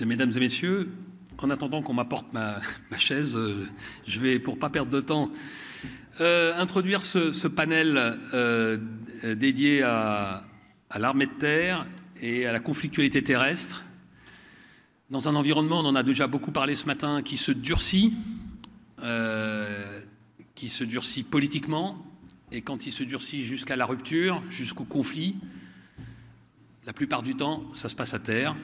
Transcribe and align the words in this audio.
Mesdames 0.00 0.32
et 0.34 0.40
messieurs, 0.40 0.90
en 1.38 1.50
attendant 1.50 1.82
qu'on 1.82 1.92
m'apporte 1.92 2.32
ma, 2.32 2.60
chaise, 2.96 3.36
euh, 3.36 3.68
je 4.06 4.20
vais, 4.20 4.38
pour 4.38 4.58
pas 4.58 4.70
perdre 4.70 4.90
de 4.90 5.00
temps, 5.00 5.30
euh, 6.20 6.58
introduire 6.58 7.04
ce, 7.04 7.46
panel 7.46 7.96
euh, 8.32 8.78
dédié 9.22 9.82
à, 9.82 10.44
l'armée 10.96 11.26
de 11.26 11.32
terre 11.32 11.86
et 12.20 12.46
à 12.46 12.52
la 12.52 12.60
conflictualité 12.60 13.22
terrestre. 13.22 13.84
Dans 15.10 15.28
un 15.28 15.34
environnement, 15.34 15.80
on 15.80 15.86
en 15.86 15.94
a 15.94 16.02
déjà 16.02 16.26
beaucoup 16.26 16.52
parlé 16.52 16.74
ce 16.74 16.86
matin, 16.86 17.22
qui 17.22 17.36
se 17.36 17.52
durcit, 17.52 18.14
qui 20.54 20.68
se 20.70 20.84
durcit 20.84 21.22
politiquement, 21.22 22.06
et 22.50 22.62
quand 22.62 22.86
il 22.86 22.92
se 22.92 23.04
durcit 23.04 23.44
jusqu'à 23.44 23.76
la 23.76 23.84
rupture, 23.84 24.42
jusqu'au 24.48 24.84
conflit, 24.84 25.36
la 26.86 26.94
plupart 26.94 27.22
du 27.22 27.34
temps, 27.34 27.64
ça 27.74 27.90
se 27.90 27.94
passe 27.94 28.14
à 28.14 28.18
terre 28.18 28.56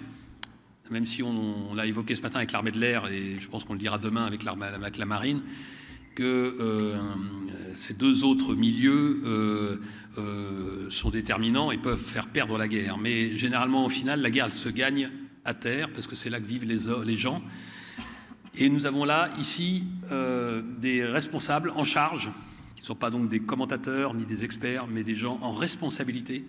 même 0.91 1.06
si 1.06 1.23
on, 1.23 1.74
l'a 1.74 1.87
évoqué 1.87 2.15
ce 2.15 2.23
matin 2.23 2.38
avec 2.38 2.52
l'armée 2.52 2.70
de 2.70 2.78
l'air, 2.78 3.06
et 3.06 3.37
je 3.41 3.48
pense 3.48 3.65
qu'on 3.65 3.74
le 3.74 3.78
dira 3.78 3.98
demain 3.98 4.24
avec, 4.24 4.45
la 4.45 5.06
marine, 5.06 5.42
que 6.14 6.56
euh, 6.61 6.97
ces 7.74 7.95
deux 7.95 8.24
autres 8.24 8.55
milieux 8.55 9.23
euh, 9.24 9.80
euh, 10.19 10.91
sont 10.91 11.11
déterminants 11.11 11.70
et 11.70 11.78
peuvent 11.78 12.02
faire 12.02 12.27
perdre 12.27 12.59
la 12.59 12.66
guerre. 12.66 12.98
Mais 12.98 13.37
généralement, 13.37 13.84
au 13.84 13.88
final, 13.88 14.20
la 14.20 14.30
guerre 14.30 14.47
elle 14.47 14.52
se 14.52 14.69
gagne 14.69 15.11
à 15.45 15.55
terre, 15.55 15.91
parce 15.92 16.06
que 16.06 16.16
c'est 16.16 16.30
là 16.30 16.41
que 16.41 16.47
vivent 16.47 16.64
les, 16.64 16.80
les, 17.05 17.16
gens. 17.16 17.42
Et 18.56 18.69
nous 18.69 18.86
avons 18.86 19.05
là, 19.05 19.30
ici, 19.39 19.84
des 20.80 21.05
responsables 21.05 21.73
en 21.77 21.84
charge, 21.84 22.30
qui 22.75 22.83
ne 22.83 22.86
sont 22.86 22.95
pas 22.97 23.11
donc 23.11 23.28
des 23.28 23.41
commentateurs 23.41 24.14
ni 24.14 24.27
des 24.27 24.45
experts, 24.45 24.86
mais 24.89 25.05
des 25.05 25.14
gens 25.14 25.39
en 25.41 25.52
responsabilité, 25.52 26.45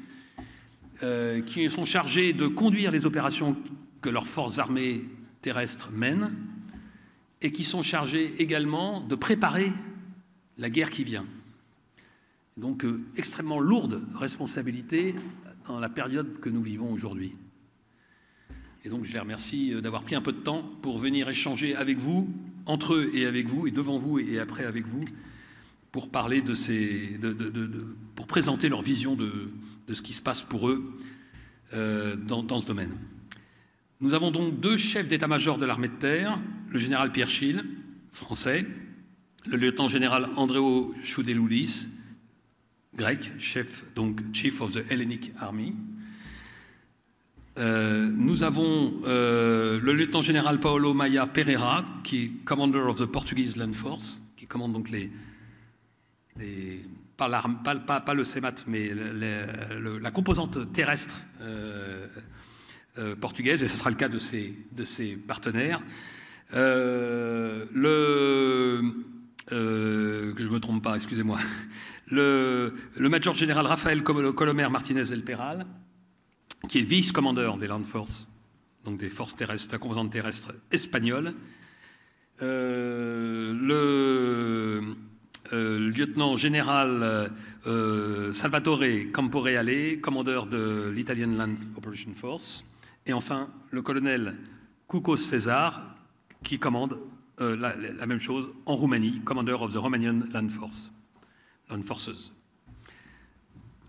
qui 1.45 1.69
sont 1.69 1.85
chargés 1.85 2.33
de 2.33 2.47
conduire 2.47 2.91
les 2.91 3.05
opérations 3.05 3.55
que 4.01 4.09
leurs 4.09 4.27
forces 4.27 4.59
armées 4.59 5.05
terrestres 5.41 5.91
mènent 5.91 6.31
et 7.41 7.51
qui 7.51 7.63
sont 7.63 7.81
chargés 7.81 8.33
également 8.39 9.01
de 9.01 9.15
préparer 9.15 9.71
la 10.57 10.69
guerre 10.69 10.89
qui 10.89 11.03
vient. 11.03 11.25
Donc 12.57 12.83
euh, 12.83 13.01
extrêmement 13.15 13.59
lourde 13.59 14.05
responsabilité 14.13 15.15
dans 15.67 15.79
la 15.79 15.89
période 15.89 16.39
que 16.39 16.49
nous 16.49 16.61
vivons 16.61 16.91
aujourd'hui. 16.91 17.35
Et 18.83 18.89
donc 18.89 19.05
je 19.05 19.13
les 19.13 19.19
remercie 19.19 19.73
euh, 19.73 19.81
d'avoir 19.81 20.03
pris 20.03 20.15
un 20.15 20.21
peu 20.21 20.33
de 20.33 20.39
temps 20.39 20.63
pour 20.81 20.99
venir 20.99 21.29
échanger 21.29 21.75
avec 21.75 21.97
vous, 21.97 22.29
entre 22.65 22.95
eux 22.95 23.11
et 23.13 23.25
avec 23.25 23.47
vous, 23.47 23.67
et 23.67 23.71
devant 23.71 23.97
vous 23.97 24.19
et 24.19 24.39
après 24.39 24.65
avec 24.65 24.85
vous, 24.85 25.03
pour 25.91 26.09
parler 26.09 26.41
de 26.41 26.53
ces, 26.53 27.17
de, 27.17 27.35
pour 28.15 28.27
présenter 28.27 28.69
leur 28.69 28.81
vision 28.81 29.15
de, 29.15 29.49
ce 29.91 30.01
qui 30.01 30.13
se 30.13 30.21
passe 30.21 30.43
pour 30.43 30.69
eux 30.69 30.97
euh, 31.73 32.15
dans, 32.15 32.43
dans 32.43 32.59
ce 32.59 32.67
domaine. 32.67 32.95
Nous 34.01 34.13
avons 34.13 34.31
donc 34.31 34.61
deux 34.61 34.77
chefs 34.77 35.09
d'état-major 35.09 35.57
de 35.57 35.65
l'armée 35.65 35.89
de 35.89 35.95
terre, 35.95 36.39
le 36.69 36.79
général 36.79 37.11
Pierre 37.11 37.29
Schill, 37.29 37.65
français, 38.13 38.65
le 39.45 39.57
lieutenant-général 39.57 40.29
Andréo 40.37 40.93
Choudeloulis, 41.03 41.89
grec, 42.95 43.29
chef, 43.39 43.83
donc 43.95 44.21
Chief 44.31 44.61
of 44.61 44.71
the 44.71 44.89
Hellenic 44.89 45.33
Army. 45.37 45.73
Euh, 47.57 48.09
nous 48.15 48.43
avons 48.43 49.01
euh, 49.05 49.81
le 49.81 49.91
lieutenant-général 49.91 50.61
Paolo 50.61 50.93
Maia 50.93 51.27
Pereira, 51.27 51.83
qui 52.05 52.23
est 52.23 52.29
Commander 52.45 52.79
of 52.79 52.99
the 52.99 53.05
Portuguese 53.05 53.57
Land 53.57 53.73
Force, 53.73 54.21
qui 54.37 54.47
commande 54.47 54.71
donc 54.71 54.89
les, 54.89 55.11
pas, 57.17 57.27
pas, 57.27 58.13
le 58.13 58.23
CEMAT, 58.23 58.55
mais 58.65 58.93
la 58.93 60.11
composante 60.11 60.71
terrestre 60.71 61.21
euh, 61.41 62.07
portugaise, 63.21 63.63
et 63.63 63.67
ce 63.67 63.77
sera 63.77 63.89
le 63.89 63.95
cas 63.95 64.09
de 64.09 64.19
ses, 64.19 64.53
de 64.73 64.83
ses 64.83 65.15
partenaires. 65.15 65.81
Euh, 66.53 67.65
le, 67.73 68.81
euh, 69.51 70.33
que 70.33 70.43
je 70.43 70.49
me 70.49 70.59
trompe 70.59 70.83
pas, 70.83 70.95
excusez-moi, 70.95 71.37
le, 72.07 72.73
major 72.97 73.35
général 73.35 73.67
Raphaël 73.67 74.03
Colomer 74.03 74.67
Martinez 74.69 75.05
del 75.05 75.23
Peral, 75.23 75.67
qui 76.67 76.79
est 76.79 76.83
vice-commandeur 76.83 77.57
des 77.57 77.67
Land 77.67 77.83
Forces, 77.83 78.27
donc 78.83 78.99
des 78.99 79.09
forces 79.09 79.35
terrestres, 79.35 79.69
la 79.71 79.77
composante 79.77 80.11
terrestre 80.11 80.55
espagnole. 80.71 81.35
le 82.41 83.69
lieutenant 85.51 86.35
général 86.35 87.31
Salvatore 88.33 88.83
Camporeale, 89.13 89.99
commandeur 90.01 90.47
de 90.47 90.91
l'Italian 90.95 91.29
Land 91.37 91.55
Operation 91.77 92.13
Force. 92.15 92.65
Et 93.09 93.13
enfin, 93.13 93.49
le 93.71 93.81
colonel 93.81 94.37
Koukos 94.85 95.17
César, 95.17 95.95
qui 96.43 96.59
commande 96.59 96.95
euh, 97.41 97.55
la, 97.55 98.05
même 98.05 98.19
chose 98.19 98.51
en 98.67 98.75
Roumanie, 98.75 99.19
Commander 99.25 99.53
of 99.53 99.73
the 99.73 99.77
Romanian 99.77 100.27
Land 100.31 100.49
Force, 100.49 100.91
Land 101.71 101.81
Forces. 101.81 102.31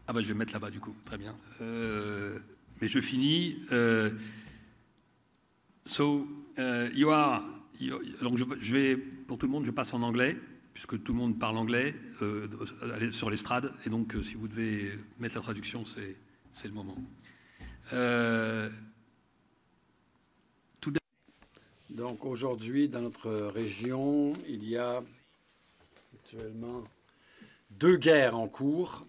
Ah 0.09 0.15
bah 0.15 0.23
je 0.23 0.29
vais 0.29 0.33
me 0.33 0.39
mettre 0.39 0.55
là-bas 0.55 0.71
du 0.71 0.81
coup, 0.81 0.95
très 1.05 1.19
bien. 1.19 1.37
Euh, 1.61 2.39
mais 2.81 2.89
je 2.89 2.99
finis. 2.99 3.59
Euh, 3.73 4.11
so, 5.85 6.27
you 6.95 7.11
are, 7.11 7.45
donc 8.23 8.39
je, 8.39 8.73
vais, 8.73 8.97
pour 8.97 9.37
tout 9.37 9.45
le 9.45 9.53
monde, 9.53 9.67
je 9.67 9.71
passe 9.71 9.93
en 9.93 10.01
anglais, 10.01 10.35
puisque 10.73 11.03
tout 11.03 11.13
le 11.13 11.19
monde 11.19 11.39
parle 11.39 11.59
anglais 11.59 11.95
sur 13.11 13.29
l'estrade, 13.29 13.75
et 13.85 13.91
donc 13.91 14.17
si 14.23 14.33
vous 14.37 14.49
devez 14.49 14.99
mettre 15.19 15.35
la 15.35 15.43
traduction, 15.43 15.85
c'est 15.85 16.69
le 16.69 16.73
moment. 16.73 16.97
Donc 21.91 22.25
aujourd'hui, 22.25 22.89
dans 22.89 23.01
notre 23.01 23.31
région, 23.31 24.33
il 24.47 24.69
y 24.69 24.77
a 24.77 25.03
actuellement 26.15 26.85
deux 27.71 27.97
guerres 27.97 28.37
en 28.37 28.47
cours. 28.47 29.05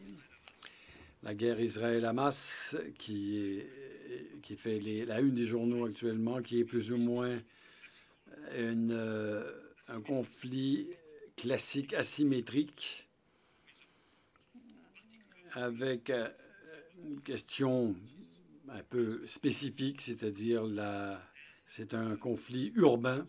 La 1.22 1.36
guerre 1.36 1.62
Israël-Hamas, 1.62 2.76
qui, 2.98 3.62
qui 4.42 4.56
fait 4.56 4.80
la 5.06 5.20
une 5.20 5.36
des 5.36 5.46
journaux 5.46 5.86
actuellement, 5.86 6.42
qui 6.42 6.60
est 6.60 6.66
plus 6.66 6.92
ou 6.92 6.98
moins 6.98 7.40
euh, 8.54 9.52
un 9.88 10.02
conflit 10.02 10.88
classique 11.38 11.94
asymétrique 11.94 13.08
avec 15.54 16.10
euh, 16.10 16.28
une 17.06 17.22
question 17.22 17.96
un 18.70 18.84
peu 18.90 19.22
spécifique, 19.28 20.02
c'est-à-dire 20.02 20.64
la 20.64 21.22
c'est 21.74 21.94
un 21.94 22.18
conflit 22.18 22.74
urbain 22.76 23.26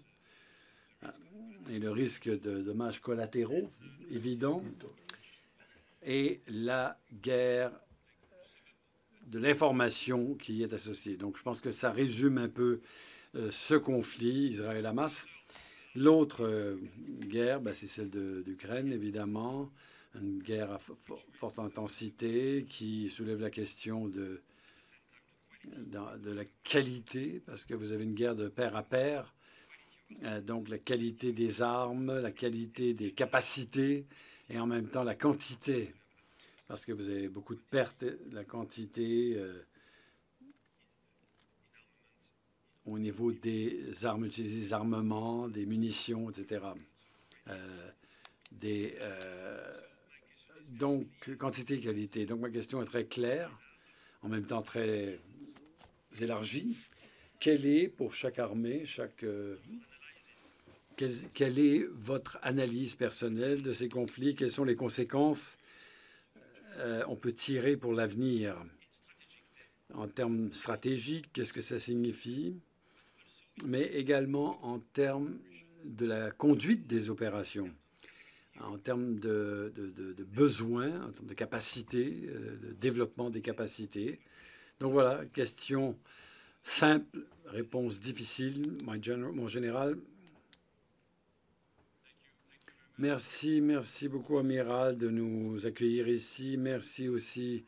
et 1.70 1.78
le 1.78 1.92
risque 1.92 2.28
de 2.28 2.60
dommages 2.60 3.00
collatéraux 3.00 3.70
évident 4.10 4.64
et 6.04 6.40
la 6.48 6.98
guerre 7.22 7.70
de 9.28 9.38
l'information 9.38 10.34
qui 10.34 10.54
y 10.54 10.62
est 10.64 10.72
associée. 10.72 11.16
Donc 11.16 11.36
je 11.36 11.44
pense 11.44 11.60
que 11.60 11.70
ça 11.70 11.92
résume 11.92 12.36
un 12.38 12.48
peu 12.48 12.80
euh, 13.36 13.48
ce 13.52 13.76
conflit 13.76 14.48
Israël-Hamas. 14.48 15.28
L'autre 15.94 16.44
euh, 16.44 16.76
guerre, 17.20 17.60
ben, 17.60 17.72
c'est 17.72 17.86
celle 17.86 18.10
d'Ukraine, 18.10 18.92
évidemment, 18.92 19.70
une 20.20 20.42
guerre 20.42 20.72
à 20.72 20.80
forte 21.32 21.60
intensité 21.60 22.66
qui 22.68 23.08
soulève 23.08 23.40
la 23.40 23.50
question 23.50 24.08
de 24.08 24.42
de 25.64 26.32
la 26.32 26.44
qualité, 26.64 27.42
parce 27.46 27.64
que 27.64 27.74
vous 27.74 27.92
avez 27.92 28.04
une 28.04 28.14
guerre 28.14 28.34
de 28.34 28.48
pair 28.48 28.76
à 28.76 28.82
pair, 28.82 29.32
euh, 30.24 30.40
donc 30.40 30.68
la 30.68 30.78
qualité 30.78 31.32
des 31.32 31.62
armes, 31.62 32.18
la 32.18 32.32
qualité 32.32 32.94
des 32.94 33.12
capacités 33.12 34.06
et 34.50 34.58
en 34.58 34.66
même 34.66 34.88
temps 34.88 35.04
la 35.04 35.14
quantité, 35.14 35.94
parce 36.68 36.84
que 36.84 36.92
vous 36.92 37.08
avez 37.08 37.28
beaucoup 37.28 37.54
de 37.54 37.60
pertes, 37.60 38.04
la 38.32 38.44
quantité 38.44 39.34
euh, 39.36 39.62
au 42.84 42.98
niveau 42.98 43.32
des 43.32 44.04
armes 44.04 44.26
utilisées, 44.26 44.60
des 44.60 44.72
armements, 44.72 45.48
des 45.48 45.66
munitions, 45.66 46.30
etc. 46.30 46.66
Euh, 47.48 47.90
des, 48.50 48.96
donc, 50.68 51.06
quantité 51.38 51.74
et 51.74 51.80
qualité. 51.80 52.26
Donc, 52.26 52.40
ma 52.40 52.50
question 52.50 52.82
est 52.82 52.86
très 52.86 53.06
claire, 53.06 53.50
en 54.22 54.28
même 54.28 54.44
temps 54.44 54.62
très 54.62 55.20
élargie. 56.20 56.76
Quelle 57.40 57.66
est 57.66 57.88
pour 57.88 58.14
chaque 58.14 58.38
armée, 58.38 58.84
chaque 58.84 59.24
euh, 59.24 59.56
quelle, 60.96 61.58
est 61.58 61.86
votre 61.90 62.38
analyse 62.42 62.94
personnelle 62.94 63.62
de 63.62 63.72
ces 63.72 63.88
conflits? 63.88 64.34
Quelles 64.34 64.52
sont 64.52 64.64
les 64.64 64.76
conséquences 64.76 65.58
euh, 66.78 67.02
on 67.08 67.16
peut 67.16 67.32
tirer 67.32 67.76
pour 67.76 67.92
l'avenir? 67.92 68.56
En 69.94 70.08
termes 70.08 70.52
stratégiques 70.52 71.30
Qu'est-ce 71.32 71.52
que 71.52 71.60
ça 71.60 71.78
signifie? 71.78 72.56
Mais 73.64 73.84
également 73.86 74.64
en 74.64 74.78
termes 74.78 75.38
de 75.84 76.06
la 76.06 76.30
conduite 76.30 76.86
des 76.86 77.10
opérations, 77.10 77.70
en 78.60 78.78
termes 78.78 79.18
de, 79.18 79.72
de 79.76 80.24
besoins, 80.24 81.02
en 81.02 81.10
termes 81.10 81.26
de 81.26 81.34
capacité, 81.34 82.28
euh, 82.28 82.56
de 82.56 82.72
développement 82.72 83.30
des 83.30 83.42
capacités. 83.42 84.20
Donc 84.82 84.94
voilà, 84.94 85.24
question 85.32 85.96
simple, 86.64 87.20
réponse 87.46 88.00
difficile. 88.00 88.62
mon 88.82 89.46
général, 89.46 89.96
Merci, 92.98 93.60
merci 93.60 94.08
beaucoup, 94.08 94.38
Amiral, 94.38 94.98
de 94.98 95.08
nous 95.08 95.66
accueillir 95.66 96.08
ici. 96.08 96.56
Merci 96.58 97.08
aussi 97.08 97.64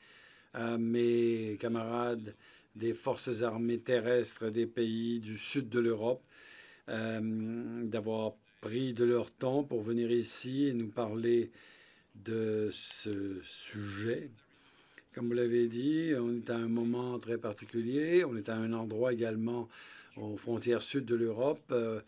à 0.55 0.76
mes 0.76 1.56
camarades 1.61 2.34
des 2.75 2.94
forces 2.94 3.43
armées 3.43 3.78
terrestres 3.78 4.50
des 4.50 4.66
pays 4.66 5.20
du 5.20 5.38
sud 5.38 5.69
de 5.69 5.78
l'Europe 5.78 6.22
euh, 6.88 7.84
d'avoir 7.84 8.32
pris 8.61 8.93
de 8.93 9.05
leur 9.05 9.31
temps 9.31 9.62
pour 9.62 9.82
venir 9.82 10.11
ici 10.11 10.66
et 10.66 10.72
nous 10.72 10.88
parler 10.88 11.52
de 12.16 12.69
ce 12.72 13.40
sujet. 13.43 14.31
Comme 15.14 15.28
vous 15.28 15.34
l'avez 15.34 15.69
dit, 15.69 16.11
on 16.19 16.34
est 16.34 16.50
à 16.50 16.56
un 16.56 16.66
moment 16.66 17.20
très 17.20 17.38
particulier. 17.38 18.25
On 18.25 18.37
est 18.37 18.49
à 18.49 18.56
un 18.56 18.72
endroit 18.72 19.12
également 19.12 19.69
aux 20.16 20.37
frontières 20.37 20.82
sud 20.82 21.05
de 21.05 21.14
l'Europe. 21.14 21.62
Euh, 21.70 22.00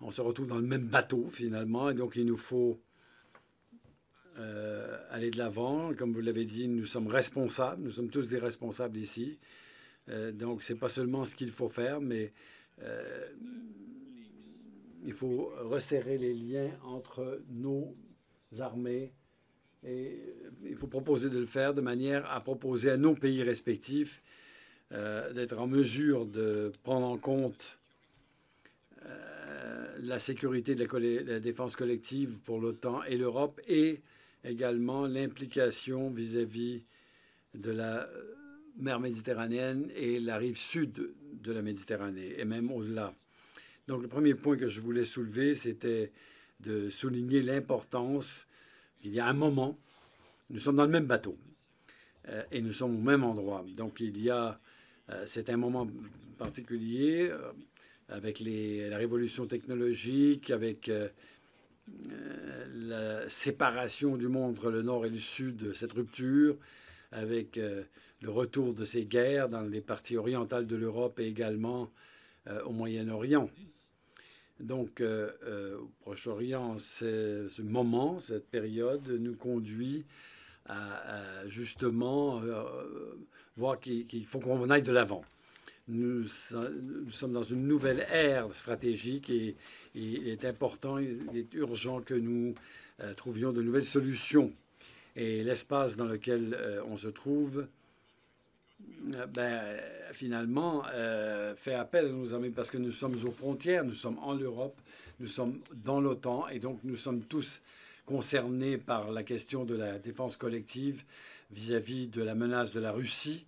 on 0.00 0.12
se 0.12 0.20
retrouve 0.20 0.46
dans 0.46 0.60
le 0.60 0.66
même 0.66 0.86
bateau 0.86 1.28
finalement, 1.28 1.90
et 1.90 1.94
donc 1.94 2.14
il 2.14 2.24
nous 2.24 2.36
faut 2.36 2.80
euh, 4.38 4.96
aller 5.10 5.32
de 5.32 5.38
l'avant. 5.38 5.92
Comme 5.92 6.12
vous 6.12 6.20
l'avez 6.20 6.44
dit, 6.44 6.68
nous 6.68 6.86
sommes 6.86 7.08
responsables, 7.08 7.82
nous 7.82 7.90
sommes 7.90 8.10
tous 8.10 8.28
des 8.28 8.38
responsables 8.38 8.96
ici. 8.96 9.38
Euh, 10.08 10.30
donc 10.30 10.62
c'est 10.62 10.76
pas 10.76 10.88
seulement 10.88 11.24
ce 11.24 11.34
qu'il 11.34 11.50
faut 11.50 11.68
faire, 11.68 12.00
mais 12.00 12.32
il 15.04 15.12
faut 15.12 15.52
resserrer 15.58 16.16
les 16.16 16.34
liens 16.34 16.70
entre 16.84 17.40
nos 17.50 17.96
armées 18.60 19.12
et 19.86 20.18
il 20.64 20.76
faut 20.76 20.86
proposer 20.86 21.28
de 21.28 21.38
le 21.38 21.46
faire 21.46 21.74
de 21.74 21.80
manière 21.80 22.30
à 22.30 22.40
proposer 22.40 22.90
à 22.90 22.96
nos 22.96 23.14
pays 23.14 23.42
respectifs 23.42 24.22
d'être 24.90 25.58
en 25.58 25.66
mesure 25.66 26.26
de 26.26 26.70
prendre 26.82 27.06
en 27.06 27.16
compte 27.16 27.80
la 30.02 30.18
sécurité 30.18 30.74
de 30.74 30.84
la, 31.30 31.40
défense 31.40 31.76
collective 31.76 32.38
pour 32.44 32.60
l'OTAN 32.60 33.02
et 33.04 33.16
l'Europe 33.16 33.60
et 33.68 34.00
également 34.44 35.06
l'implication 35.06 36.10
vis-à-vis 36.10 36.82
de 37.54 37.70
la 37.70 38.08
mer 38.76 38.98
Méditerranéenne 39.00 39.90
et 39.94 40.18
la 40.18 40.38
rive 40.38 40.58
sud 40.58 41.12
de 41.32 41.52
la 41.52 41.62
Méditerranée 41.62 42.34
et 42.38 42.44
même 42.44 42.70
au-delà. 42.72 43.14
Donc 43.86 44.02
le 44.02 44.08
premier 44.08 44.34
point 44.34 44.56
que 44.56 44.66
je 44.66 44.80
voulais 44.80 45.04
soulever, 45.04 45.54
c'était 45.54 46.10
de 46.60 46.90
souligner 46.90 47.42
l'importance 47.42 48.46
qu'il 49.02 49.12
y 49.12 49.20
a 49.20 49.26
un 49.26 49.32
moment, 49.32 49.76
nous 50.48 50.60
sommes 50.60 50.76
dans 50.76 50.84
le 50.84 50.90
même 50.90 51.06
bateau 51.06 51.36
euh, 52.28 52.42
et 52.52 52.62
nous 52.62 52.72
sommes 52.72 52.96
au 52.96 53.00
même 53.00 53.24
endroit. 53.24 53.64
Donc 53.76 54.00
il 54.00 54.18
y 54.22 54.30
a, 54.30 54.58
euh, 55.10 55.24
c'est 55.26 55.50
un 55.50 55.56
moment 55.56 55.88
particulier. 56.38 57.28
Euh, 57.30 57.52
avec 58.08 58.40
la 58.40 58.98
révolution 58.98 59.46
technologique, 59.46 60.50
avec 60.50 60.90
la 62.74 63.30
séparation 63.30 64.18
du 64.18 64.28
monde 64.28 64.50
entre 64.50 64.70
le 64.70 64.82
nord 64.82 65.06
et 65.06 65.08
le 65.08 65.18
sud, 65.18 65.72
cette 65.72 65.94
rupture, 65.94 66.58
avec 67.10 67.56
le 67.56 68.30
retour 68.30 68.74
de 68.74 68.84
ces 68.84 69.06
guerres 69.06 69.48
dans 69.48 69.62
les 69.62 69.80
parties 69.80 70.18
orientales 70.18 70.66
de 70.66 70.76
l'Europe 70.76 71.20
et 71.20 71.26
également 71.26 71.90
au 72.66 72.72
Moyen-Orient. 72.72 73.48
Donc, 74.60 75.02
au 75.02 75.90
Proche-Orient, 76.00 76.78
ce 76.78 77.62
moment, 77.62 78.18
cette 78.20 78.48
période 78.48 79.08
nous 79.08 79.34
conduit 79.34 80.04
à, 80.66 81.46
justement 81.48 82.40
voir 83.56 83.80
qu'il 83.80 84.24
faut 84.26 84.38
qu'on 84.38 84.70
aille 84.70 84.82
de 84.82 84.92
l'avant 84.92 85.24
nous, 85.88 86.26
sommes 86.26 87.32
dans 87.32 87.42
une 87.42 87.66
nouvelle 87.66 88.06
ère 88.10 88.54
stratégique 88.54 89.30
et, 89.30 89.56
il 89.94 90.28
est 90.28 90.44
important, 90.46 90.96
il 90.98 91.36
est 91.36 91.52
urgent 91.54 92.00
que 92.00 92.14
nous 92.14 92.54
euh, 93.00 93.12
trouvions 93.14 93.52
de 93.52 93.62
nouvelles 93.62 93.84
solutions. 93.84 94.50
Et 95.16 95.44
l'espace 95.44 95.96
dans 95.96 96.06
lequel 96.06 96.56
euh, 96.58 96.82
on 96.88 96.96
se 96.96 97.08
trouve, 97.08 97.58
euh, 97.58 97.66
ben, 99.32 99.80
finalement, 100.12 100.84
fait 101.56 101.74
appel 101.74 102.06
à 102.06 102.08
nos 102.08 102.34
amis 102.34 102.50
parce 102.50 102.70
que 102.70 102.78
nous 102.78 102.92
sommes 102.92 103.16
aux 103.24 103.30
frontières, 103.30 103.84
nous 103.84 103.94
sommes 103.94 104.18
en 104.20 104.34
Europe, 104.34 104.78
nous 105.20 105.26
sommes 105.26 105.60
dans 105.74 106.00
l'OTAN 106.00 106.48
et 106.48 106.58
donc 106.58 106.80
nous 106.84 106.96
sommes 106.96 107.22
tous 107.22 107.60
concernés 108.06 108.78
par 108.78 109.10
la 109.10 109.22
question 109.22 109.64
de 109.64 109.74
la 109.74 109.98
défense 109.98 110.36
collective 110.36 111.04
vis 111.50 111.74
à 111.74 111.80
-vis 111.80 112.10
de 112.10 112.22
la 112.22 112.34
menace 112.34 112.72
de 112.72 112.80
la 112.80 112.92
Russie 112.92 113.46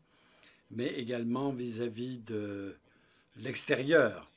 mais 0.71 0.89
également 0.89 1.51
vis-à-vis 1.51 2.19
de 2.19 2.77
l'extérieur. 3.37 4.31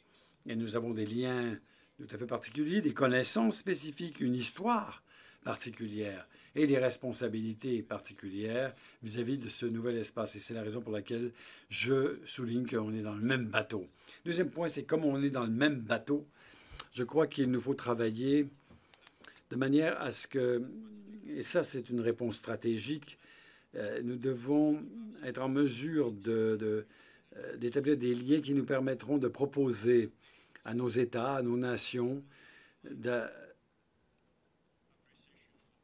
Et 0.47 0.55
nous 0.55 0.75
avons 0.75 0.91
des 0.91 1.05
liens 1.05 1.57
tout 1.97 2.07
à 2.13 2.17
fait 2.17 2.25
particuliers, 2.25 2.81
des 2.81 2.93
connaissances 2.93 3.57
spécifiques, 3.57 4.21
une 4.21 4.35
histoire 4.35 5.03
particulière 5.43 6.27
et 6.57 6.65
des 6.65 6.79
responsabilités 6.79 7.83
particulières 7.83 8.73
vis-à-vis 9.03 9.37
de 9.37 9.47
ce 9.47 9.67
nouvel 9.67 9.95
espace. 9.95 10.35
Et 10.35 10.39
c'est 10.39 10.55
la 10.55 10.63
raison 10.63 10.81
pour 10.81 10.91
laquelle 10.91 11.31
je 11.69 12.17
souligne 12.25 12.65
qu'on 12.65 12.91
est 12.93 13.03
dans 13.03 13.13
le 13.13 13.21
même 13.21 13.45
bateau. 13.45 13.87
Deuxième 14.25 14.49
point, 14.49 14.67
c'est 14.67 14.83
comme 14.83 15.05
on 15.05 15.21
est 15.21 15.29
dans 15.29 15.45
le 15.45 15.51
même 15.51 15.79
bateau, 15.79 16.27
je 16.93 17.03
crois 17.03 17.27
qu'il 17.27 17.51
nous 17.51 17.61
faut 17.61 17.75
travailler 17.75 18.47
de 19.51 19.55
manière 19.55 20.01
à 20.01 20.09
ce 20.09 20.27
que, 20.27 20.63
et 21.29 21.43
ça 21.43 21.63
c'est 21.63 21.91
une 21.91 22.01
réponse 22.01 22.37
stratégique, 22.37 23.19
euh, 23.75 24.01
nous 24.03 24.15
devons 24.15 24.83
être 25.23 25.41
en 25.41 25.49
mesure 25.49 26.11
euh, 26.27 26.83
d'établir 27.57 27.95
de, 27.95 28.01
des 28.01 28.15
liens 28.15 28.41
qui 28.41 28.55
nous 28.55 28.65
permettront 28.65 29.19
de 29.19 29.27
proposer 29.27 30.09
à 30.65 30.73
nos 30.73 30.89
États, 30.89 31.35
à 31.35 31.41
nos 31.43 31.55
nations, 31.55 32.23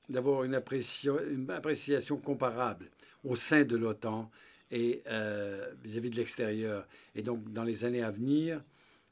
d'avoir 0.09 0.43
une, 0.43 0.55
appréciation 0.55 2.17
comparable 2.17 2.89
au 3.23 3.35
sein 3.35 3.63
de 3.63 3.75
l'OTAN 3.75 4.29
et 4.71 5.01
euh, 5.07 5.71
vis-à-vis 5.83 6.09
de 6.09 6.17
l'extérieur. 6.17 6.87
Et 7.15 7.21
donc, 7.21 7.51
dans 7.51 7.63
les 7.63 7.85
années 7.85 8.03
à 8.03 8.11
venir, 8.11 8.61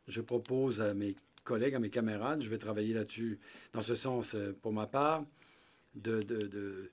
je 0.08 0.22
propose 0.22 0.82
à 0.82 0.94
mes 0.94 1.16
collègues, 1.44 1.76
à 1.76 1.80
mes 1.80 1.90
camarades, 1.90 2.42
je 2.42 2.50
vais 2.50 2.58
travailler 2.58 2.94
là-dessus 2.94 3.40
dans 3.74 3.82
ce 3.82 3.96
sens 3.96 4.36
pour 4.62 4.74
ma 4.74 4.88
part, 4.88 5.24
de, 5.96 6.22
de, 6.22 6.92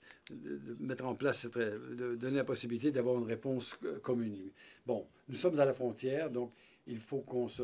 mettre 0.80 1.04
en 1.06 1.14
place, 1.14 1.46
de 1.46 2.16
donner 2.16 2.36
la 2.36 2.44
possibilité 2.44 2.90
d'avoir 2.90 3.18
une 3.18 3.26
réponse 3.26 3.78
commune. 4.02 4.50
Bon, 4.86 5.06
nous 5.28 5.36
sommes 5.36 5.58
à 5.60 5.64
la 5.64 5.72
frontière, 5.72 6.30
donc 6.30 6.52
il 6.86 6.98
faut 6.98 7.20
qu'on 7.20 7.48
se 7.48 7.62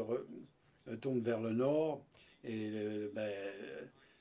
tourne 1.00 1.20
vers 1.20 1.40
le 1.40 1.52
nord 1.52 2.04
et 2.44 2.70
euh, 2.74 3.10
ben, 3.14 3.30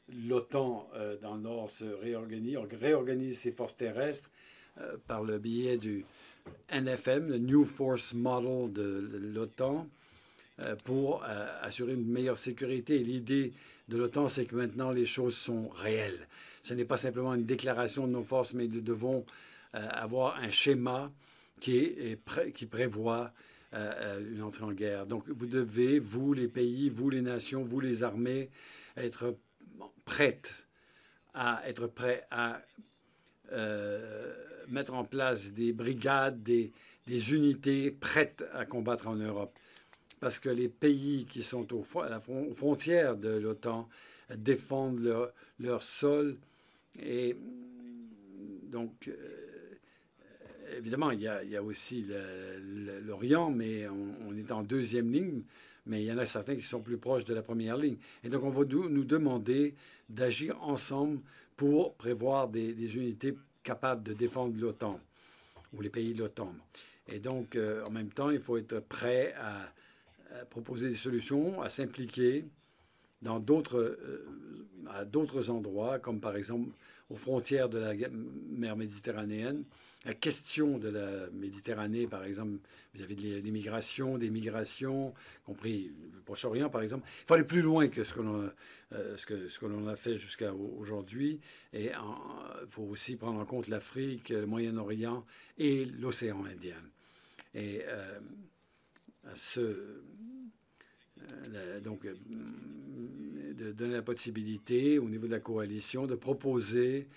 l'OTAN 0.09 0.89
euh, 0.95 1.17
dans 1.21 1.35
le 1.35 1.41
nord 1.41 1.69
se 1.69 1.85
réorganise, 1.85 2.57
réorganise 2.79 3.39
ses 3.39 3.51
forces 3.51 3.75
terrestres 3.75 4.29
euh, 4.79 4.97
par 5.07 5.23
le 5.23 5.37
biais 5.37 5.77
du 5.77 6.05
NFM, 6.71 7.29
le 7.29 7.37
New 7.37 7.63
Force 7.63 8.13
Model 8.13 8.71
de 8.73 9.19
l'OTAN. 9.33 9.87
Euh, 10.59 10.75
pour 10.83 11.23
assurer 11.63 11.93
une 11.93 12.05
meilleure 12.05 12.37
sécurité. 12.37 12.99
L'idée 12.99 13.53
de 13.87 13.97
l'OTAN, 13.97 14.29
c'est 14.29 14.45
que 14.45 14.55
maintenant 14.55 14.91
les 14.91 15.07
choses 15.07 15.35
sont 15.35 15.69
réelles. 15.69 16.27
Ce 16.61 16.75
n'est 16.75 16.85
pas 16.85 16.97
simplement 16.97 17.33
une 17.33 17.45
déclaration 17.45 18.05
de 18.05 18.11
nos 18.11 18.21
forces, 18.21 18.53
mais 18.53 18.67
nous 18.67 18.81
devons 18.81 19.25
avoir 19.73 20.35
un 20.35 20.51
schéma 20.51 21.11
qui 21.59 21.95
prévoit 22.69 23.33
une 23.73 24.43
entrée 24.43 24.63
en 24.63 24.73
guerre. 24.73 25.07
Donc 25.07 25.27
vous 25.27 25.47
devez, 25.47 25.97
vous 25.97 26.33
les 26.33 26.47
pays, 26.47 26.87
vous 26.87 27.09
les 27.09 27.23
nations, 27.23 27.63
vous 27.63 27.79
les 27.79 28.03
armées, 28.03 28.51
être 28.95 29.35
prêtes 30.05 30.67
à 31.33 31.61
être 31.67 31.87
prêts 31.87 32.25
à 32.31 32.61
mettre 34.67 34.93
en 34.93 35.03
place 35.03 35.51
des 35.51 35.73
brigades, 35.73 36.41
des, 36.41 36.71
unités 37.07 37.91
prêtes 37.91 38.43
à 38.53 38.65
combattre 38.65 39.07
en 39.07 39.15
Europe 39.15 39.57
parce 40.19 40.39
que 40.39 40.49
les 40.49 40.69
pays 40.69 41.25
qui 41.29 41.41
sont 41.43 41.67
la 42.09 42.21
frontière 42.55 43.17
de 43.17 43.29
l'OTAN 43.29 43.89
défendent 44.37 45.01
leur, 45.59 45.83
sol. 45.83 46.37
Et 47.01 47.35
donc, 48.63 49.09
euh, 49.09 49.17
évidemment, 50.77 51.11
il 51.11 51.19
y, 51.19 51.27
a, 51.27 51.61
aussi 51.61 52.05
l'Orient, 53.05 53.51
mais 53.51 53.85
on, 53.89 54.35
est 54.37 54.51
en 54.51 54.63
deuxième 54.63 55.11
ligne, 55.11 55.43
mais 55.85 56.01
il 56.01 56.05
y 56.05 56.11
en 56.11 56.17
a 56.17 56.25
certains 56.25 56.55
qui 56.55 56.61
sont 56.61 56.81
plus 56.81 56.97
proches 56.97 57.25
de 57.25 57.33
la 57.33 57.41
première 57.41 57.77
ligne. 57.77 57.97
Et 58.23 58.29
donc, 58.29 58.43
on 58.43 58.49
va 58.49 58.63
nous 58.65 59.03
demander 59.03 59.75
d'agir 60.09 60.61
ensemble 60.61 61.19
pour 61.57 61.95
prévoir 61.95 62.47
des, 62.47 62.95
unités 62.97 63.35
capables 63.63 64.03
de 64.03 64.13
défendre 64.13 64.59
l'OTAN 64.59 64.99
ou 65.73 65.81
les 65.81 65.89
pays 65.89 66.13
de 66.13 66.19
l'OTAN. 66.19 66.53
Et 67.09 67.19
donc, 67.19 67.55
euh, 67.55 67.83
en 67.85 67.91
même 67.91 68.09
temps, 68.09 68.29
il 68.29 68.39
faut 68.39 68.57
être 68.57 68.79
prêt 68.79 69.33
à 69.39 69.73
proposer 70.49 70.89
des 70.89 70.95
solutions, 70.95 71.61
à 71.61 71.69
s'impliquer 71.69 72.45
dans 73.21 73.39
d'autres, 73.39 73.99
à 74.89 75.05
d'autres 75.05 75.49
endroits, 75.49 75.99
comme 75.99 76.19
par 76.19 76.35
exemple 76.35 76.69
aux 77.09 77.15
frontières 77.15 77.69
de 77.69 77.77
la 77.77 77.93
mer 78.49 78.75
Méditerranéenne. 78.75 79.63
La 80.05 80.13
question 80.13 80.77
de 80.77 80.89
la 80.89 81.29
Méditerranée, 81.31 82.07
par 82.07 82.23
exemple, 82.23 82.59
vis-à-vis 82.93 83.15
de 83.15 83.39
l'immigration, 83.39 84.17
des 84.17 84.29
migrations, 84.29 85.13
compris 85.45 85.91
le 86.13 86.19
Proche-Orient, 86.21 86.69
par 86.69 86.81
exemple, 86.81 87.07
il 87.07 87.25
faut 87.25 87.33
aller 87.35 87.43
plus 87.43 87.61
loin 87.61 87.87
que 87.87 88.03
ce 88.03 88.13
que 88.13 88.21
l'on 88.21 88.49
euh, 88.93 89.17
ce 89.17 89.25
que, 89.25 89.89
a 89.89 89.95
fait 89.95 90.15
jusqu'à 90.15 90.53
aujourd'hui. 90.53 91.39
Et 91.71 91.85
il 91.85 92.69
faut 92.69 92.83
aussi 92.83 93.15
prendre 93.15 93.39
en 93.39 93.45
compte 93.45 93.67
l'Afrique, 93.67 94.29
le 94.29 94.45
Moyen-Orient 94.45 95.25
et 95.57 95.85
l'océan 95.85 96.45
Indien. 96.45 96.81
Et 97.55 97.81
euh, 97.85 98.19
ce, 99.35 100.01
euh, 101.53 101.79
donc, 101.79 102.05
euh, 102.05 102.13
de 103.53 103.71
donner 103.71 103.93
la 103.93 104.01
possibilité 104.01 104.99
au 104.99 105.09
niveau 105.09 105.27
de 105.27 105.31
la 105.31 105.39
coalition 105.39 106.07
de 106.07 106.15
proposer 106.15 107.07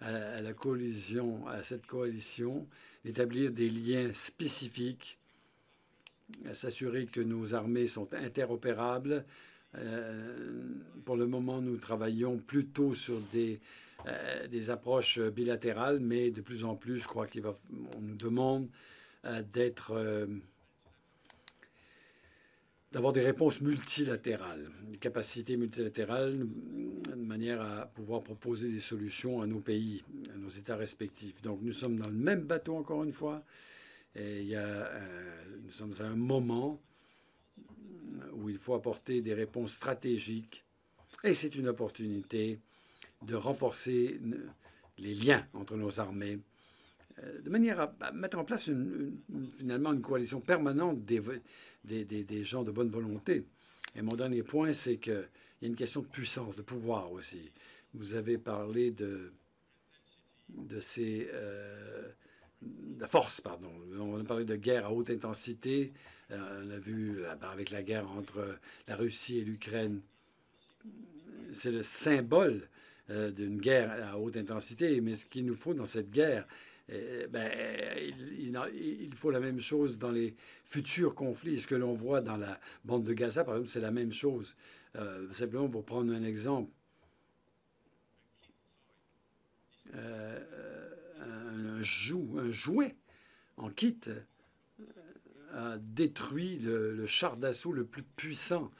à, 0.00 0.40
la 0.42 0.52
coalition, 0.52 1.46
à 1.48 1.62
cette 1.62 1.86
coalition, 1.86 2.66
d'établir 3.04 3.50
des 3.52 3.68
liens 3.68 4.12
spécifiques, 4.12 5.18
s'assurer 6.52 7.06
que 7.06 7.20
nos 7.20 7.54
armées 7.54 7.86
sont 7.86 8.12
interopérables. 8.14 9.24
Euh, 9.74 10.60
pour 11.04 11.16
le 11.16 11.26
moment, 11.26 11.60
nous 11.60 11.78
travaillons 11.78 12.38
plutôt 12.38 12.94
sur 12.94 13.20
des 13.32 13.60
approches 14.70 15.18
bilatérales, 15.18 16.00
mais 16.00 16.30
de 16.30 16.42
plus 16.42 16.64
en 16.64 16.76
plus, 16.76 16.98
je 16.98 17.08
crois 17.08 17.26
qu'on 17.26 18.00
nous 18.00 18.14
demande 18.14 18.68
d'être 19.52 20.28
d'avoir 22.92 23.12
des 23.12 23.20
réponses 23.20 23.60
multilatérales, 23.60 24.70
des 24.88 24.96
capacités 24.96 25.56
multilatérales, 25.56 26.46
de 27.08 27.14
manière 27.14 27.60
à 27.60 27.86
pouvoir 27.86 28.22
proposer 28.22 28.70
des 28.70 28.80
solutions 28.80 29.42
à 29.42 29.46
nos 29.46 29.60
pays, 29.60 30.02
à 30.34 30.38
nos 30.38 30.48
États 30.48 30.76
respectifs. 30.76 31.42
Donc 31.42 31.60
nous 31.62 31.72
sommes 31.72 31.98
dans 31.98 32.08
le 32.08 32.14
même 32.14 32.42
bateau 32.42 32.76
encore 32.76 33.04
une 33.04 33.12
fois, 33.12 33.44
et 34.14 34.50
euh, 34.54 34.84
nous 35.62 35.70
sommes 35.70 35.92
à 36.00 36.04
un 36.04 36.16
moment 36.16 36.80
où 38.32 38.48
il 38.48 38.58
faut 38.58 38.74
apporter 38.74 39.20
des 39.20 39.34
réponses 39.34 39.72
stratégiques, 39.72 40.64
et 41.24 41.34
c'est 41.34 41.54
une 41.56 41.68
opportunité 41.68 42.58
de 43.22 43.34
renforcer 43.34 44.20
les 44.98 45.14
liens 45.14 45.46
entre 45.52 45.76
nos 45.76 46.00
armées, 46.00 46.38
euh, 47.22 47.40
de 47.40 47.50
manière 47.50 47.92
à 48.00 48.12
mettre 48.12 48.38
en 48.38 48.44
place 48.44 48.70
finalement 49.58 49.92
une 49.92 50.00
coalition 50.00 50.40
permanente 50.40 51.04
des, 51.84 52.44
gens 52.44 52.62
de 52.62 52.70
bonne 52.70 52.90
volonté. 52.90 53.44
Et 53.94 54.02
mon 54.02 54.16
dernier 54.16 54.42
point, 54.42 54.72
c'est 54.72 54.96
qu'il 54.96 55.28
y 55.62 55.64
a 55.64 55.68
une 55.68 55.76
question 55.76 56.02
de 56.02 56.06
puissance, 56.06 56.56
de 56.56 56.62
pouvoir 56.62 57.12
aussi. 57.12 57.50
Vous 57.94 58.14
avez 58.14 58.38
parlé 58.38 58.90
de, 58.90 59.32
de 60.48 60.80
ces... 60.80 61.28
Euh, 61.32 62.08
de 62.60 63.06
force, 63.06 63.40
pardon. 63.40 63.70
On 63.98 64.20
a 64.20 64.24
parlé 64.24 64.44
de 64.44 64.56
guerre 64.56 64.86
à 64.86 64.92
haute 64.92 65.10
intensité. 65.10 65.92
Euh, 66.32 66.64
on 66.66 66.70
a 66.70 66.78
vu 66.78 67.20
euh, 67.20 67.32
avec 67.42 67.70
la 67.70 67.82
guerre 67.82 68.10
entre 68.10 68.58
la 68.88 68.96
Russie 68.96 69.38
et 69.38 69.44
l'Ukraine. 69.44 70.00
C'est 71.52 71.70
le 71.70 71.82
symbole 71.82 72.68
d'une 73.08 73.58
guerre 73.58 73.90
à 74.12 74.18
haute 74.18 74.36
intensité. 74.36 75.00
Mais 75.00 75.14
ce 75.14 75.24
qu'il 75.24 75.46
nous 75.46 75.54
faut 75.54 75.72
dans 75.72 75.86
cette 75.86 76.10
guerre, 76.10 76.46
eh, 76.88 77.26
ben, 77.28 77.50
il, 78.38 79.14
faut 79.14 79.30
la 79.30 79.40
même 79.40 79.60
chose 79.60 79.98
dans 79.98 80.10
les 80.10 80.34
futurs 80.64 81.14
conflits. 81.14 81.60
Ce 81.60 81.66
que 81.66 81.74
l'on 81.74 81.92
voit 81.92 82.20
dans 82.20 82.36
la 82.36 82.58
bande 82.84 83.04
de 83.04 83.12
Gaza, 83.12 83.44
par 83.44 83.54
exemple, 83.54 83.70
c'est 83.70 83.80
la 83.80 83.90
même 83.90 84.12
chose. 84.12 84.56
Euh, 84.96 85.30
simplement 85.32 85.68
pour 85.68 85.84
prendre 85.84 86.12
un 86.12 86.22
exemple. 86.22 86.70
Euh, 89.94 90.40
un, 91.20 91.80
jouet 91.80 92.96
en 93.56 93.70
kit 93.70 94.00
euh, 94.08 94.20
a 95.52 95.78
détruit 95.78 96.58
le, 96.58 97.06
char 97.06 97.36
d'assaut 97.36 97.72
le 97.72 97.84
plus 97.84 98.02
puissant 98.02 98.70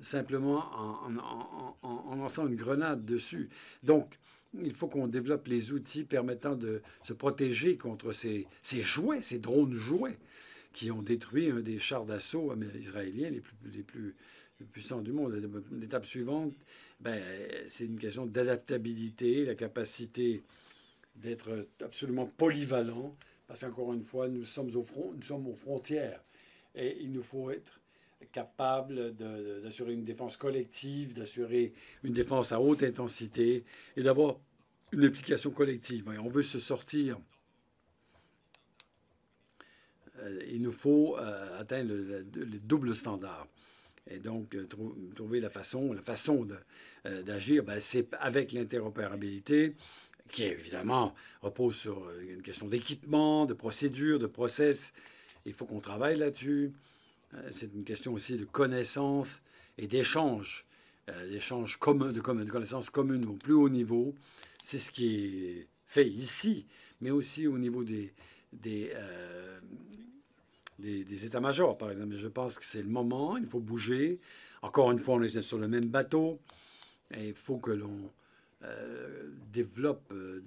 simplement 0.00 0.64
en, 0.74 1.16
en, 1.16 1.78
en, 1.82 2.16
lançant 2.16 2.46
une 2.46 2.54
grenade 2.54 3.04
dessus. 3.04 3.48
Donc, 3.82 4.18
il 4.62 4.74
faut 4.74 4.88
qu'on 4.88 5.06
développe 5.06 5.46
les 5.48 5.72
outils 5.72 6.04
permettant 6.04 6.56
de 6.56 6.82
se 7.02 7.12
protéger 7.12 7.76
contre 7.76 8.12
ces, 8.12 8.46
jouets, 8.64 9.22
ces 9.22 9.38
drones 9.38 9.72
jouets, 9.72 10.18
qui 10.72 10.90
ont 10.90 11.02
détruit 11.02 11.50
un 11.50 11.60
des 11.60 11.78
chars 11.78 12.04
d'assaut 12.04 12.54
israéliens 12.78 13.30
les 13.30 13.40
plus, 13.40 13.56
les 13.72 13.82
plus 13.82 14.14
puissants 14.72 15.00
du 15.00 15.12
monde. 15.12 15.40
L'étape 15.72 16.06
suivante, 16.06 16.54
ben, 17.00 17.22
c'est 17.68 17.84
une 17.84 17.98
question 17.98 18.26
d'adaptabilité, 18.26 19.44
la 19.44 19.54
capacité 19.54 20.42
d'être 21.16 21.66
absolument 21.82 22.26
polyvalent, 22.26 23.16
parce 23.46 23.60
qu'encore 23.60 23.92
une 23.94 24.02
fois, 24.02 24.28
nous 24.28 24.44
sommes, 24.44 24.74
au 24.74 24.82
front, 24.82 25.12
nous 25.14 25.22
sommes 25.22 25.46
aux 25.46 25.54
frontières 25.54 26.20
et 26.74 26.98
il 27.00 27.10
nous 27.10 27.22
faut 27.22 27.50
être 27.50 27.80
capable 28.32 29.14
d'assurer 29.62 29.92
une 29.92 30.04
défense 30.04 30.36
collective, 30.36 31.14
d'assurer 31.14 31.72
une 32.02 32.12
défense 32.12 32.52
à 32.52 32.60
haute 32.60 32.82
intensité 32.82 33.64
et 33.96 34.02
d'avoir 34.02 34.36
une 34.92 35.04
application 35.04 35.50
collective. 35.50 36.08
on 36.08 36.28
veut 36.28 36.42
se 36.42 36.58
sortir. 36.58 37.18
Euh, 40.20 40.40
il 40.48 40.62
nous 40.62 40.72
faut 40.72 41.16
euh, 41.18 41.60
atteindre 41.60 41.92
le, 41.92 42.58
double 42.60 42.94
standard. 42.94 43.46
Et 44.08 44.18
donc, 44.18 44.54
euh, 44.54 44.66
trouver 45.14 45.40
la 45.40 45.50
façon, 45.50 45.92
la 45.92 46.02
façon 46.02 46.46
d'agir, 47.04 47.64
ben, 47.64 47.80
c'est 47.80 48.08
avec 48.20 48.52
l'interopérabilité, 48.52 49.74
qui 50.32 50.44
évidemment 50.44 51.14
repose 51.42 51.76
sur 51.76 52.10
une 52.20 52.42
question 52.42 52.66
d'équipement, 52.66 53.46
de 53.46 53.54
procédure, 53.54 54.18
de 54.18 54.26
process. 54.26 54.92
Il 55.44 55.52
faut 55.52 55.66
qu'on 55.66 55.80
travaille 55.80 56.16
là-dessus. 56.16 56.72
C'est 57.52 57.72
une 57.74 57.84
question 57.84 58.12
aussi 58.12 58.36
de 58.36 58.44
connaissance 58.44 59.42
et 59.78 59.86
d'échange, 59.86 60.66
d'échange 61.30 61.76
commun, 61.78 62.12
de, 62.12 62.20
connaissances 62.20 62.90
communes 62.90 63.26
au 63.26 63.34
plus 63.34 63.54
haut 63.54 63.68
niveau. 63.68 64.14
C'est 64.62 64.78
ce 64.78 64.90
qui 64.90 65.16
est 65.16 65.66
fait 65.86 66.08
ici, 66.08 66.66
mais 67.00 67.10
aussi 67.10 67.46
au 67.46 67.58
niveau 67.58 67.84
des, 67.84 68.12
des, 68.52 68.92
euh, 68.94 69.58
des, 70.78 71.26
états-majors, 71.26 71.78
par 71.78 71.90
exemple. 71.90 72.14
Je 72.14 72.28
pense 72.28 72.58
que 72.58 72.64
c'est 72.64 72.82
le 72.82 72.88
moment, 72.88 73.36
il 73.36 73.46
faut 73.46 73.60
bouger. 73.60 74.20
Encore 74.62 74.90
une 74.92 74.98
fois, 74.98 75.16
on 75.16 75.22
est 75.22 75.42
sur 75.42 75.58
le 75.58 75.68
même 75.68 75.86
bateau. 75.86 76.40
Et 77.14 77.28
il 77.28 77.34
faut 77.34 77.58
que 77.58 77.70
l'on 77.70 78.10
euh, 78.64 79.30
développe, 79.52 80.10
euh, 80.12 80.42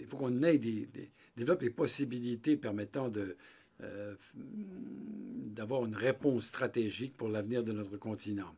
il 0.00 0.06
faut 0.06 0.18
qu'on 0.18 0.42
ait 0.42 0.58
des, 0.58 0.88
développe 1.36 1.62
les 1.62 1.70
possibilités 1.70 2.56
permettant 2.56 3.08
de, 3.08 3.36
d'avoir 3.80 5.84
une 5.84 5.96
réponse 5.96 6.46
stratégique 6.46 7.16
pour 7.16 7.28
l'avenir 7.28 7.64
de 7.64 7.72
notre 7.72 7.96
continent. 7.96 8.54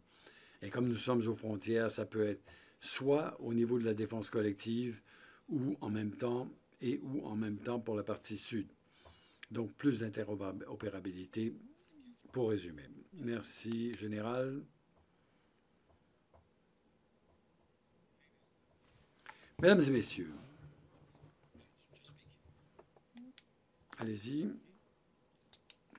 Et 0.63 0.71
comme 0.71 0.89
nous 0.89 0.97
sommes 0.97 1.27
aux 1.27 1.35
frontières, 1.35 1.91
ça 1.91 2.07
peut 2.07 2.27
être 2.27 2.43
soit 2.81 3.37
au 3.41 3.55
niveau 3.55 3.79
de 3.79 3.85
la 3.85 3.95
défense 3.95 4.31
collective 4.31 5.01
ou 5.49 5.77
en 5.81 5.91
même 5.91 6.13
temps 6.13 6.51
et 6.81 7.01
ou 7.03 7.25
en 7.27 7.37
même 7.37 7.59
temps 7.59 7.81
pour 7.81 7.95
la 7.95 8.03
partie 8.03 8.39
sud. 8.39 8.69
Donc 9.51 9.73
plus 9.75 9.99
d'interopérabilité 9.99 11.55
pour 12.33 12.51
résumer. 12.51 12.83
Merci, 13.15 13.93
Général. 13.95 14.63
Mesdames 19.59 19.81
et 19.81 19.91
Messieurs, 19.91 20.35
allez-y. 23.97 24.51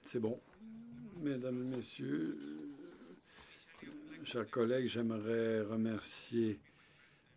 C'est 0.08 0.22
bon. 0.22 0.40
Mesdames 1.22 1.62
et 1.64 1.76
Messieurs, 1.76 2.38
chers 4.24 4.50
collègues, 4.50 4.88
j'aimerais 4.88 5.60
remercier 5.64 6.60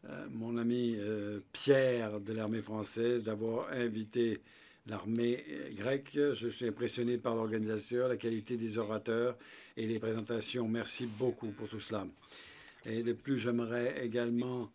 euh, 0.04 0.26
mon 0.30 0.56
ami 0.56 0.94
euh, 0.96 1.40
Pierre 1.52 2.20
de 2.20 2.32
l'armée 2.32 2.62
française 2.62 3.24
d'avoir 3.24 3.72
invité 3.72 4.40
l'armée 4.86 5.44
euh, 5.50 5.74
grecque. 5.74 6.16
Je 6.32 6.46
suis 6.46 6.68
impressionné 6.68 7.18
par 7.18 7.34
l'organisation, 7.34 8.06
la 8.06 8.16
qualité 8.16 8.56
des 8.56 8.78
orateurs 8.78 9.36
et 9.76 9.88
les 9.88 9.98
présentations. 9.98 10.68
Merci 10.68 11.06
beaucoup 11.06 11.50
pour 11.50 11.68
tout 11.68 11.80
cela. 11.80 12.06
Et 12.86 13.02
de 13.02 13.14
plus, 13.14 13.36
j'aimerais 13.36 14.06
également 14.06 14.70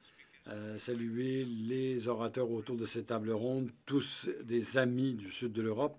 saluer 0.78 1.44
les 1.44 2.08
orateurs 2.08 2.52
autour 2.52 2.75
de 2.75 2.86
cette 2.86 3.08
table 3.08 3.32
ronde, 3.32 3.72
tous 3.88 4.30
des 4.44 4.78
amis 4.78 5.16
du 5.16 5.32
sud 5.32 5.54
de 5.54 5.64
l'Europe. 5.64 5.98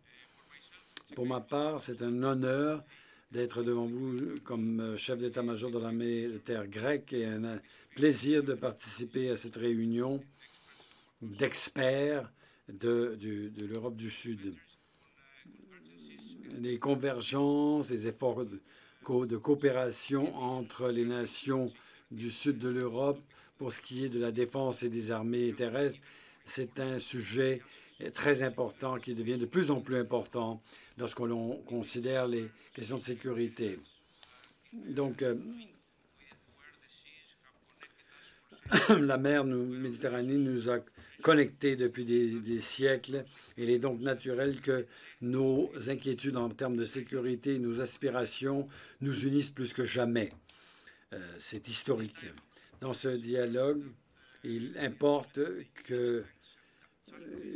Pour 1.14 1.26
ma 1.26 1.40
part, 1.40 1.80
c'est 1.80 2.02
un 2.02 2.22
honneur 2.22 2.82
d'être 3.30 3.62
devant 3.62 3.86
vous 3.86 4.16
comme 4.44 4.80
euh, 4.80 4.96
chef 4.96 5.18
d'état-major 5.18 5.70
de 5.70 5.78
l'armée 5.78 6.28
de 6.28 6.38
terre 6.38 6.66
grecque 6.66 7.12
et 7.12 7.24
un 7.24 7.60
plaisir 7.94 8.42
de 8.42 8.54
participer 8.54 9.30
à 9.30 9.36
cette 9.36 9.56
réunion 9.56 10.22
d'experts 11.22 12.30
de, 12.68 13.18
l'Europe 13.72 13.96
du 13.96 14.10
Sud. 14.10 14.54
Les 16.58 16.78
convergences, 16.78 17.90
les 17.90 18.06
efforts 18.06 18.44
de 18.44 19.36
coopération 19.36 20.34
entre 20.36 20.88
les 20.88 21.04
nations 21.04 21.72
du 22.10 22.30
sud 22.30 22.58
de 22.58 22.68
l'Europe 22.68 23.20
pour 23.58 23.72
ce 23.72 23.80
qui 23.80 24.04
est 24.04 24.08
de 24.08 24.18
la 24.18 24.32
défense 24.32 24.82
et 24.82 24.88
des 24.88 25.10
armées 25.10 25.52
terrestres. 25.52 25.98
C'est 26.44 26.78
un 26.80 26.98
sujet 26.98 27.62
très 28.12 28.42
important 28.42 28.98
qui 28.98 29.14
devient 29.14 29.38
de 29.38 29.46
plus 29.46 29.70
en 29.70 29.80
plus 29.80 29.96
important 29.96 30.62
lorsqu'on 30.98 31.56
considère 31.66 32.26
les 32.26 32.50
questions 32.74 32.96
de 32.96 33.04
sécurité. 33.04 33.78
Donc, 34.72 35.22
euh, 35.22 35.34
la 39.00 39.16
mer 39.16 39.44
Méditerranée 39.44 40.36
nous 40.36 40.70
a 40.70 40.78
connectés 41.22 41.76
depuis 41.76 42.04
des, 42.04 42.60
siècles. 42.60 43.24
Il 43.56 43.70
est 43.70 43.78
donc 43.78 44.00
naturel 44.00 44.60
que 44.60 44.86
nos 45.22 45.70
inquiétudes 45.88 46.36
en 46.36 46.50
termes 46.50 46.76
de 46.76 46.84
sécurité, 46.84 47.58
nos 47.58 47.80
aspirations 47.80 48.68
nous 49.00 49.26
unissent 49.26 49.50
plus 49.50 49.72
que 49.72 49.84
jamais. 49.84 50.28
Euh, 51.12 51.18
c'est 51.38 51.66
historique. 51.68 52.14
Dans 52.80 52.92
ce 52.92 53.08
dialogue, 53.08 53.82
il 54.44 54.76
importe 54.78 55.40
que 55.84 56.24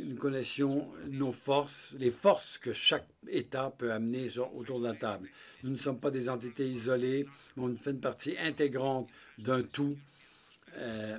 nous 0.03 0.15
connaissions 0.15 0.87
nos 1.09 1.31
forces, 1.31 1.95
les 1.99 2.11
forces 2.11 2.57
que 2.57 2.73
chaque 2.73 3.07
État 3.29 3.73
peut 3.77 3.91
amener 3.91 4.27
autour 4.55 4.79
de 4.79 4.87
la 4.87 4.95
table. 4.95 5.29
Nous 5.63 5.71
ne 5.71 5.77
sommes 5.77 5.99
pas 5.99 6.11
des 6.11 6.29
entités 6.29 6.67
isolées, 6.67 7.25
mais 7.55 7.63
on 7.63 7.75
fait 7.75 7.91
une 7.91 8.01
partie 8.01 8.35
intégrante 8.37 9.09
d'un 9.37 9.63
tout 9.63 9.97
euh, 10.77 11.17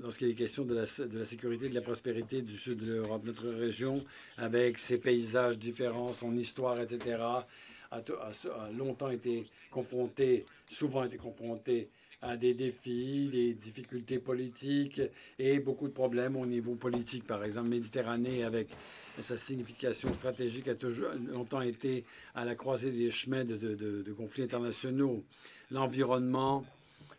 lorsqu'il 0.00 0.28
est 0.28 0.34
question 0.34 0.64
de 0.64 0.74
la, 0.74 0.86
sécurité 1.24 1.66
et 1.66 1.68
de 1.68 1.74
la 1.74 1.80
prospérité 1.80 2.42
du 2.42 2.56
sud 2.56 2.78
de 2.78 2.92
l'Europe. 2.92 3.22
Notre 3.24 3.48
région, 3.48 4.04
avec 4.36 4.78
ses 4.78 4.98
paysages 4.98 5.58
différents, 5.58 6.12
son 6.12 6.36
histoire, 6.36 6.80
etc., 6.80 7.18
a, 7.20 7.44
a 7.90 8.72
longtemps 8.72 9.10
été 9.10 9.46
confrontée, 9.70 10.44
souvent 10.70 11.04
été 11.04 11.16
confrontée 11.16 11.88
à 12.22 12.36
des 12.36 12.54
défis, 12.54 13.28
des 13.30 13.52
difficultés 13.54 14.20
politiques 14.20 15.02
et 15.38 15.58
beaucoup 15.58 15.88
de 15.88 15.92
problèmes 15.92 16.36
au 16.36 16.46
niveau 16.46 16.76
politique. 16.76 17.26
Par 17.26 17.42
exemple, 17.42 17.68
Méditerranée, 17.68 18.44
avec 18.44 18.68
sa 19.20 19.36
signification 19.36 20.14
stratégique, 20.14 20.68
a 20.68 20.76
toujours 20.76 21.10
longtemps 21.28 21.60
été 21.60 22.04
à 22.34 22.44
la 22.44 22.54
croisée 22.54 22.92
des 22.92 23.10
chemins 23.10 23.44
de, 23.44 24.14
conflits 24.16 24.44
internationaux. 24.44 25.24
L'environnement 25.70 26.64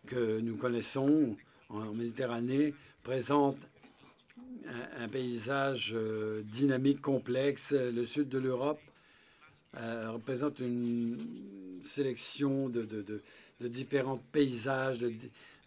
que 0.07 0.39
nous 0.39 0.55
connaissons 0.55 1.35
en 1.69 1.93
Méditerranée 1.93 2.73
présente 3.03 3.57
un, 4.97 5.07
paysage 5.09 5.91
euh, 5.93 6.41
dynamique, 6.43 7.01
complexe. 7.01 7.73
Le 7.73 8.05
sud 8.05 8.29
de 8.29 8.37
l'Europe 8.37 8.79
euh, 9.77 10.11
représente 10.11 10.59
une 10.59 11.17
sélection 11.81 12.69
de 12.69 12.83
différents 13.67 14.21
paysages, 14.31 15.05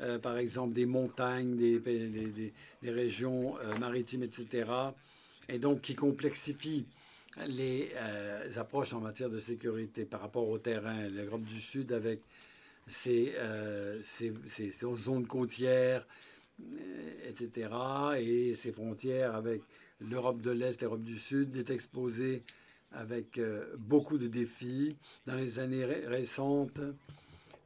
euh, 0.03 0.19
par 0.19 0.37
exemple 0.37 0.75
des 0.75 0.85
montagnes, 0.85 1.57
des, 1.57 2.53
régions 2.85 3.57
euh, 3.59 3.77
maritimes, 3.79 4.25
etc. 4.25 4.71
Et 5.49 5.59
donc 5.59 5.81
qui 5.81 5.95
complexifie 5.95 6.85
les, 7.47 7.93
euh, 7.95 8.51
approches 8.57 8.93
en 8.93 9.01
matière 9.01 9.31
de 9.31 9.41
sécurité 9.41 10.05
par 10.05 10.21
rapport 10.21 10.49
au 10.49 10.59
terrain. 10.59 11.09
L'Europe 11.09 11.45
du 11.45 11.61
Sud 11.61 11.93
avec 11.93 12.21
ses, 12.87 13.35
ses, 14.05 14.33
zones 14.97 15.27
côtières, 15.27 16.07
etc., 17.27 17.69
et 18.19 18.55
ses 18.55 18.73
frontières 18.73 19.35
avec 19.35 19.63
l'Europe 20.01 20.41
de 20.43 20.51
l'Est, 20.51 20.83
l'Europe 20.83 21.03
du 21.03 21.19
Sud, 21.19 21.57
est 21.57 21.71
exposée 21.71 22.43
avec 22.93 23.41
beaucoup 23.79 24.19
de 24.19 24.29
défis. 24.29 24.91
Dans 25.27 25.35
les 25.35 25.59
années 25.59 25.85
récentes, 25.85 26.81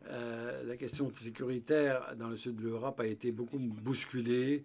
euh, 0.09 0.63
la 0.65 0.77
question 0.77 1.13
sécuritaire 1.15 2.15
dans 2.17 2.29
le 2.29 2.37
sud 2.37 2.57
de 2.57 2.63
l'Europe 2.63 3.01
a 3.01 3.07
été 3.07 3.33
beaucoup 3.33 3.59
bousculée. 3.59 4.65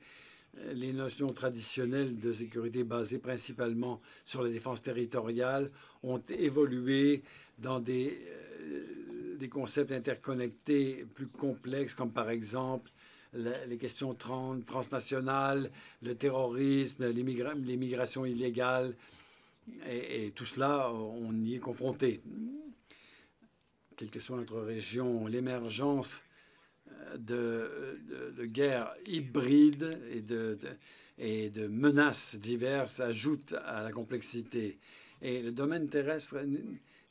Les 0.74 0.94
notions 0.94 1.28
traditionnelles 1.28 2.18
de 2.18 2.32
sécurité 2.32 2.86
basées 2.86 3.20
principalement 3.20 4.00
sur 4.24 4.42
la 4.42 4.50
défense 4.50 4.82
territoriale 4.82 5.70
ont 6.04 6.22
évolué 6.30 7.24
dans 7.60 7.80
des, 7.80 8.18
euh, 8.62 9.48
concepts 9.50 9.92
interconnectés 9.92 11.06
plus 11.14 11.28
complexes, 11.28 11.94
comme 11.94 12.12
par 12.12 12.32
exemple 12.32 12.90
les 13.68 13.78
questions 13.78 14.16
transnationales, 14.16 15.70
le 16.02 16.16
terrorisme, 16.16 17.08
l'immigration 17.10 18.26
illégale. 18.26 18.96
Et, 19.88 20.32
tout 20.34 20.46
cela, 20.46 20.92
on 20.92 21.34
y 21.44 21.56
est 21.56 21.60
confronté 21.60 22.22
quelle 23.96 24.10
que 24.10 24.20
soit 24.20 24.38
notre 24.38 24.60
région, 24.60 25.28
l'émergence 25.28 26.24
euh, 27.32 27.96
de, 28.36 28.46
guerres 28.46 28.94
hybrides 29.08 30.00
et 30.12 30.22
de, 30.22 30.58
et 31.18 31.50
de 31.50 31.68
menaces 31.68 32.36
diverses 32.36 33.00
ajoute 33.00 33.54
à 33.66 33.84
la 33.84 33.92
complexité. 33.92 34.78
Et 35.22 35.42
le 35.42 35.52
domaine 35.52 35.88
terrestre 35.88 36.38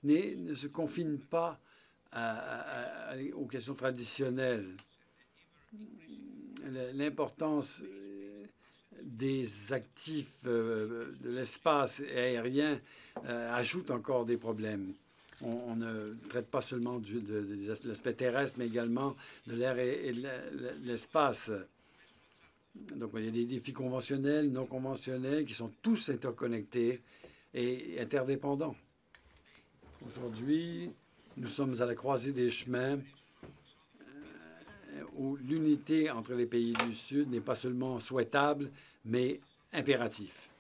ne 0.05 0.55
se 0.55 0.67
confine 0.67 1.19
pas 1.19 1.61
aux 3.35 3.47
questions 3.47 3.75
traditionnelles. 3.75 4.77
L'importance 6.95 7.83
euh, 7.83 8.47
des 9.03 9.73
actifs 9.73 10.39
euh, 10.47 11.13
de 11.21 11.31
l'espace 11.31 12.01
aérien 12.01 12.81
ajoute 13.25 13.91
encore 13.91 14.25
des 14.25 14.39
problèmes 14.39 14.95
on, 15.43 15.77
ne 15.77 16.15
traite 16.29 16.47
pas 16.47 16.63
seulement 16.63 16.99
de, 16.99 17.23
l'aspect 17.85 18.15
terrestre, 18.15 18.57
mais 18.59 18.67
également 18.67 19.17
de 19.47 19.55
l'air 19.55 19.79
et, 19.79 20.13
de 20.13 20.29
l'espace. 20.85 21.51
Donc, 22.97 23.11
il 23.17 23.25
y 23.25 23.29
a 23.29 23.31
des 23.31 23.45
défis 23.45 23.73
conventionnels, 23.73 24.51
non 24.51 24.67
conventionnels, 24.67 25.45
qui 25.45 25.55
sont 25.55 25.71
tous 25.83 26.09
interconnectés 26.09 27.03
et 27.53 28.01
interdépendants. 28.01 28.75
Aujourd'hui, 30.07 30.91
nous 31.37 31.49
sommes 31.49 31.81
à 31.81 31.87
la 31.87 31.95
croisée 31.95 32.33
des 32.33 32.51
chemins 32.51 32.99
euh, 32.99 35.03
où 35.17 35.37
l'unité 35.37 36.11
entre 36.11 36.35
les 36.35 36.47
pays 36.47 36.73
du 36.73 36.95
Sud 36.95 37.31
n'est 37.31 37.41
pas 37.41 37.55
seulement 37.55 38.01
souhaitable, 38.01 38.71
mais 39.05 39.41
impératif. 39.73 40.51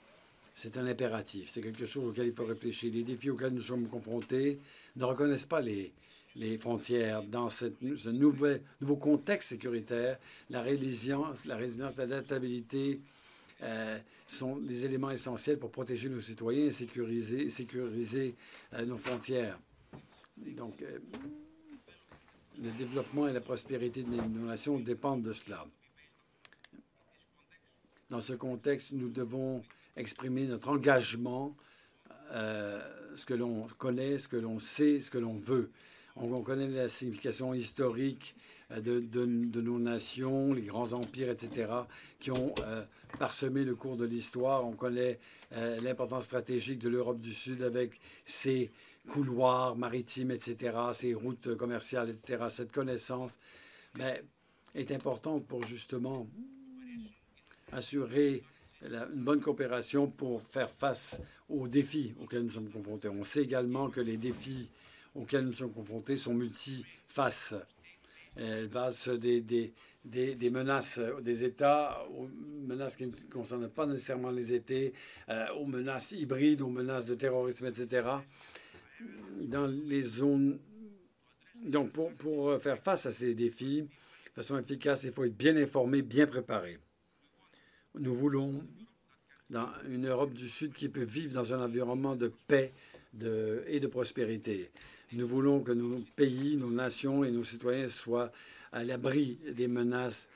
C'est 0.54 0.76
un 0.76 0.86
impératif. 0.86 1.50
C'est 1.50 1.60
quelque 1.60 1.86
chose 1.86 2.10
auquel 2.10 2.28
il 2.28 2.32
faut 2.32 2.44
réfléchir. 2.44 2.92
Les 2.92 3.02
défis 3.02 3.30
auxquels 3.30 3.52
nous 3.52 3.62
sommes 3.62 3.88
confrontés 3.88 4.58
ne 4.96 5.04
reconnaissent 5.04 5.46
pas 5.46 5.60
les, 5.60 5.92
les 6.36 6.58
frontières. 6.58 7.22
Dans 7.22 7.48
ce 7.48 7.66
nouveau 8.10 8.96
contexte 8.96 9.50
sécuritaire, 9.50 10.18
la 10.50 10.62
résilience, 10.62 11.44
la 11.44 11.56
résilience, 11.56 11.96
l'adaptabilité 11.96 13.00
euh, 13.62 13.98
sont 14.26 14.56
des 14.56 14.84
éléments 14.84 15.10
essentiels 15.10 15.58
pour 15.58 15.70
protéger 15.70 16.08
nos 16.08 16.20
citoyens 16.20 16.66
et 16.66 16.72
sécuriser, 16.72 17.50
sécuriser 17.50 18.34
euh, 18.74 18.84
nos 18.84 18.98
frontières. 18.98 19.58
Donc, 20.36 20.82
euh, 20.82 20.98
le 22.62 22.70
développement 22.72 23.28
et 23.28 23.32
la 23.32 23.40
prospérité 23.40 24.02
de 24.02 24.08
nos 24.10 24.46
nations 24.46 24.78
dépendent 24.78 25.22
de 25.22 25.32
cela. 25.32 25.66
Dans 28.10 28.20
ce 28.20 28.32
contexte, 28.32 28.92
nous 28.92 29.08
devons 29.08 29.62
exprimer 29.96 30.46
notre 30.46 30.68
engagement, 30.68 31.56
euh, 32.32 32.80
ce 33.16 33.24
que 33.24 33.34
l'on 33.34 33.66
connaît, 33.78 34.18
ce 34.18 34.28
que 34.28 34.36
l'on 34.36 34.58
sait, 34.58 35.00
ce 35.00 35.10
que 35.10 35.18
l'on 35.18 35.36
veut. 35.36 35.70
On, 36.16 36.42
connaît 36.42 36.68
la 36.68 36.88
signification 36.88 37.54
historique 37.54 38.34
euh, 38.70 38.80
de, 38.80 39.00
de, 39.00 39.60
nos 39.60 39.78
nations, 39.78 40.52
les 40.52 40.62
grands 40.62 40.92
empires, 40.92 41.30
etc., 41.30 41.72
qui 42.20 42.30
ont 42.30 42.54
euh, 42.60 42.84
parsemé 43.18 43.64
le 43.64 43.74
cours 43.74 43.96
de 43.96 44.04
l'histoire. 44.04 44.66
On 44.66 44.72
connaît 44.72 45.18
l'importance 45.82 46.24
stratégique 46.24 46.80
de 46.80 46.88
l'Europe 46.88 47.20
du 47.20 47.32
Sud 47.32 47.62
avec 47.62 48.00
ses 48.24 48.72
couloirs 49.08 49.76
maritimes, 49.76 50.32
etc., 50.32 50.76
ses 50.92 51.14
routes 51.14 51.54
commerciales, 51.56 52.10
etc. 52.10 52.46
Cette 52.50 52.72
connaissance 52.72 53.38
ben, 53.94 54.18
est 54.74 54.90
importante 54.90 55.46
pour 55.46 55.62
justement 55.62 56.26
assurer 57.70 58.42
une 58.92 59.24
bonne 59.24 59.40
coopération 59.40 60.08
pour 60.08 60.42
faire 60.42 60.70
face 60.70 61.20
aux 61.48 61.68
défis 61.68 62.14
auxquels 62.20 62.42
nous 62.42 62.50
sommes 62.50 62.70
confrontés. 62.70 63.08
On 63.08 63.24
sait 63.24 63.42
également 63.42 63.88
que 63.88 64.00
les 64.00 64.16
défis 64.16 64.70
auxquels 65.14 65.44
nous 65.44 65.54
sommes 65.54 65.72
confrontés 65.72 66.16
sont 66.16 66.34
multifaces. 66.34 67.54
Elles 68.36 68.68
basent 68.68 69.08
des, 69.08 69.72
menaces 70.50 71.00
des 71.22 71.44
États, 71.44 72.04
aux 72.10 72.28
menaces 72.66 72.96
qui 72.96 73.06
ne 73.06 73.12
concernent 73.30 73.68
pas 73.68 73.86
nécessairement 73.86 74.30
les 74.30 74.52
États, 74.52 74.96
euh, 75.28 75.46
aux 75.54 75.66
menaces 75.66 76.12
hybrides, 76.12 76.62
aux 76.62 76.68
menaces 76.68 77.06
de 77.06 77.14
terrorisme, 77.14 77.66
etc. 77.66 78.08
Dans 79.40 79.66
les 79.66 80.02
zones. 80.02 80.58
Donc, 81.64 81.92
pour 81.92 82.60
faire 82.60 82.78
face 82.78 83.06
à 83.06 83.12
ces 83.12 83.34
défis 83.34 83.82
de 83.82 84.42
façon 84.42 84.58
efficace, 84.58 85.04
il 85.04 85.12
faut 85.12 85.24
être 85.24 85.36
bien 85.36 85.56
informé, 85.56 86.02
bien 86.02 86.26
préparé. 86.26 86.78
Nous 87.96 88.14
voulons 88.14 88.52
une 89.88 90.08
Europe 90.08 90.32
du 90.32 90.48
Sud 90.48 90.72
qui 90.72 90.88
peut 90.88 91.04
vivre 91.04 91.34
dans 91.34 91.52
un 91.52 91.64
environnement 91.64 92.16
de 92.16 92.32
paix 92.48 92.72
et 93.68 93.78
de 93.78 93.86
prospérité. 93.86 94.70
Nous 95.12 95.28
voulons 95.28 95.60
que 95.60 95.70
nos 95.70 96.00
pays, 96.16 96.56
nos 96.56 96.70
nations 96.70 97.22
et 97.22 97.30
nos 97.30 97.44
citoyens 97.44 97.88
soient 97.88 98.32
à 98.72 98.82
l'abri 98.82 99.38
des 99.52 99.68
menaces, 99.68 100.28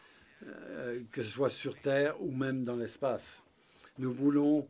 que 1.10 1.20
ce 1.20 1.28
soit 1.28 1.48
sur 1.48 1.74
Terre 1.80 2.22
ou 2.22 2.30
même 2.30 2.62
dans 2.62 2.76
l'espace. 2.76 3.42
Nous 3.98 4.12
voulons 4.12 4.68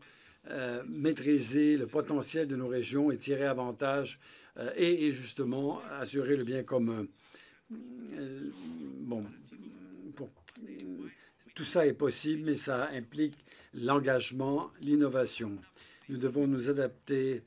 maîtriser 0.86 1.76
le 1.76 1.86
potentiel 1.86 2.48
de 2.48 2.56
nos 2.56 2.68
régions 2.68 3.10
et 3.10 3.18
tirer 3.18 3.44
avantage 3.44 4.18
et, 4.76 5.10
justement 5.10 5.82
assurer 5.98 6.36
le 6.36 6.44
bien 6.44 6.62
commun. 6.62 7.06
Tout 11.58 11.64
ça 11.64 11.84
est 11.84 11.92
possible, 11.92 12.44
mais 12.44 12.54
ça 12.54 12.88
implique 12.90 13.34
l'engagement, 13.74 14.70
l'innovation. 14.80 15.58
Nous 16.08 16.16
devons 16.16 16.46
nous 16.46 16.70
adapter 16.70 17.42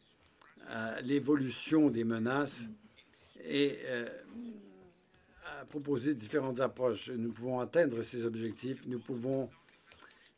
à 0.68 1.00
l'évolution 1.00 1.90
des 1.90 2.04
menaces 2.04 2.64
et 3.46 3.80
euh, 3.86 4.10
proposer 5.70 6.14
différentes 6.14 6.60
approches. 6.60 7.10
Nous 7.10 7.32
pouvons 7.32 7.62
atteindre 7.62 8.02
ces 8.02 8.26
objectifs. 8.26 8.86
Nous 8.86 9.00
pouvons 9.00 9.50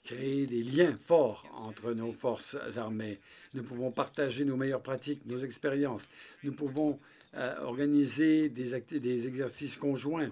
créer 0.03 0.45
des 0.45 0.61
liens 0.61 0.95
forts 1.07 1.43
entre 1.55 1.93
nos 1.93 2.13
forces 2.13 2.55
armées. 2.77 3.19
Nous 3.55 3.63
pouvons 3.63 3.89
partager 3.89 4.45
nos 4.45 4.55
meilleures 4.55 4.83
pratiques, 4.83 5.25
nos 5.25 5.39
expériences. 5.39 6.07
Nous 6.43 6.53
pouvons 6.53 6.99
euh, 7.33 7.55
organiser 7.61 8.49
des 8.49 9.27
exercices 9.27 9.77
conjoints 9.77 10.29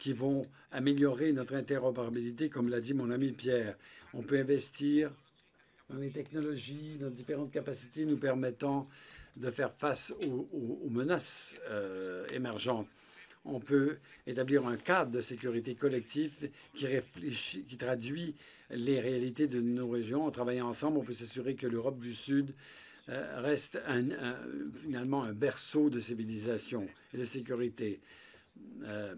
qui 0.00 0.14
vont 0.14 0.42
améliorer 0.72 1.32
notre 1.32 1.54
interopérabilité, 1.54 2.48
comme 2.48 2.68
l'a 2.68 2.80
dit 2.80 2.94
mon 2.94 3.10
ami 3.10 3.30
Pierre. 3.30 3.76
On 4.14 4.22
peut 4.22 4.40
investir 4.40 5.12
dans 5.90 5.98
les 5.98 6.10
technologies, 6.10 6.96
dans 6.98 7.10
différentes 7.10 7.52
capacités 7.52 8.04
nous 8.04 8.16
permettant 8.16 8.88
de 9.36 9.50
faire 9.50 9.72
face 9.72 10.12
aux, 10.26 10.88
menaces 10.90 11.54
euh, 11.68 12.26
émergentes. 12.32 12.88
On 13.44 13.60
peut 13.60 13.98
établir 14.26 14.66
un 14.66 14.76
cadre 14.76 15.12
de 15.12 15.20
sécurité 15.20 15.76
réfléchit, 16.82 17.64
qui 17.64 17.76
traduit 17.76 18.34
les 18.70 19.00
réalités 19.00 19.48
de 19.48 19.60
nos 19.60 19.88
régions. 19.88 20.24
En 20.24 20.30
travaillant 20.30 20.68
ensemble, 20.68 20.98
on 20.98 21.04
peut 21.04 21.12
s'assurer 21.12 21.54
que 21.54 21.66
l'Europe 21.66 22.00
du 22.00 22.14
Sud 22.14 22.54
euh, 23.08 23.40
reste 23.40 23.78
finalement 24.82 25.24
un 25.24 25.32
berceau 25.32 25.90
de 25.90 26.00
civilisation 26.00 26.86
et 27.14 27.18
de 27.18 27.24
sécurité. 27.24 28.00
Euh, 28.84 29.14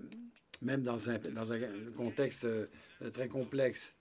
même 0.62 0.82
dans 0.82 1.10
un, 1.10 1.18
contexte 1.96 2.44
euh, 2.44 2.66
très 3.12 3.28
complexe. 3.28 3.94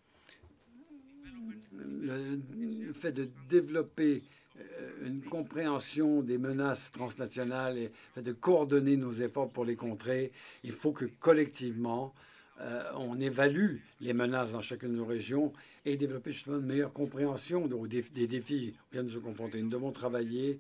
Le, 1.74 2.94
fait 2.94 3.12
de 3.12 3.30
développer 3.50 4.24
euh, 4.60 5.08
une 5.08 5.22
compréhension 5.22 6.22
des 6.22 6.38
menaces 6.38 6.92
transnationales 6.92 7.78
et 7.78 7.92
fait 8.14 8.22
de 8.22 8.34
coordonner 8.34 8.98
nos 8.98 9.14
efforts 9.14 9.50
pour 9.50 9.66
les 9.66 9.76
contrer, 9.76 10.32
il 10.64 10.72
faut 10.72 10.92
que 10.92 11.06
collectivement, 11.06 12.14
euh, 12.60 12.84
on 12.96 13.20
évalue 13.20 13.78
les 14.02 14.14
menaces 14.14 14.52
dans 14.52 14.62
chacune 14.62 14.92
de 14.92 14.98
nos 14.98 15.06
régions 15.06 15.52
et 15.86 15.98
développer 15.98 16.32
justement 16.32 16.58
une 16.58 16.66
meilleure 16.66 16.94
compréhension 16.94 17.68
des 17.68 18.28
défis 18.28 18.76
auxquels 18.88 19.04
nous 19.04 19.12
sommes 19.12 19.24
confrontés. 19.24 19.62
Nous 19.62 19.70
devons 19.70 19.92
travailler. 19.92 20.60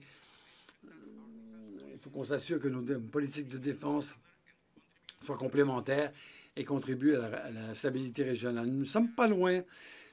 Il 0.84 2.00
faut 2.00 2.10
qu'on 2.10 2.24
s'assure 2.24 2.60
que 2.60 2.68
nos 2.68 2.82
politiques 3.00 3.50
de 3.50 3.60
défense 3.60 4.18
soient 5.24 5.38
complémentaires 5.38 6.12
et 6.56 6.64
contribuent 6.64 7.16
à 7.16 7.52
la, 7.52 7.74
stabilité 7.74 8.24
régionale. 8.24 8.68
Nous 8.68 8.80
ne 8.80 8.86
sommes 8.86 9.12
pas 9.12 9.28
loin 9.28 9.62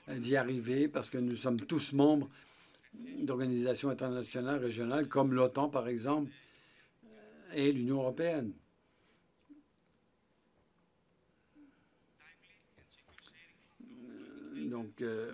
euh, 0.09 0.19
d'y 0.19 0.37
arriver 0.37 0.89
parce 0.89 1.11
que 1.11 1.19
nous 1.19 1.37
sommes 1.37 1.61
tous 1.61 1.93
membres 1.93 2.29
d'organisations 3.21 3.91
internationales 3.91 4.61
régionales 4.61 5.09
comme 5.09 5.33
l'OTAN, 5.33 5.69
par 5.69 5.89
exemple, 5.89 6.31
euh, 7.05 7.55
et 7.55 7.73
l'Union 7.73 7.97
européenne. 7.97 8.53
Donc, 14.57 15.01
euh, 15.01 15.33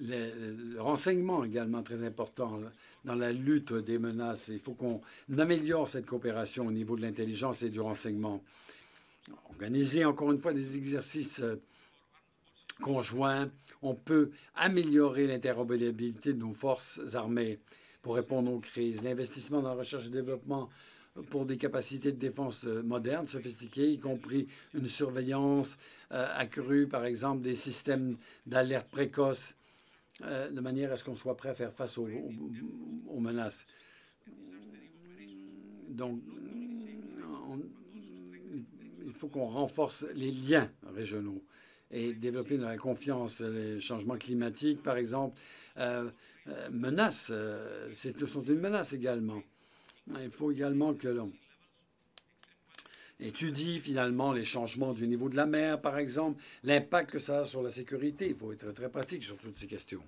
le, 0.00 0.80
renseignement 0.80 1.44
également 1.44 1.82
très 1.82 2.02
important 2.02 2.60
dans 3.04 3.14
la 3.14 3.32
lutte 3.32 3.72
des 3.72 3.98
menaces. 3.98 4.48
Il 4.48 4.60
faut 4.60 4.74
qu'on 4.74 5.00
améliore 5.38 5.88
cette 5.88 6.06
coopération 6.06 6.66
au 6.66 6.72
niveau 6.72 6.96
de 6.96 7.02
l'intelligence 7.02 7.62
et 7.62 7.70
du 7.70 7.80
renseignement 7.80 8.42
organiser 9.50 10.04
encore 10.04 10.32
une 10.32 10.38
fois 10.38 10.52
des 10.52 10.76
exercices 10.76 11.40
euh, 11.40 11.56
conjoints. 12.80 13.50
On 13.82 13.94
peut 13.94 14.30
améliorer 14.54 15.26
l'interopérabilité 15.26 16.32
de 16.32 16.38
nos 16.38 16.52
forces 16.52 17.00
armées 17.14 17.58
pour 18.02 18.16
répondre 18.16 18.52
aux 18.52 18.60
crises. 18.60 19.02
L'investissement 19.02 19.62
dans 19.62 19.70
la 19.70 19.76
recherche 19.76 20.06
et 20.06 20.10
développement 20.10 20.68
pour 21.30 21.46
des 21.46 21.56
capacités 21.56 22.12
de 22.12 22.18
défense 22.18 22.66
euh, 22.66 22.82
modernes, 22.82 23.26
sophistiquées, 23.26 23.90
y 23.90 23.98
compris 23.98 24.46
une 24.74 24.86
surveillance 24.86 25.78
euh, 26.12 26.28
accrue, 26.34 26.86
par 26.86 27.04
exemple, 27.04 27.42
des 27.42 27.54
systèmes 27.54 28.16
d'alerte 28.46 28.88
précoce, 28.90 29.54
de 30.22 30.60
manière 30.62 30.92
à 30.92 30.96
ce 30.96 31.04
qu'on 31.04 31.14
soit 31.14 31.36
prêt 31.36 31.50
à 31.50 31.54
faire 31.54 31.74
face 31.74 31.98
aux 31.98 32.08
menaces. 33.20 33.66
Donc, 35.90 36.22
faut 39.16 39.28
qu'on 39.28 39.46
renforce 39.46 40.06
les 40.14 40.30
liens 40.30 40.70
régionaux 40.94 41.42
et 41.90 42.12
développer 42.12 42.56
la 42.56 42.76
confiance. 42.76 43.40
Les 43.40 43.80
changements 43.80 44.16
climatiques, 44.16 44.82
par 44.82 44.96
exemple, 44.96 45.38
euh, 45.78 46.08
euh 46.48 46.68
menacent, 46.70 47.30
euh, 47.30 47.88
ce 47.92 48.26
sont 48.26 48.42
une 48.42 48.60
menace 48.60 48.92
également. 48.92 49.42
Il 50.20 50.30
faut 50.30 50.52
également 50.52 50.94
que 50.94 51.08
l'on 51.08 51.32
étudie 53.18 53.80
finalement 53.80 54.32
les 54.32 54.44
changements 54.44 54.92
du 54.92 55.08
niveau 55.08 55.28
de 55.28 55.36
la 55.36 55.46
mer, 55.46 55.80
par 55.80 55.98
exemple, 55.98 56.40
l'impact 56.62 57.10
que 57.10 57.18
ça 57.18 57.40
a 57.40 57.44
sur 57.44 57.62
la 57.62 57.70
sécurité. 57.70 58.28
Il 58.28 58.36
faut 58.36 58.52
être 58.52 58.72
très 58.72 58.88
pratique 58.88 59.24
sur 59.24 59.36
toutes 59.36 59.56
ces 59.56 59.66
questions. 59.66 60.02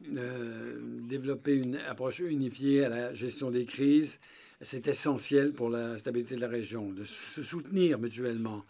Développer 0.00 1.56
une 1.56 1.76
approche 1.82 2.20
unifiée 2.20 2.84
à 2.84 2.88
la 2.88 3.14
gestion 3.14 3.50
des 3.50 3.64
crises 3.64 4.18
c'est 4.62 4.86
essentiel 4.88 5.52
pour 5.52 5.68
la 5.70 5.98
stabilité 5.98 6.36
de 6.36 6.40
la 6.40 6.48
région, 6.48 6.90
de 6.90 7.04
se 7.04 7.42
soutenir 7.42 7.98
mutuellement. 7.98 8.64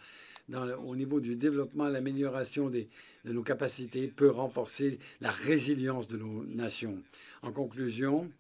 au 0.85 0.97
niveau 0.97 1.21
du 1.21 1.37
développement, 1.37 1.89
l'amélioration 1.89 2.71
de 2.71 2.87
nos 3.25 3.43
capacités 3.43 4.09
peut 4.09 4.31
renforcer 4.31 4.99
la 5.21 5.31
résilience 5.31 6.09
de 6.09 6.17
nos 6.17 6.45
nations. 6.45 6.99
En 7.43 7.53
conclusion, 7.53 8.31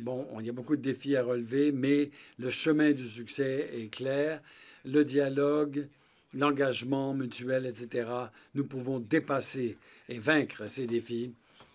bon, 0.00 0.26
il 0.40 0.46
y 0.46 0.50
a 0.50 0.52
beaucoup 0.52 0.76
de 0.76 0.82
défis 0.82 1.16
à 1.16 1.24
relever, 1.24 1.72
mais 1.72 2.10
le 2.38 2.50
chemin 2.50 2.92
du 2.92 3.08
succès 3.08 3.70
est 3.74 3.92
clair. 3.92 4.40
Le 4.84 5.04
dialogue, 5.04 5.88
l'engagement 6.34 7.14
mutuel, 7.14 7.66
etc., 7.66 8.08
nous 8.54 8.64
pouvons 8.64 9.00
dépasser 9.00 9.76
et 10.08 10.18
vaincre 10.18 10.68
ces 10.68 10.86
défis 10.86 11.32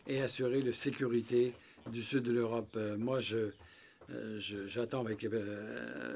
et 0.08 0.22
assurer 0.22 0.62
la 0.62 0.72
sécurité 0.72 1.54
du 1.92 2.02
sud 2.02 2.24
de 2.24 2.32
l'Europe. 2.32 2.76
Euh, 2.78 2.98
moi, 2.98 3.20
je, 3.20 3.52
euh, 4.10 4.40
j'attends 4.40 5.02
avec, 5.02 5.24
euh, 5.26 6.16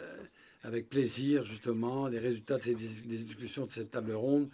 avec 0.63 0.89
plaisir, 0.89 1.43
justement, 1.43 2.07
les 2.07 2.19
résultats 2.19 2.57
des 2.57 2.75
discussions 2.75 3.65
de 3.65 3.71
cette 3.71 3.91
table 3.91 4.13
ronde. 4.13 4.49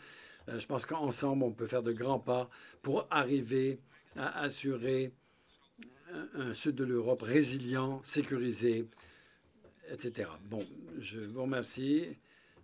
Euh, 0.50 0.60
je 0.60 0.66
pense 0.66 0.86
qu'ensemble, 0.86 1.44
on 1.44 1.52
peut 1.52 1.68
faire 1.68 1.84
de 1.84 1.92
grands 1.92 2.20
pas 2.20 2.50
pour 2.82 3.08
arriver 3.12 3.80
à 4.16 4.42
assurer 4.42 5.12
un, 6.34 6.54
sud 6.54 6.76
de 6.76 6.84
l'Europe 6.84 7.22
résilient, 7.22 8.02
sécurisé, 8.04 8.86
etc. 9.92 10.30
Bon, 10.50 10.60
je 10.98 11.20
vous 11.20 11.44
remercie. 11.44 12.06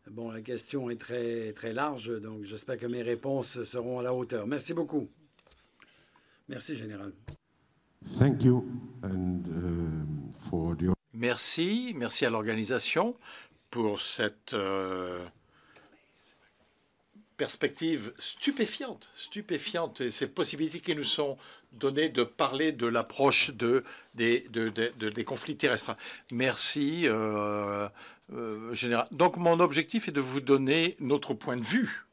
Bon, 0.09 0.31
la 0.31 0.41
question 0.41 0.89
est 0.89 0.99
très, 0.99 1.53
très 1.53 1.73
large, 1.73 2.19
donc 2.21 2.43
j'espère 2.43 2.77
que 2.77 2.87
mes 2.87 3.03
réponses 3.03 3.63
seront 3.63 3.99
à 3.99 4.03
la 4.03 4.13
hauteur. 4.13 4.47
Merci 4.47 4.73
beaucoup. 4.73 5.07
Merci, 6.49 6.75
Général. 6.75 7.13
Thank. 8.19 8.43
Merci, 11.13 11.93
merci 11.95 12.25
à 12.25 12.29
l'organisation 12.29 13.15
pour 13.69 14.01
cette 14.01 14.53
euh, 14.53 15.23
perspective 17.37 18.13
stupéfiante, 18.17 19.09
stupéfiante 19.15 20.01
et 20.01 20.11
ces 20.11 20.27
possibilités 20.27 20.79
qui 20.79 20.95
nous 20.95 21.03
sont 21.03 21.37
données 21.71 22.09
de 22.09 22.23
parler 22.23 22.71
de 22.71 22.87
l'approche 22.87 23.51
de, 23.51 23.83
des, 24.13 24.41
de, 24.49 24.69
de, 24.69 25.09
des 25.09 25.23
conflits 25.23 25.57
terrestres. 25.57 25.95
Merci, 26.31 27.07
euh, 27.07 27.87
euh, 28.33 28.73
général. 28.73 29.07
Donc 29.11 29.37
mon 29.37 29.59
objectif 29.59 30.07
est 30.07 30.11
de 30.11 30.21
vous 30.21 30.41
donner 30.41 30.95
notre 30.99 31.33
point 31.33 31.57
de 31.57 31.63
vue. 31.63 32.05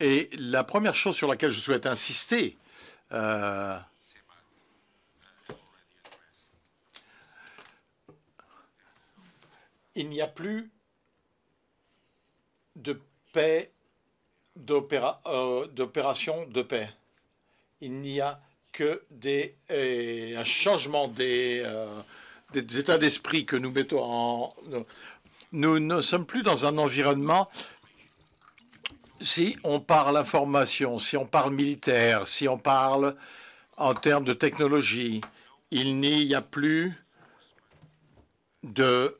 Et 0.00 0.30
la 0.38 0.64
première 0.64 0.94
chose 0.94 1.14
sur 1.14 1.28
laquelle 1.28 1.50
je 1.50 1.60
souhaite 1.60 1.86
insister, 1.86 2.56
il 9.94 10.08
n'y 10.08 10.20
a 10.20 10.26
plus 10.26 10.70
de 12.76 13.00
paix, 13.32 13.72
euh, 14.58 15.66
d'opération 15.68 16.46
de 16.46 16.62
paix. 16.62 16.88
Il 17.80 18.00
n'y 18.00 18.20
a 18.20 18.38
que 18.72 19.02
des, 19.10 19.56
un 19.68 20.44
changement 20.44 21.08
des, 21.08 21.62
euh, 21.64 21.86
des 22.52 22.78
états 22.78 22.98
d'esprit 22.98 23.44
que 23.44 23.56
nous 23.56 23.70
mettons 23.70 24.02
en... 24.02 24.54
Nous 25.52 25.78
ne 25.78 26.00
sommes 26.00 26.24
plus 26.24 26.42
dans 26.42 26.64
un 26.64 26.78
environnement 26.78 27.50
si 29.22 29.56
on 29.62 29.80
parle 29.80 30.16
information, 30.16 30.98
si 30.98 31.16
on 31.16 31.26
parle 31.26 31.54
militaire, 31.54 32.26
si 32.26 32.48
on 32.48 32.58
parle 32.58 33.16
en 33.76 33.94
termes 33.94 34.24
de 34.24 34.32
technologie, 34.32 35.20
il 35.70 36.00
n'y 36.00 36.34
a 36.34 36.42
plus 36.42 36.92
de... 38.62 39.16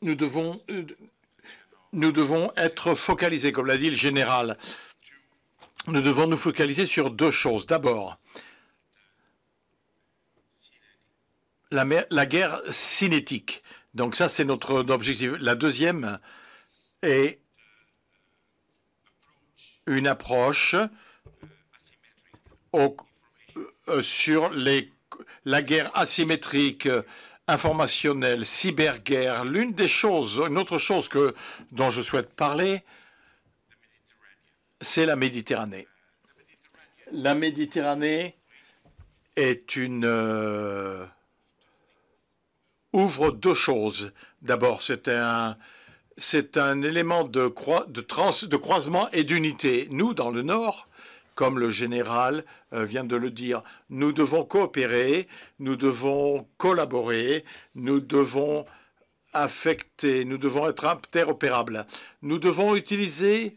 Nous 0.00 0.14
devons, 0.14 0.60
nous 1.92 2.12
devons 2.12 2.52
être 2.56 2.94
focalisés, 2.94 3.52
comme 3.52 3.66
l'a 3.66 3.76
dit 3.76 3.90
le 3.90 3.96
général. 3.96 4.56
Nous 5.86 6.02
devons 6.02 6.26
nous 6.26 6.36
focaliser 6.36 6.86
sur 6.86 7.10
deux 7.10 7.30
choses. 7.30 7.66
D'abord, 7.66 8.18
la, 11.70 12.26
guerre 12.26 12.60
cinétique. 12.70 13.62
Donc 13.94 14.16
ça, 14.16 14.28
c'est 14.28 14.44
notre 14.44 14.74
objectif. 14.90 15.32
La 15.40 15.54
deuxième 15.54 16.18
est 17.02 17.40
une 19.86 20.06
approche 20.06 20.76
euh, 22.74 24.02
sur 24.02 24.50
la 25.44 25.62
guerre 25.62 25.90
asymétrique, 25.96 26.88
informationnelle, 27.48 28.44
cyberguerre. 28.44 29.44
L'une 29.44 29.72
des 29.72 29.88
choses, 29.88 30.40
une 30.46 30.58
autre 30.58 30.78
chose 30.78 31.08
que, 31.08 31.34
dont 31.72 31.90
je 31.90 32.02
souhaite 32.02 32.36
parler, 32.36 32.82
c'est 34.80 35.06
la 35.06 35.16
Méditerranée. 35.16 35.88
La 37.10 37.34
Méditerranée 37.34 38.36
est 39.34 39.76
une 39.76 40.04
euh, 40.04 41.04
ouvre 42.92 43.30
deux 43.30 43.54
choses. 43.54 44.12
D'abord, 44.42 44.82
c'est 44.82 45.08
un 45.08 45.56
c'est 46.20 46.56
un 46.56 46.82
élément 46.82 47.22
de, 47.22 47.52
de, 47.88 48.00
trans, 48.00 48.32
de 48.42 48.56
croisement 48.56 49.08
et 49.12 49.22
d'unité. 49.22 49.86
Nous, 49.90 50.14
dans 50.14 50.30
le 50.30 50.42
Nord, 50.42 50.87
comme 51.38 51.60
le 51.60 51.70
général 51.70 52.44
euh, 52.72 52.84
vient 52.84 53.04
de 53.04 53.14
le 53.14 53.30
dire, 53.30 53.62
nous 53.90 54.10
devons 54.10 54.44
coopérer, 54.44 55.28
nous 55.60 55.76
devons 55.76 56.48
collaborer, 56.56 57.44
nous 57.76 58.00
devons 58.00 58.66
affecter, 59.32 60.24
nous 60.24 60.36
devons 60.36 60.68
être 60.68 60.84
interopérables. 60.84 61.86
Nous 62.22 62.40
devons 62.40 62.74
utiliser 62.74 63.54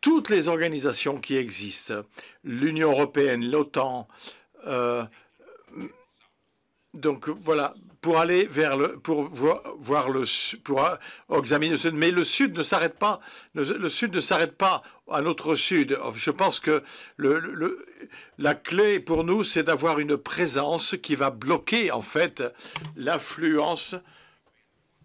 toutes 0.00 0.30
les 0.30 0.46
organisations 0.46 1.18
qui 1.18 1.34
existent, 1.34 2.02
l'Union 2.44 2.92
européenne, 2.92 3.50
l'OTAN. 3.50 4.06
Euh, 4.68 5.02
donc 6.94 7.28
voilà, 7.28 7.74
pour 8.00 8.18
aller 8.18 8.46
vers 8.46 8.76
le, 8.76 8.98
pour 8.98 9.28
voir, 9.28 10.10
le, 10.10 10.24
pour 10.62 11.38
examiner 11.38 11.72
le 11.72 11.78
sud. 11.78 11.94
Mais 11.94 12.10
le 12.10 12.24
sud 12.24 12.56
ne 12.56 12.62
s'arrête 12.62 12.98
pas. 12.98 13.20
Le, 13.54 13.88
sud 13.88 14.14
ne 14.14 14.20
s'arrête 14.20 14.56
pas 14.56 14.82
à 15.10 15.20
notre 15.22 15.54
sud. 15.54 15.98
Je 16.14 16.30
pense 16.30 16.60
que 16.60 16.82
le, 17.16 17.78
la 18.38 18.54
clé 18.54 19.00
pour 19.00 19.24
nous, 19.24 19.44
c'est 19.44 19.64
d'avoir 19.64 19.98
une 19.98 20.16
présence 20.16 20.96
qui 21.02 21.14
va 21.14 21.30
bloquer 21.30 21.90
en 21.90 22.00
fait 22.00 22.42
l'influence 22.96 23.94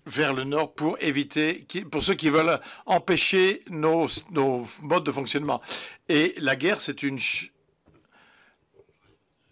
vers 0.05 0.33
le 0.33 0.43
nord 0.43 0.73
pour 0.73 0.97
éviter, 1.01 1.65
pour 1.91 2.03
ceux 2.03 2.13
qui 2.13 2.29
veulent 2.29 2.59
empêcher 2.85 3.63
nos, 3.69 4.07
nos 4.31 4.65
modes 4.81 5.03
de 5.03 5.11
fonctionnement. 5.11 5.61
Et 6.07 6.35
la 6.37 6.55
guerre, 6.55 6.79
c'est 6.79 7.01
une, 7.03 7.19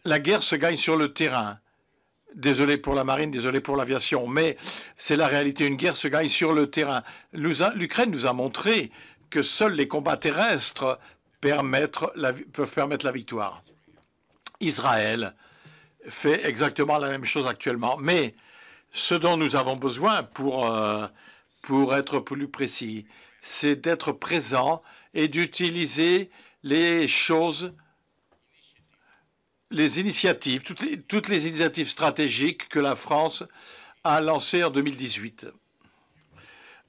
la 0.06 0.20
guerre 0.20 0.44
se 0.44 0.56
gagne 0.56 0.78
sur 0.78 0.96
le 0.96 1.12
terrain. 1.12 1.60
Désolé 2.36 2.78
pour 2.78 2.96
la 2.96 3.04
marine, 3.04 3.32
désolé 3.32 3.62
pour 3.62 3.78
l'aviation, 3.78 4.28
mais 4.28 4.58
c'est 4.98 5.16
la 5.16 5.28
réalité. 5.28 5.66
Une 5.66 5.76
guerre 5.76 5.96
se 5.96 6.08
gagne 6.08 6.30
sur 6.30 6.54
le 6.54 6.70
terrain. 6.70 7.04
L'Ukraine 7.32 8.12
nous 8.12 8.26
a 8.26 8.34
montré 8.34 8.92
que 9.30 9.44
seuls 9.44 9.74
les 9.74 9.88
combats 9.88 10.18
terrestres 10.18 11.00
peuvent 11.42 12.74
permettre 12.74 13.06
la 13.06 13.12
victoire. 13.12 13.62
Israël 14.60 15.36
fait 16.10 16.46
exactement 16.46 16.98
la 16.98 17.10
même 17.10 17.26
chose 17.26 17.48
actuellement. 17.48 17.98
Mais 18.00 18.36
ce 18.92 19.16
dont 19.16 19.38
nous 19.38 19.56
avons 19.56 19.76
besoin 19.76 20.24
pour, 20.24 20.72
euh, 20.72 21.08
pour 21.64 21.96
être 21.96 22.20
plus 22.20 22.48
précis, 22.48 23.06
c'est 23.42 23.76
d'être 23.76 24.12
présent 24.12 24.82
et 25.14 25.28
d'utiliser 25.28 26.30
les 26.64 27.08
choses 27.08 27.74
les 29.74 30.00
initiatives, 30.00 30.62
toutes 30.62 31.30
les, 31.30 31.48
initiatives 31.48 31.90
stratégiques 31.90 32.70
que 32.70 32.80
la 32.80 32.96
France 32.96 33.44
a 34.04 34.22
lancées 34.22 34.64
en 34.64 34.70
2018. 34.70 35.48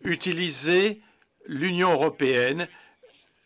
Utiliser 0.03 1.01
l'Union 1.47 1.93
européenne, 1.93 2.69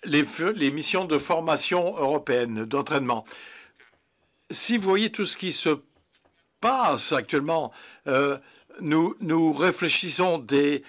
les, 0.04 0.24
les, 0.56 0.70
missions 0.72 1.04
de 1.04 1.18
formation 1.18 1.96
européenne, 1.96 2.64
d'entraînement. 2.64 3.24
Si 4.50 4.76
vous 4.76 4.88
voyez 4.88 5.10
tout 5.10 5.26
ce 5.26 5.36
qui 5.36 5.52
se 5.52 5.80
passe 6.60 7.12
actuellement, 7.12 7.72
euh, 8.08 8.38
nous, 8.80 9.14
nous 9.20 9.52
réfléchissons 9.52 10.38
des, 10.38 10.82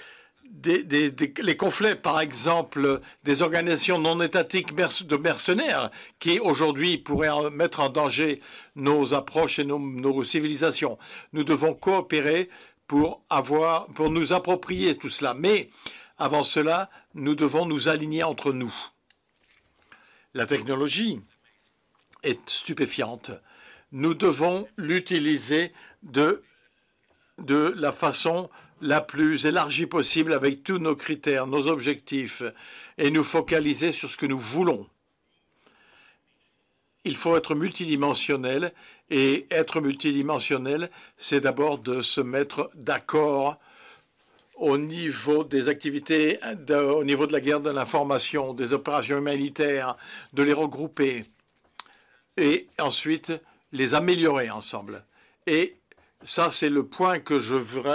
les 0.63 1.57
conflits, 1.57 1.95
par 1.95 2.19
exemple, 2.19 3.01
des 3.23 3.41
organisations 3.41 3.99
non 3.99 4.21
étatiques 4.21 4.75
de 4.75 5.15
mercenaires 5.17 5.89
qui 6.19 6.39
aujourd'hui 6.39 6.97
pourraient 6.97 7.49
mettre 7.49 7.79
en 7.79 7.89
danger 7.89 8.41
nos 8.75 9.13
approches 9.13 9.59
et 9.59 9.63
nos, 9.63 10.23
civilisations. 10.23 10.97
Nous 11.33 11.43
devons 11.43 11.73
coopérer 11.73 12.49
pour 12.88 13.23
avoir, 13.29 13.88
pour 13.88 14.09
nous 14.09 14.33
approprier 14.33 14.95
tout 14.95 15.09
cela. 15.09 15.33
Mais 15.33 15.69
avant 16.17 16.43
cela, 16.43 16.89
nous 17.13 17.35
devons 17.35 17.65
nous 17.65 17.88
aligner 17.88 18.23
entre 18.23 18.51
nous. 18.51 18.73
La 20.33 20.45
technologie 20.45 21.19
est 22.23 22.49
stupéfiante. 22.49 23.31
Nous 23.91 24.13
devons 24.13 24.67
l'utiliser 24.77 25.71
de, 26.03 26.43
de 27.38 27.73
la 27.77 27.91
façon 27.91 28.49
la 28.82 29.02
plus 29.02 29.46
élargie 29.46 29.86
possible 29.86 30.34
avec 30.34 30.63
tous 30.63 30.78
nos 30.78 30.96
critères, 30.96 31.48
nos 31.48 31.68
objectifs, 31.68 32.44
et 32.98 33.12
nous 33.12 33.24
focaliser 33.24 33.92
sur 33.92 34.10
ce 34.10 34.18
que 34.18 34.26
nous 34.26 34.39
voulons. 34.39 34.88
Il 37.06 37.15
faut 37.15 37.36
être 37.38 37.56
multidimensionnel, 37.56 38.74
et 39.10 39.48
être 39.50 39.82
multidimensionnel, 39.82 40.92
c'est 41.18 41.42
d'abord 41.42 41.80
de 41.80 42.02
se 42.02 42.22
mettre 42.22 42.70
d'accord 42.76 43.58
au 44.56 44.78
niveau 44.78 45.44
des 45.44 45.70
activités, 45.70 46.38
au 46.70 47.04
niveau 47.04 47.26
de 47.26 47.34
la 47.34 47.39
guerre 47.39 47.62
de 47.62 47.70
l'information, 47.70 48.54
des 48.54 48.74
opérations 48.74 49.18
humanitaires, 49.18 49.96
de 50.34 50.44
les 50.44 50.54
regrouper, 50.54 51.24
et 52.38 52.68
ensuite 52.78 53.34
les 53.72 53.94
améliorer 53.94 54.50
ensemble. 54.50 55.04
Ça, 56.25 56.51
c'est 56.51 56.69
le 56.69 56.86
point 56.86 57.19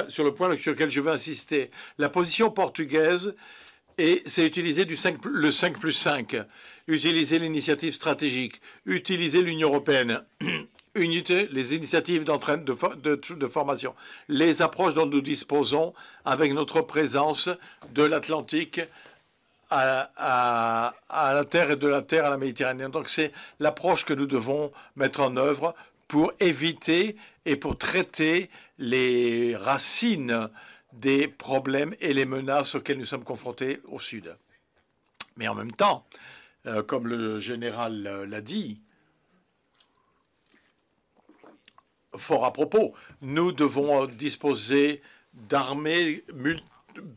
sur 0.08 0.24
le 0.24 0.34
point 0.34 0.56
sur 0.56 0.72
lequel 0.72 0.90
je 0.90 1.00
veux 1.00 1.12
insister. 1.12 1.70
La 1.98 2.08
position 2.08 2.50
portugaise, 2.50 3.34
c'est 3.98 4.46
utiliser 4.46 4.86
du 4.86 4.96
5, 4.96 5.18
le 5.24 5.52
5 5.52 5.78
plus 5.78 5.92
5, 5.92 6.36
utiliser 6.88 7.38
l'initiative 7.38 7.92
stratégique, 7.92 8.60
utiliser 8.86 9.42
l'Union 9.42 9.68
européenne, 9.68 10.22
unité, 10.94 11.48
les 11.52 11.74
initiatives 11.74 12.24
d'entraîne 12.24 12.64
de, 12.64 13.46
formation, 13.46 13.94
les 14.28 14.62
approches 14.62 14.94
dont 14.94 15.06
nous 15.06 15.20
disposons 15.20 15.92
avec 16.24 16.52
notre 16.52 16.80
présence 16.80 17.50
de 17.92 18.04
l'Atlantique 18.04 18.80
à, 19.70 20.94
la 21.10 21.44
Terre 21.44 21.72
et 21.72 21.76
de 21.76 21.88
la 21.88 22.02
Terre 22.02 22.24
à 22.24 22.30
la 22.30 22.38
Méditerranée. 22.38 22.88
Donc 22.88 23.08
c'est 23.08 23.32
l'approche 23.60 24.04
que 24.04 24.14
nous 24.14 24.26
devons 24.26 24.72
mettre 24.96 25.20
en 25.20 25.36
œuvre 25.36 25.74
pour 26.08 26.32
éviter 26.40 27.16
et 27.44 27.56
pour 27.56 27.78
traiter 27.78 28.50
les 28.78 29.56
racines 29.56 30.48
des 30.92 31.28
problèmes 31.28 31.94
et 32.00 32.14
les 32.14 32.26
menaces 32.26 32.74
auxquelles 32.74 32.98
nous 32.98 33.04
sommes 33.04 33.24
confrontés 33.24 33.80
au 33.84 33.98
Sud. 33.98 34.34
Mais 35.36 35.48
en 35.48 35.54
même 35.54 35.72
temps, 35.72 36.06
euh, 36.66 36.82
comme 36.82 37.08
le 37.08 37.40
général 37.40 38.06
euh, 38.06 38.26
l'a 38.26 38.40
dit, 38.40 38.80
fort 42.16 42.44
à 42.44 42.52
propos, 42.52 42.94
nous 43.20 43.52
devons 43.52 44.06
disposer 44.06 45.02
d'armées 45.32 46.24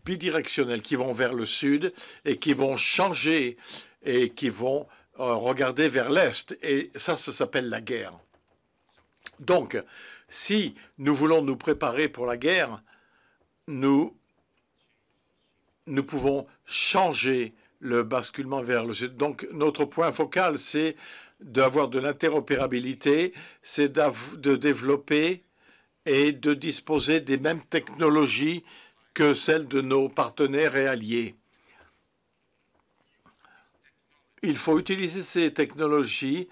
bidirectionnelles 0.05 0.81
qui 0.81 0.95
vont 0.95 1.13
vers 1.13 1.33
le 1.33 1.45
sud 1.45 1.93
et 2.25 2.37
qui 2.37 2.53
vont 2.53 2.77
changer 2.77 3.57
et 4.03 4.29
qui 4.31 4.49
vont 4.49 4.87
euh, 5.19 5.35
regarder 5.35 5.87
vers 5.87 6.09
l'est. 6.09 6.57
Et 6.63 6.91
ça, 6.95 7.15
ça 7.15 7.31
s'appelle 7.31 7.69
la 7.69 7.81
guerre. 7.81 8.13
Donc, 9.39 9.81
si 10.29 10.75
nous 10.97 11.15
voulons 11.15 11.41
nous 11.41 11.57
préparer 11.57 12.09
pour 12.09 12.25
la 12.25 12.37
guerre, 12.37 12.81
nous, 13.67 14.15
nous 15.85 16.03
pouvons 16.03 16.47
changer 16.65 17.53
le 17.79 18.03
basculement 18.03 18.61
vers 18.61 18.85
le 18.85 18.93
sud. 18.93 19.15
Donc, 19.17 19.47
notre 19.51 19.85
point 19.85 20.11
focal, 20.11 20.57
c'est 20.57 20.95
d'avoir 21.39 21.87
de 21.87 21.99
l'interopérabilité, 21.99 23.33
c'est 23.61 23.91
de 23.91 24.55
développer 24.55 25.43
et 26.05 26.31
de 26.31 26.53
disposer 26.53 27.19
des 27.19 27.37
mêmes 27.37 27.63
technologies 27.63 28.63
que 29.13 29.33
celles 29.33 29.67
de 29.67 29.81
nos 29.81 30.09
partenaires 30.09 30.75
et 30.75 30.87
alliés. 30.87 31.35
Il 34.43 34.57
faut 34.57 34.79
utiliser 34.79 35.21
ces 35.21 35.53
technologies, 35.53 36.47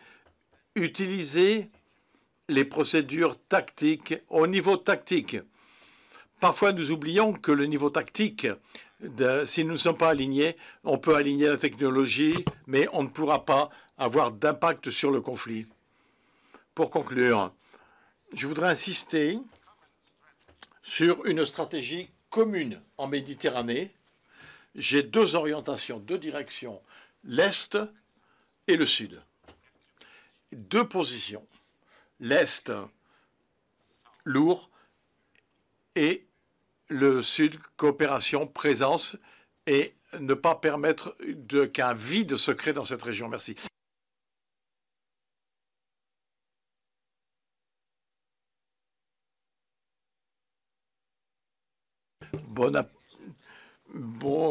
utiliser 0.75 1.69
les 2.47 2.65
procédures 2.65 3.39
tactiques 3.49 4.15
au 4.29 4.47
niveau 4.47 4.77
tactique. 4.77 5.37
Parfois, 6.39 6.73
nous 6.73 6.91
oublions 6.91 7.33
que 7.33 7.51
le 7.51 7.65
niveau 7.65 7.89
tactique, 7.89 8.47
si 9.45 9.63
nous 9.63 9.71
ne 9.73 9.77
sommes 9.77 9.97
pas 9.97 10.09
alignés, 10.09 10.55
on 10.83 10.97
peut 10.97 11.15
aligner 11.15 11.47
la 11.47 11.57
technologie, 11.57 12.45
mais 12.67 12.87
on 12.93 13.03
ne 13.03 13.09
pourra 13.09 13.45
pas 13.45 13.69
avoir 13.97 14.31
d'impact 14.31 14.91
sur 14.91 15.11
le 15.11 15.21
conflit. 15.21 15.65
Pour 16.73 16.89
conclure, 16.89 17.53
je 18.33 18.47
voudrais 18.47 18.69
insister 18.69 19.39
sur 20.83 21.25
une 21.25 21.45
stratégie 21.45 22.09
commune 22.29 22.81
en 22.97 23.07
Méditerranée. 23.07 23.91
J'ai 24.75 25.03
deux 25.03 25.35
orientations, 25.35 25.99
deux 25.99 26.17
directions, 26.17 26.81
l'Est 27.23 27.77
et 28.67 28.75
le 28.75 28.85
Sud. 28.85 29.21
Deux 30.51 30.87
positions. 30.87 31.47
L'Est, 32.19 32.71
lourd, 34.23 34.69
et 35.95 36.25
le 36.87 37.21
Sud, 37.21 37.57
coopération, 37.77 38.47
présence, 38.47 39.15
et 39.67 39.95
ne 40.19 40.33
pas 40.33 40.55
permettre 40.55 41.17
qu'un 41.73 41.93
vide 41.93 42.37
se 42.37 42.51
crée 42.51 42.73
dans 42.73 42.83
cette 42.83 43.03
région. 43.03 43.27
Merci. 43.27 43.55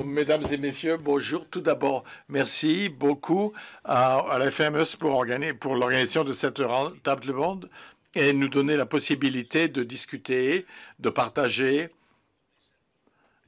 Mesdames 0.04 0.42
et 0.50 0.56
messieurs, 0.56 0.96
bonjour. 0.96 1.46
Tout 1.50 1.60
d'abord, 1.60 2.04
merci 2.28 2.88
beaucoup 2.88 3.52
à, 3.84 4.24
la 4.38 4.50
FMS 4.50 4.96
pour, 4.98 5.26
pour 5.60 5.74
l'organisation 5.74 6.24
de 6.24 6.32
cette 6.32 6.62
table 7.02 7.30
ronde 7.30 7.68
et 8.14 8.32
nous 8.32 8.48
donner 8.48 8.76
la 8.76 8.86
possibilité 8.86 9.68
de 9.68 9.82
discuter, 9.82 10.64
de 10.98 11.10
partager 11.10 11.90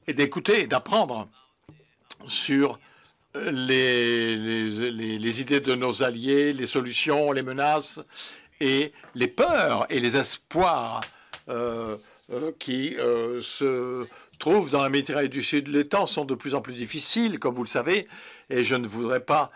et 0.05 0.13
d'écouter 0.13 0.67
d'apprendre 0.67 1.29
sur 2.27 2.79
les, 3.33 4.35
les, 4.37 5.41
idées 5.41 5.61
de 5.61 5.73
nos 5.73 6.03
alliés, 6.03 6.53
les 6.53 6.67
solutions, 6.67 7.31
les 7.31 7.41
menaces 7.41 7.99
et 8.59 8.93
les 9.15 9.27
peurs 9.27 9.85
et 9.89 9.99
les 9.99 10.15
espoirs 10.15 11.01
euh, 11.49 11.97
euh, 12.33 12.51
qui 12.59 12.97
euh, 12.97 13.41
se 13.41 14.05
trouve 14.37 14.69
dans 14.69 14.81
la 14.81 14.89
Méditerranée 14.89 15.27
du 15.27 15.43
Sud. 15.43 15.67
Les 15.67 15.87
temps 15.87 16.05
sont 16.05 16.25
de 16.25 16.35
plus 16.35 16.55
en 16.55 16.61
plus 16.61 16.73
difficiles, 16.73 17.39
comme 17.39 17.55
vous 17.55 17.63
le 17.63 17.69
savez, 17.69 18.07
et 18.49 18.63
je 18.63 18.75
ne 18.75 18.87
voudrais 18.87 19.19
pas 19.21 19.51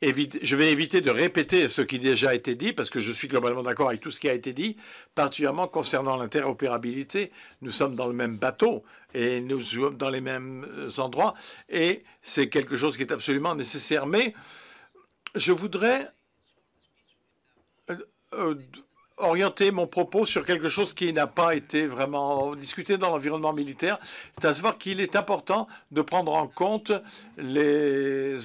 éviter, 0.00 0.38
je 0.42 0.56
vais 0.56 0.70
éviter 0.70 1.00
de 1.00 1.10
répéter 1.10 1.68
ce 1.68 1.82
qui 1.82 1.96
a 1.96 1.98
déjà 1.98 2.34
été 2.34 2.54
dit, 2.54 2.72
parce 2.72 2.90
que 2.90 3.00
je 3.00 3.12
suis 3.12 3.28
globalement 3.28 3.62
d'accord 3.62 3.88
avec 3.88 4.00
tout 4.00 4.10
ce 4.10 4.20
qui 4.20 4.28
a 4.28 4.34
été 4.34 4.52
dit, 4.52 4.76
particulièrement 5.14 5.68
concernant 5.68 6.16
l'interopérabilité. 6.16 7.32
Nous 7.62 7.70
sommes 7.70 7.94
dans 7.94 8.06
le 8.06 8.12
même 8.12 8.36
bateau 8.36 8.84
et 9.14 9.40
nous 9.40 9.60
sommes 9.62 9.96
dans 9.96 10.10
les 10.10 10.20
mêmes 10.20 10.90
endroits, 10.98 11.34
et 11.68 12.04
c'est 12.22 12.48
quelque 12.48 12.76
chose 12.76 12.96
qui 12.96 13.02
est 13.02 13.12
absolument 13.12 13.54
nécessaire. 13.54 14.06
Mais 14.06 14.34
je 15.34 15.52
voudrais 15.52 16.08
euh, 17.90 17.96
euh, 18.34 18.54
orienter 19.18 19.70
mon 19.70 19.86
propos 19.86 20.24
sur 20.24 20.44
quelque 20.44 20.68
chose 20.68 20.94
qui 20.94 21.12
n'a 21.12 21.26
pas 21.26 21.54
été 21.54 21.86
vraiment 21.86 22.54
discuté 22.54 22.98
dans 22.98 23.10
l'environnement 23.10 23.52
militaire, 23.52 23.98
c'est 24.34 24.46
à 24.46 24.54
savoir 24.54 24.78
qu'il 24.78 25.00
est 25.00 25.16
important 25.16 25.68
de 25.90 26.02
prendre 26.02 26.32
en 26.32 26.46
compte 26.46 26.92
les, 27.36 28.38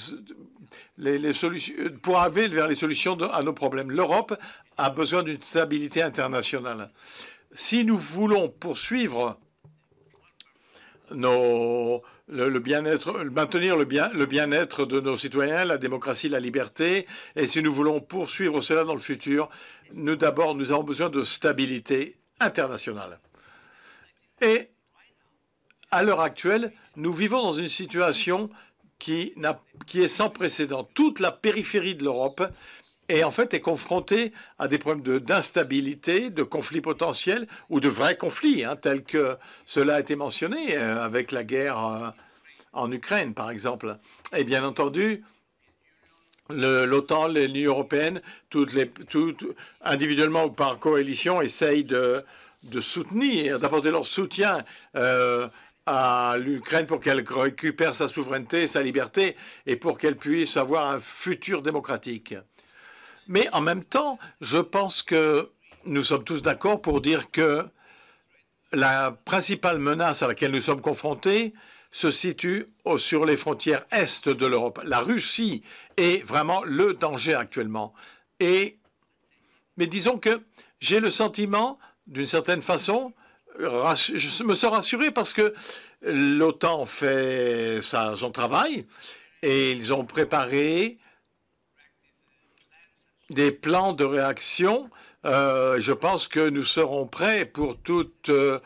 solutions, 1.33 1.73
pour 2.01 2.17
arriver 2.17 2.47
vers 2.47 2.67
les 2.67 2.75
solutions 2.75 3.17
à 3.31 3.43
nos 3.43 3.53
problèmes. 3.53 3.91
L'Europe 3.91 4.37
a 4.77 4.89
besoin 4.89 5.23
d'une 5.23 5.41
stabilité 5.41 6.01
internationale. 6.01 6.89
Si 7.53 7.85
nous 7.85 7.97
voulons 7.97 8.49
poursuivre 8.49 9.37
nos, 11.11 12.01
le, 12.27 12.59
bien-être, 12.59 13.23
maintenir 13.25 13.77
le 13.77 13.85
bien, 13.85 14.09
le 14.13 14.25
bien-être 14.25 14.85
de 14.85 14.99
nos 14.99 15.17
citoyens, 15.17 15.65
la 15.65 15.77
démocratie, 15.77 16.29
la 16.29 16.39
liberté, 16.39 17.05
et 17.35 17.47
si 17.47 17.61
nous 17.61 17.73
voulons 17.73 17.99
poursuivre 17.99 18.61
cela 18.61 18.83
dans 18.83 18.93
le 18.93 18.99
futur, 18.99 19.49
nous 19.93 20.15
d'abord, 20.15 20.55
nous 20.55 20.71
avons 20.71 20.83
besoin 20.83 21.09
de 21.09 21.23
stabilité 21.23 22.17
internationale. 22.39 23.19
Et 24.41 24.69
à 25.91 26.03
l'heure 26.03 26.21
actuelle, 26.21 26.73
nous 26.95 27.13
vivons 27.13 27.41
dans 27.41 27.53
une 27.53 27.67
situation 27.67 28.49
qui, 28.99 29.33
qui 29.85 30.01
est 30.01 30.07
sans 30.07 30.29
précédent. 30.29 30.89
Toute 30.93 31.19
la 31.19 31.31
périphérie 31.31 31.95
de 31.95 32.03
l'Europe 32.03 32.43
est 33.13 33.23
en 33.23 33.31
fait 33.31 33.53
est 33.53 33.61
confrontée 33.61 34.33
à 34.59 34.67
des 34.67 34.77
problèmes 34.77 35.19
d'instabilité, 35.19 36.29
de, 36.29 36.43
conflits 36.43 36.81
potentiels 36.81 37.47
ou 37.69 37.79
de 37.79 37.87
vrais 37.87 38.17
conflits, 38.17 38.63
hein, 38.63 38.75
tels 38.75 39.03
que 39.03 39.37
cela 39.65 39.95
a 39.95 39.99
été 39.99 40.15
mentionné 40.15 40.75
euh, 40.77 41.03
avec 41.03 41.31
la 41.31 41.43
guerre 41.43 41.77
euh, 41.77 42.09
en 42.73 42.91
Ukraine, 42.91 43.33
par 43.33 43.51
exemple. 43.51 43.95
Et 44.35 44.43
bien 44.43 44.63
entendu, 44.63 45.23
l'OTAN, 46.49 47.27
l'Union 47.27 47.71
européenne, 47.71 48.21
toutes 48.49 48.73
les, 48.73 48.89
toutes, 48.89 49.45
individuellement 49.81 50.45
ou 50.45 50.51
par 50.51 50.79
coalition, 50.79 51.41
essayent 51.41 51.83
de, 51.83 52.23
de 52.63 52.81
soutenir, 52.81 53.59
d'apporter 53.59 53.91
leur 53.91 54.07
soutien 54.07 54.63
euh, 54.95 55.47
à 55.85 56.35
l'Ukraine 56.39 56.85
pour 56.85 56.99
qu'elle 56.99 57.23
récupère 57.27 57.93
sa 57.95 58.07
souveraineté, 58.07 58.67
sa 58.67 58.81
liberté 58.81 59.35
et 59.65 59.75
pour 59.75 59.97
qu'elle 59.97 60.15
puisse 60.15 60.57
avoir 60.57 60.89
un 60.89 60.99
futur 60.99 61.61
démocratique. 61.61 62.35
Mais 63.27 63.49
en 63.53 63.61
même 63.61 63.83
temps, 63.83 64.19
je 64.41 64.57
pense 64.57 65.03
que 65.03 65.49
nous 65.85 66.03
sommes 66.03 66.23
tous 66.23 66.41
d'accord 66.41 66.81
pour 66.81 67.01
dire 67.01 67.31
que 67.31 67.65
la 68.71 69.11
principale 69.11 69.79
menace 69.79 70.23
à 70.23 70.27
laquelle 70.27 70.51
nous 70.51 70.61
sommes 70.61 70.81
confrontés, 70.81 71.53
se 71.93 72.09
situe 72.09 72.65
sur 72.97 73.23
les 73.23 73.37
frontières 73.37 73.85
est 73.91 74.27
de 74.27 74.45
l'Europe. 74.47 74.81
La 74.83 74.99
Russie 74.99 75.61
est 75.95 76.25
vraiment 76.25 76.63
le 76.63 76.95
danger 76.95 77.35
actuellement. 77.35 77.93
Et, 78.39 78.79
mais 79.77 79.85
disons 79.85 80.17
que 80.17 80.41
j'ai 80.79 80.99
le 80.99 81.11
sentiment, 81.11 81.77
d'une 82.07 82.25
certaine 82.25 82.63
façon, 82.63 83.13
je 83.59 84.43
me 84.43 84.55
sens 84.55 84.71
rassuré 84.71 85.11
parce 85.11 85.33
que 85.33 85.53
l'OTAN 86.01 86.85
fait 86.85 87.79
son 87.81 88.31
travail 88.31 88.87
et 89.43 89.71
ils 89.71 89.93
ont 89.93 90.03
préparé 90.03 90.97
des 93.33 93.51
plans 93.51 93.93
de 93.93 94.03
réaction. 94.03 94.89
Euh, 95.25 95.79
je 95.79 95.91
pense 95.91 96.27
que 96.27 96.49
nous 96.49 96.63
serons 96.63 97.05
prêts 97.05 97.45
pour 97.45 97.77
euh, 98.29 98.59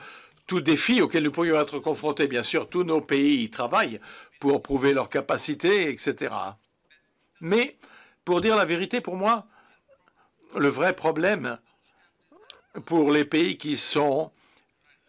tout 0.47 0.61
défi 0.61 1.01
auquel 1.01 1.23
nous 1.23 1.31
pourrions 1.31 1.59
être 1.59 1.79
confrontés. 1.79 2.27
Bien 2.27 2.43
sûr, 2.43 2.69
tous 2.69 2.83
nos 2.83 3.01
pays 3.01 3.43
y 3.43 3.49
travaillent 3.49 3.99
pour 4.39 4.61
prouver 4.61 4.93
leurs 4.93 5.09
capacités, 5.09 5.89
etc. 5.89 6.33
Mais, 7.41 7.77
pour 8.25 8.41
dire 8.41 8.55
la 8.55 8.65
vérité, 8.65 9.01
pour 9.01 9.15
moi, 9.15 9.45
le 10.55 10.67
vrai 10.67 10.93
problème 10.93 11.57
pour 12.85 13.11
les 13.11 13.25
pays 13.25 13.57
qui 13.57 13.77
sont 13.77 14.31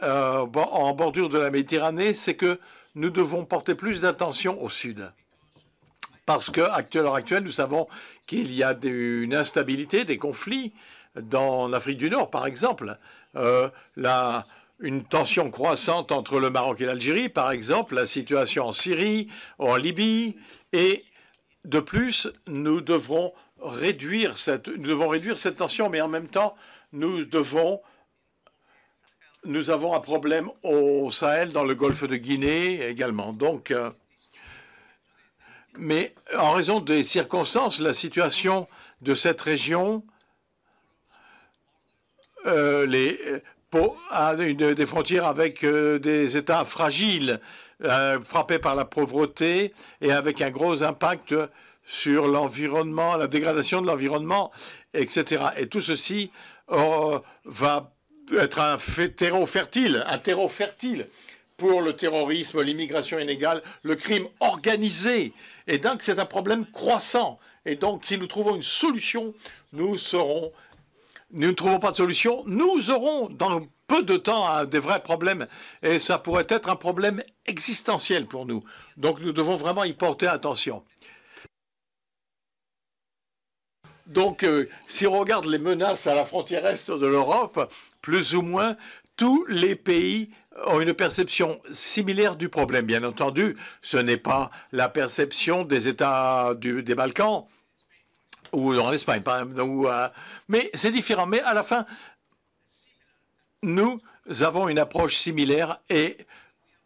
euh, 0.02 0.46
en 0.54 0.94
bordure 0.94 1.28
de 1.28 1.38
la 1.38 1.50
Méditerranée, 1.50 2.14
c'est 2.14 2.36
que 2.36 2.58
nous 2.94 3.10
devons 3.10 3.44
porter 3.44 3.74
plus 3.74 4.00
d'attention 4.00 4.62
au 4.62 4.68
sud. 4.68 5.10
Parce 6.28 6.50
qu'à 6.50 6.84
l'heure 6.92 7.14
actuelle, 7.14 7.42
nous 7.42 7.50
savons 7.50 7.88
qu'il 8.26 8.52
y 8.52 8.62
a 8.62 8.76
une 8.82 9.34
instabilité, 9.34 10.04
des 10.04 10.18
conflits 10.18 10.74
dans 11.18 11.68
l'Afrique 11.68 11.96
du 11.96 12.10
Nord, 12.10 12.28
par 12.28 12.46
exemple. 12.46 12.98
Euh, 13.34 13.70
une 14.78 15.04
tension 15.04 15.50
croissante 15.50 16.12
entre 16.12 16.38
le 16.38 16.50
Maroc 16.50 16.82
et 16.82 16.84
l'Algérie, 16.84 17.30
par 17.30 17.50
exemple, 17.50 17.94
la 17.94 18.04
situation 18.04 18.66
en 18.66 18.74
Syrie, 18.74 19.28
en 19.58 19.76
Libye, 19.76 20.36
et 20.74 21.02
de 21.64 21.80
plus, 21.80 22.28
nous 22.46 22.82
devrons 22.82 23.32
réduire 23.62 24.36
cette, 24.36 24.68
nous 24.68 24.86
devons 24.86 25.08
réduire 25.08 25.38
cette 25.38 25.56
tension, 25.56 25.88
mais 25.88 26.02
en 26.02 26.08
même 26.08 26.28
temps, 26.28 26.54
nous 26.92 27.24
avons 27.32 27.80
un 29.94 30.00
problème 30.00 30.50
au 30.62 31.10
Sahel, 31.10 31.54
dans 31.54 31.64
le 31.64 31.74
golfe 31.74 32.04
de 32.04 32.16
Guinée 32.16 32.86
également. 32.86 33.32
Donc, 33.32 33.70
euh, 33.70 33.88
mais 35.76 36.14
en 36.36 36.52
raison 36.52 36.80
des 36.80 37.02
circonstances, 37.02 37.80
la 37.80 37.92
situation 37.92 38.68
de 39.02 39.14
cette 39.14 39.40
région, 39.40 40.04
euh, 42.46 42.86
les, 42.86 43.42
une, 44.38 44.74
des 44.74 44.86
frontières 44.86 45.26
avec 45.26 45.64
euh, 45.64 45.98
des 45.98 46.36
États 46.36 46.64
fragiles, 46.64 47.40
euh, 47.84 48.18
frappés 48.22 48.58
par 48.58 48.74
la 48.74 48.84
pauvreté 48.84 49.72
et 50.00 50.12
avec 50.12 50.40
un 50.40 50.50
gros 50.50 50.82
impact 50.82 51.34
sur 51.84 52.26
l'environnement, 52.26 53.16
la 53.16 53.28
dégradation 53.28 53.80
de 53.80 53.86
l'environnement, 53.86 54.50
etc. 54.94 55.44
Et 55.56 55.68
tout 55.68 55.80
ceci 55.80 56.30
euh, 56.70 57.18
va 57.44 57.92
être 58.36 58.58
un 58.60 58.76
terreau 59.08 59.46
fertile, 59.46 60.04
un 60.06 60.18
terreau 60.18 60.48
fertile 60.48 61.08
pour 61.58 61.82
le 61.82 61.94
terrorisme, 61.94 62.62
l'immigration 62.62 63.18
illégale, 63.18 63.62
le 63.82 63.96
crime 63.96 64.26
organisé. 64.40 65.34
Et 65.66 65.78
donc, 65.78 66.02
c'est 66.02 66.18
un 66.18 66.24
problème 66.24 66.64
croissant. 66.64 67.38
Et 67.66 67.74
donc, 67.74 68.06
si 68.06 68.16
nous 68.16 68.28
trouvons 68.28 68.56
une 68.56 68.62
solution, 68.62 69.34
nous 69.74 69.98
serons. 69.98 70.52
Nous 71.30 71.48
ne 71.48 71.52
trouvons 71.52 71.78
pas 71.78 71.90
de 71.90 71.96
solution, 71.96 72.42
nous 72.46 72.90
aurons 72.90 73.28
dans 73.28 73.60
peu 73.86 74.02
de 74.02 74.16
temps 74.16 74.64
des 74.64 74.78
vrais 74.78 75.02
problèmes. 75.02 75.46
Et 75.82 75.98
ça 75.98 76.18
pourrait 76.18 76.46
être 76.48 76.70
un 76.70 76.76
problème 76.76 77.22
existentiel 77.44 78.24
pour 78.26 78.46
nous. 78.46 78.64
Donc, 78.96 79.20
nous 79.20 79.32
devons 79.32 79.56
vraiment 79.56 79.84
y 79.84 79.92
porter 79.92 80.26
attention. 80.26 80.84
Donc, 84.06 84.42
euh, 84.42 84.66
si 84.86 85.06
on 85.06 85.18
regarde 85.18 85.44
les 85.44 85.58
menaces 85.58 86.06
à 86.06 86.14
la 86.14 86.24
frontière 86.24 86.64
est 86.64 86.90
de 86.90 87.06
l'Europe, 87.06 87.70
plus 88.00 88.34
ou 88.34 88.40
moins 88.40 88.76
tous 89.16 89.44
les 89.48 89.74
pays 89.74 90.30
ont 90.66 90.80
une 90.80 90.94
perception 90.94 91.60
similaire 91.72 92.36
du 92.36 92.48
problème. 92.48 92.86
Bien 92.86 93.04
entendu, 93.04 93.56
ce 93.82 93.96
n'est 93.96 94.16
pas 94.16 94.50
la 94.72 94.88
perception 94.88 95.64
des 95.64 95.88
États 95.88 96.54
des 96.54 96.94
Balkans 96.94 97.44
ou 98.52 98.74
en 98.78 98.92
Espagne, 98.92 99.22
euh, 99.26 100.08
mais 100.48 100.70
c'est 100.74 100.90
différent. 100.90 101.26
Mais 101.26 101.40
à 101.40 101.54
la 101.54 101.62
fin, 101.62 101.84
nous 103.62 104.00
avons 104.40 104.68
une 104.68 104.78
approche 104.78 105.16
similaire 105.16 105.80
et 105.90 106.16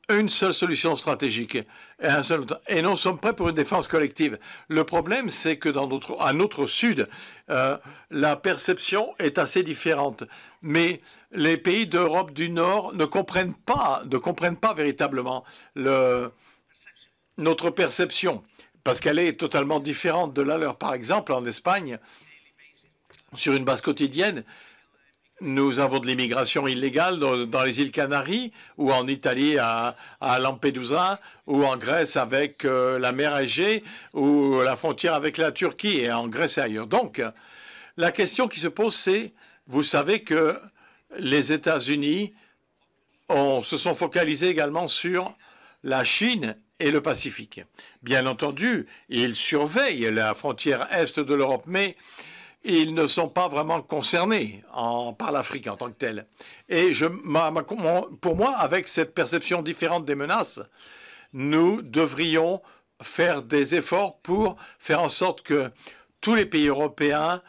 une 0.08 0.28
seule 0.28 0.54
solution 0.54 0.96
stratégique 0.96 1.54
et, 1.54 1.66
un 2.06 2.22
seul, 2.22 2.44
et 2.68 2.82
nous 2.82 2.96
sommes 2.96 3.18
prêts 3.18 3.34
pour 3.34 3.48
une 3.48 3.54
défense 3.54 3.88
collective. 3.88 4.38
Le 4.68 4.84
problème, 4.84 5.30
c'est 5.30 5.56
que 5.56 5.68
dans 5.68 5.86
notre, 5.86 6.20
à 6.20 6.32
notre 6.32 6.66
sud, 6.66 7.08
euh, 7.50 7.76
la 8.10 8.36
perception 8.36 9.14
est 9.18 9.38
assez 9.38 9.62
différente. 9.62 10.24
Mais 10.62 11.00
les 11.32 11.56
pays 11.56 11.86
d'Europe 11.86 12.32
du 12.32 12.48
Nord 12.48 12.94
ne 12.94 13.04
comprennent 13.04 13.54
pas, 13.54 14.02
ne 14.10 14.16
comprennent 14.18 14.56
pas 14.56 14.74
véritablement 14.74 15.44
le, 15.74 16.30
notre 17.38 17.70
perception, 17.70 18.42
parce 18.84 19.00
qu'elle 19.00 19.18
est 19.18 19.38
totalement 19.38 19.80
différente 19.80 20.34
de 20.34 20.42
la 20.42 20.58
leur. 20.58 20.76
Par 20.76 20.94
exemple, 20.94 21.32
en 21.32 21.44
Espagne, 21.46 21.98
sur 23.34 23.54
une 23.54 23.64
base 23.64 23.80
quotidienne, 23.80 24.44
nous 25.40 25.80
avons 25.80 25.98
de 25.98 26.06
l'immigration 26.06 26.68
illégale 26.68 27.18
dans, 27.18 27.62
les 27.64 27.80
îles 27.80 27.90
Canaries, 27.90 28.52
ou 28.78 28.92
en 28.92 29.08
Italie 29.08 29.58
à, 29.58 29.96
Lampedusa, 30.38 31.20
ou 31.46 31.64
en 31.64 31.76
Grèce 31.76 32.16
avec 32.16 32.64
euh, 32.64 32.98
la 33.00 33.10
mer 33.10 33.36
Égée, 33.36 33.82
ou 34.12 34.60
la 34.60 34.76
frontière 34.76 35.14
avec 35.14 35.38
la 35.38 35.50
Turquie, 35.50 36.00
et 36.00 36.12
en 36.12 36.28
Grèce 36.28 36.58
et 36.58 36.60
ailleurs. 36.60 36.86
Donc, 36.86 37.20
la 37.96 38.12
question 38.12 38.46
qui 38.46 38.60
se 38.60 38.68
pose, 38.68 38.94
c'est, 38.94 39.32
vous 39.72 39.82
savez 39.82 40.22
que 40.22 40.60
les 41.16 41.50
États-Unis 41.50 42.34
se 43.30 43.78
sont 43.78 43.94
focalisés 43.94 44.50
également 44.50 44.86
sur 44.86 45.34
la 45.82 46.04
Chine 46.04 46.58
et 46.78 46.90
le 46.90 47.00
Pacifique. 47.00 47.62
Bien 48.02 48.26
entendu, 48.26 48.86
ils 49.08 49.34
surveillent 49.34 50.12
la 50.12 50.34
frontière 50.34 50.88
est 50.92 51.18
de 51.18 51.34
l'Europe, 51.34 51.64
mais 51.66 51.96
ils 52.64 52.92
ne 52.92 53.06
sont 53.06 53.30
pas 53.30 53.48
vraiment 53.48 53.80
concernés 53.80 54.62
par 55.18 55.32
l'Afrique 55.32 55.68
en 55.68 55.76
tant 55.76 55.88
que 55.88 55.96
telle. 55.96 56.26
Et 56.68 56.92
pour 58.20 58.36
moi, 58.36 58.54
avec 58.58 58.88
cette 58.88 59.14
perception 59.14 59.62
différente 59.62 60.04
des 60.04 60.14
menaces, 60.14 60.60
nous 61.32 61.80
devrions 61.80 62.60
faire 63.00 63.42
des 63.42 63.74
efforts 63.74 64.18
pour 64.18 64.56
faire 64.78 65.02
en 65.02 65.08
sorte 65.08 65.40
que 65.40 65.70
tous 66.20 66.34
les 66.34 66.44
pays 66.44 66.66
européens 66.66 67.40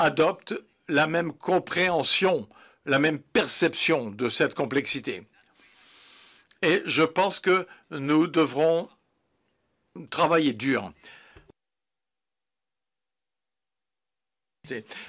adoptent 0.00 0.54
la 0.88 1.06
même 1.06 1.32
compréhension, 1.32 2.48
la 2.86 2.98
même 2.98 3.18
perception 3.18 4.10
de 4.10 4.28
cette 4.28 4.54
complexité. 4.54 5.26
Et 6.62 6.82
je 6.86 7.02
pense 7.02 7.40
que 7.40 7.66
nous 7.90 8.26
devrons 8.26 8.88
travailler 10.10 10.52
dur. 10.52 10.92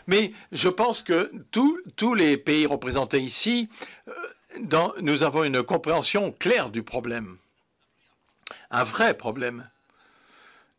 Mais 0.08 0.32
je 0.52 0.70
pense 0.70 1.04
que 1.04 1.32
tous 1.52 2.14
les 2.14 2.38
pays 2.38 2.66
représentés 2.66 3.20
ici, 3.20 3.70
euh, 4.08 4.92
nous 5.02 5.24
avons 5.24 5.44
une 5.44 5.64
compréhension 5.64 6.32
claire 6.32 6.70
du 6.70 6.84
problème, 6.84 7.38
un 8.72 8.84
vrai 8.84 9.18
problème. 9.18 9.70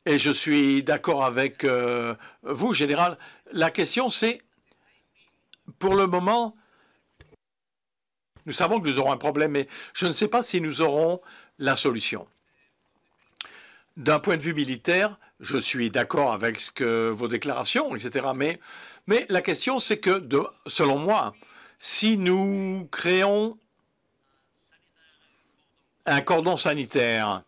Et 0.07 0.17
je 0.17 0.31
suis 0.31 0.83
d'accord 0.83 1.25
avec 1.25 1.63
euh, 1.65 2.15
vous, 2.43 2.73
Général. 2.73 3.19
La 3.53 3.71
question, 3.71 4.09
c'est 4.09 4.43
pour 5.79 5.95
le 5.95 6.07
moment, 6.07 6.55
nous 8.47 8.53
savons 8.53 8.81
que 8.81 8.89
nous 8.89 8.99
aurons 8.99 9.13
un 9.13 9.17
problème, 9.17 9.53
mais 9.53 9.69
je 9.93 10.07
ne 10.07 10.13
sais 10.13 10.29
pas 10.29 10.43
si 10.43 10.61
nous 10.61 10.81
aurons 10.81 11.21
la 11.59 11.77
solution. 11.77 12.27
D'un 13.97 14.19
point 14.19 14.37
de 14.37 14.43
vue 14.43 14.55
militaire, 14.55 15.19
je 15.41 15.57
suis 15.57 15.91
d'accord 15.91 16.33
avec 16.33 16.81
vos 16.83 17.29
déclarations, 17.29 17.95
etc. 17.97 18.29
Mais, 18.35 19.27
la 19.29 19.43
question, 19.43 19.79
c'est 19.79 19.99
que, 19.99 20.27
selon 20.67 20.99
moi, 20.99 21.35
si 21.79 22.17
nous 22.17 22.89
créons 22.91 23.59
un 26.07 26.21
cordon 26.21 26.57
sanitaire, 26.57 27.43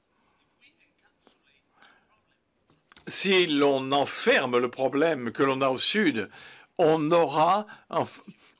si 3.07 3.47
l'on 3.47 3.93
enferme 3.93 4.59
le 4.59 4.70
problème 4.70 5.33
que 5.33 5.43
l'on 5.43 5.61
a 5.61 5.68
au 5.70 5.79
sud 5.79 6.31
on 6.79 7.11
aura, 7.11 7.66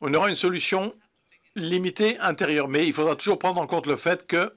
une 0.01 0.35
solution 0.35 0.95
limitée 1.55 2.19
intérieure. 2.19 2.69
Mais 2.69 2.87
il 2.87 2.93
faudra 2.93 3.17
toujours 3.17 3.39
prendre 3.39 3.61
en 3.61 3.67
compte 3.67 3.87
le 3.87 3.97
fait 3.97 4.27
que 4.27 4.53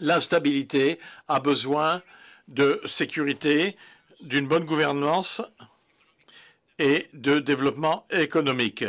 l'instabilité 0.00 0.98
a 1.28 1.40
besoin 1.40 2.02
de 2.48 2.80
sécurité, 2.86 3.76
d'une 4.20 4.46
bonne 4.46 4.64
gouvernance 4.64 5.40
et 6.78 7.08
de 7.12 7.38
développement 7.38 8.06
économique. 8.10 8.84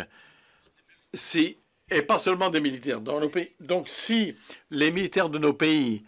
Si, 1.14 1.58
et 1.90 2.02
pas 2.02 2.20
seulement 2.20 2.50
des 2.50 2.60
militaires 2.60 3.00
dans 3.00 3.20
nos 3.20 3.30
pays. 3.30 3.52
Donc 3.60 3.90
si 3.90 4.36
les 4.72 4.92
militaires 4.92 5.30
de 5.30 5.38
nos 5.38 5.54
pays 5.54 6.04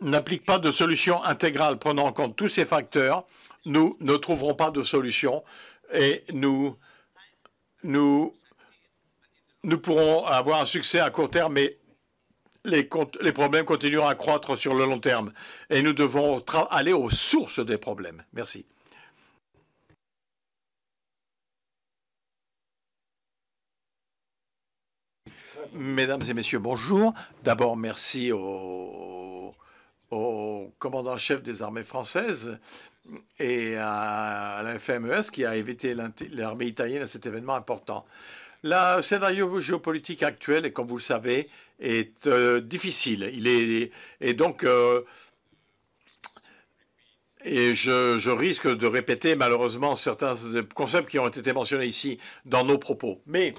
n'appliquent 0.00 0.46
pas 0.46 0.58
de 0.58 0.70
solution 0.70 1.22
intégrale 1.24 1.78
prenant 1.78 2.06
en 2.06 2.12
compte 2.12 2.36
tous 2.36 2.48
ces 2.48 2.64
facteurs, 2.64 3.26
nous 3.66 3.96
ne 4.00 4.16
trouverons 4.16 4.54
pas 4.54 4.70
de 4.70 4.82
solution 4.82 5.44
et 5.92 6.24
nous, 6.32 6.76
nous, 7.82 8.34
nous 9.62 9.78
pourrons 9.78 10.24
avoir 10.24 10.60
un 10.60 10.66
succès 10.66 11.00
à 11.00 11.10
court 11.10 11.30
terme, 11.30 11.54
mais 11.54 11.78
les, 12.64 12.88
les 13.20 13.32
problèmes 13.32 13.64
continueront 13.64 14.06
à 14.06 14.14
croître 14.14 14.56
sur 14.56 14.74
le 14.74 14.84
long 14.84 15.00
terme. 15.00 15.32
Et 15.68 15.82
nous 15.82 15.92
devons 15.92 16.44
aller 16.70 16.92
aux 16.92 17.10
sources 17.10 17.64
des 17.64 17.78
problèmes. 17.78 18.24
Merci. 18.32 18.66
Mesdames 25.72 26.22
et 26.28 26.34
messieurs, 26.34 26.58
bonjour. 26.58 27.14
D'abord, 27.44 27.76
merci 27.76 28.32
au, 28.32 29.54
au 30.10 30.72
commandant-chef 30.78 31.42
des 31.42 31.62
armées 31.62 31.84
françaises 31.84 32.58
et 33.38 33.76
à 33.76 34.60
la 34.62 34.78
FMES 34.78 35.30
qui 35.32 35.44
a 35.44 35.56
évité 35.56 35.94
l'armée 36.32 36.66
italienne 36.66 37.02
à 37.02 37.06
cet 37.06 37.26
événement 37.26 37.54
important. 37.54 38.06
Le 38.62 39.00
scénario 39.02 39.60
géopolitique 39.60 40.22
actuel, 40.22 40.72
comme 40.72 40.86
vous 40.86 40.98
le 40.98 41.02
savez, 41.02 41.48
est 41.80 42.26
euh, 42.26 42.60
difficile. 42.60 43.30
Il 43.32 43.46
est, 43.46 43.90
et 44.20 44.34
donc, 44.34 44.64
euh, 44.64 45.02
et 47.42 47.74
je, 47.74 48.18
je, 48.18 48.30
risque 48.30 48.68
de 48.68 48.86
répéter 48.86 49.34
malheureusement 49.34 49.96
certains 49.96 50.34
concepts 50.74 51.08
qui 51.08 51.18
ont 51.18 51.28
été 51.28 51.52
mentionnés 51.54 51.86
ici 51.86 52.18
dans 52.44 52.64
nos 52.64 52.76
propos. 52.76 53.22
Mais 53.26 53.54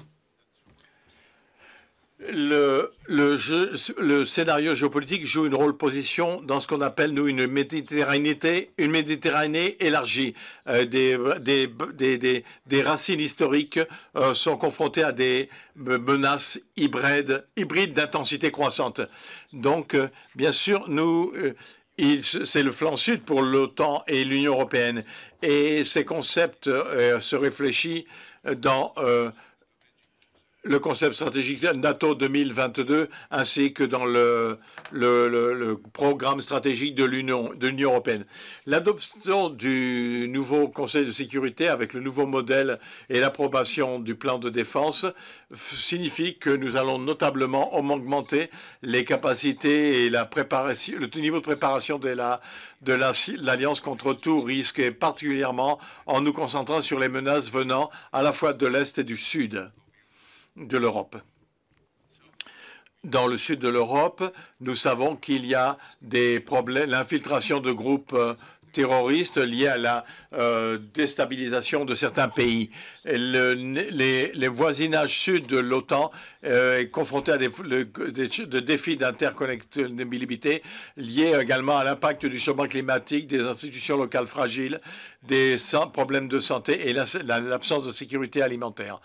le, 2.30 2.92
le, 3.06 4.24
scénario 4.24 4.74
géopolitique 4.74 5.26
joue 5.26 5.46
une 5.46 5.54
rôle 5.54 5.76
position 5.76 6.40
dans 6.42 6.60
ce 6.60 6.68
qu'on 6.68 6.80
appelle, 6.80 7.12
nous, 7.12 7.26
une 7.26 7.46
Méditerranée, 7.46 8.70
une 8.78 8.90
Méditerranée 8.90 9.76
élargie. 9.80 10.34
Euh, 10.68 10.84
des, 10.84 11.18
des, 11.94 12.44
des, 12.66 12.82
racines 12.82 13.20
historiques 13.20 13.80
euh, 14.16 14.34
sont 14.34 14.56
confrontées 14.56 15.02
à 15.02 15.12
des 15.12 15.48
menaces 15.76 16.60
hybrides, 16.76 17.44
hybrides 17.56 17.94
d'intensité 17.94 18.50
croissante. 18.50 19.00
Donc, 19.52 19.94
euh, 19.94 20.08
bien 20.36 20.52
sûr, 20.52 20.84
nous, 20.88 21.32
c'est 22.22 22.62
le 22.62 22.72
flanc 22.72 22.96
sud 22.96 23.22
pour 23.22 23.42
l'OTAN 23.42 24.04
et 24.06 24.24
l'Union 24.24 24.52
européenne. 24.52 25.04
Et 25.42 25.84
ces 25.84 26.04
concepts 26.04 26.64
se 26.66 27.36
réfléchissent 27.36 28.04
dans 28.56 28.94
le 30.64 30.78
concept 30.78 31.14
stratégique 31.14 31.64
NATO 31.74 32.14
2022 32.14 33.08
ainsi 33.32 33.72
que 33.72 33.82
dans 33.82 34.04
le, 34.04 34.58
programme 35.92 36.40
stratégique 36.40 36.94
de 36.94 37.04
l'Union 37.04 37.52
européenne. 37.60 38.24
L'adoption 38.66 39.50
du 39.50 40.28
nouveau 40.30 40.68
Conseil 40.68 41.04
de 41.04 41.10
sécurité 41.10 41.68
avec 41.68 41.92
le 41.94 42.00
nouveau 42.00 42.26
modèle 42.26 42.78
et 43.10 43.18
l'approbation 43.18 43.98
du 43.98 44.14
plan 44.14 44.38
de 44.38 44.50
défense 44.50 45.04
signifie 45.74 46.38
que 46.38 46.50
nous 46.50 46.76
allons 46.76 46.98
notablement 46.98 47.76
augmenter 47.76 48.48
les 48.82 49.04
capacités 49.04 50.04
et 50.04 50.10
la 50.10 50.24
préparation, 50.24 50.96
le 50.98 51.20
niveau 51.20 51.38
de 51.38 51.44
préparation 51.44 51.98
de 51.98 52.08
la 52.08 52.40
de 52.82 52.94
l'Alliance 52.94 53.80
contre 53.80 54.12
tout 54.12 54.40
risque 54.40 54.80
et 54.80 54.90
particulièrement 54.90 55.78
en 56.06 56.20
nous 56.20 56.32
concentrant 56.32 56.82
sur 56.82 56.98
les 56.98 57.08
menaces 57.08 57.50
venant 57.50 57.90
à 58.12 58.22
la 58.22 58.32
fois 58.32 58.52
de 58.52 58.66
l'Est 58.66 58.98
et 58.98 59.04
du 59.04 59.16
Sud 59.16 59.70
de 60.56 60.78
l'Europe. 60.78 61.16
Dans 63.04 63.26
le 63.26 63.36
sud 63.36 63.58
de 63.58 63.68
l'Europe, 63.68 64.22
nous 64.60 64.76
savons 64.76 65.16
qu'il 65.16 65.44
y 65.44 65.56
a 65.56 65.76
des 66.02 66.38
problèmes, 66.38 66.88
l'infiltration 66.88 67.58
de 67.58 67.72
groupes 67.72 68.12
euh, 68.12 68.34
terroristes 68.72 69.38
liés 69.38 69.68
à 69.68 69.78
la 69.78 70.04
euh, 70.32 70.78
déstabilisation 70.94 71.84
de 71.84 71.94
certains 71.94 72.28
pays. 72.28 72.70
les, 73.04 74.48
voisinages 74.48 75.18
sud 75.18 75.46
de 75.46 75.58
l'OTAN 75.58 76.10
euh, 76.44 76.80
est 76.80 76.88
confronté 76.88 77.32
à 77.32 77.38
des, 77.38 77.48
de 77.48 78.60
défis 78.60 78.96
d'interconnectabilité 78.96 80.62
liés 80.96 81.34
également 81.40 81.78
à 81.78 81.84
l'impact 81.84 82.26
du 82.26 82.38
changement 82.38 82.66
climatique, 82.66 83.26
des 83.26 83.40
institutions 83.40 83.96
locales 83.96 84.26
fragiles, 84.26 84.80
des 85.22 85.56
problèmes 85.92 86.28
de 86.28 86.40
santé 86.40 86.88
et 86.88 86.92
l'absence 86.92 87.84
de 87.86 87.92
sécurité 87.92 88.42
alimentaire. 88.42 89.00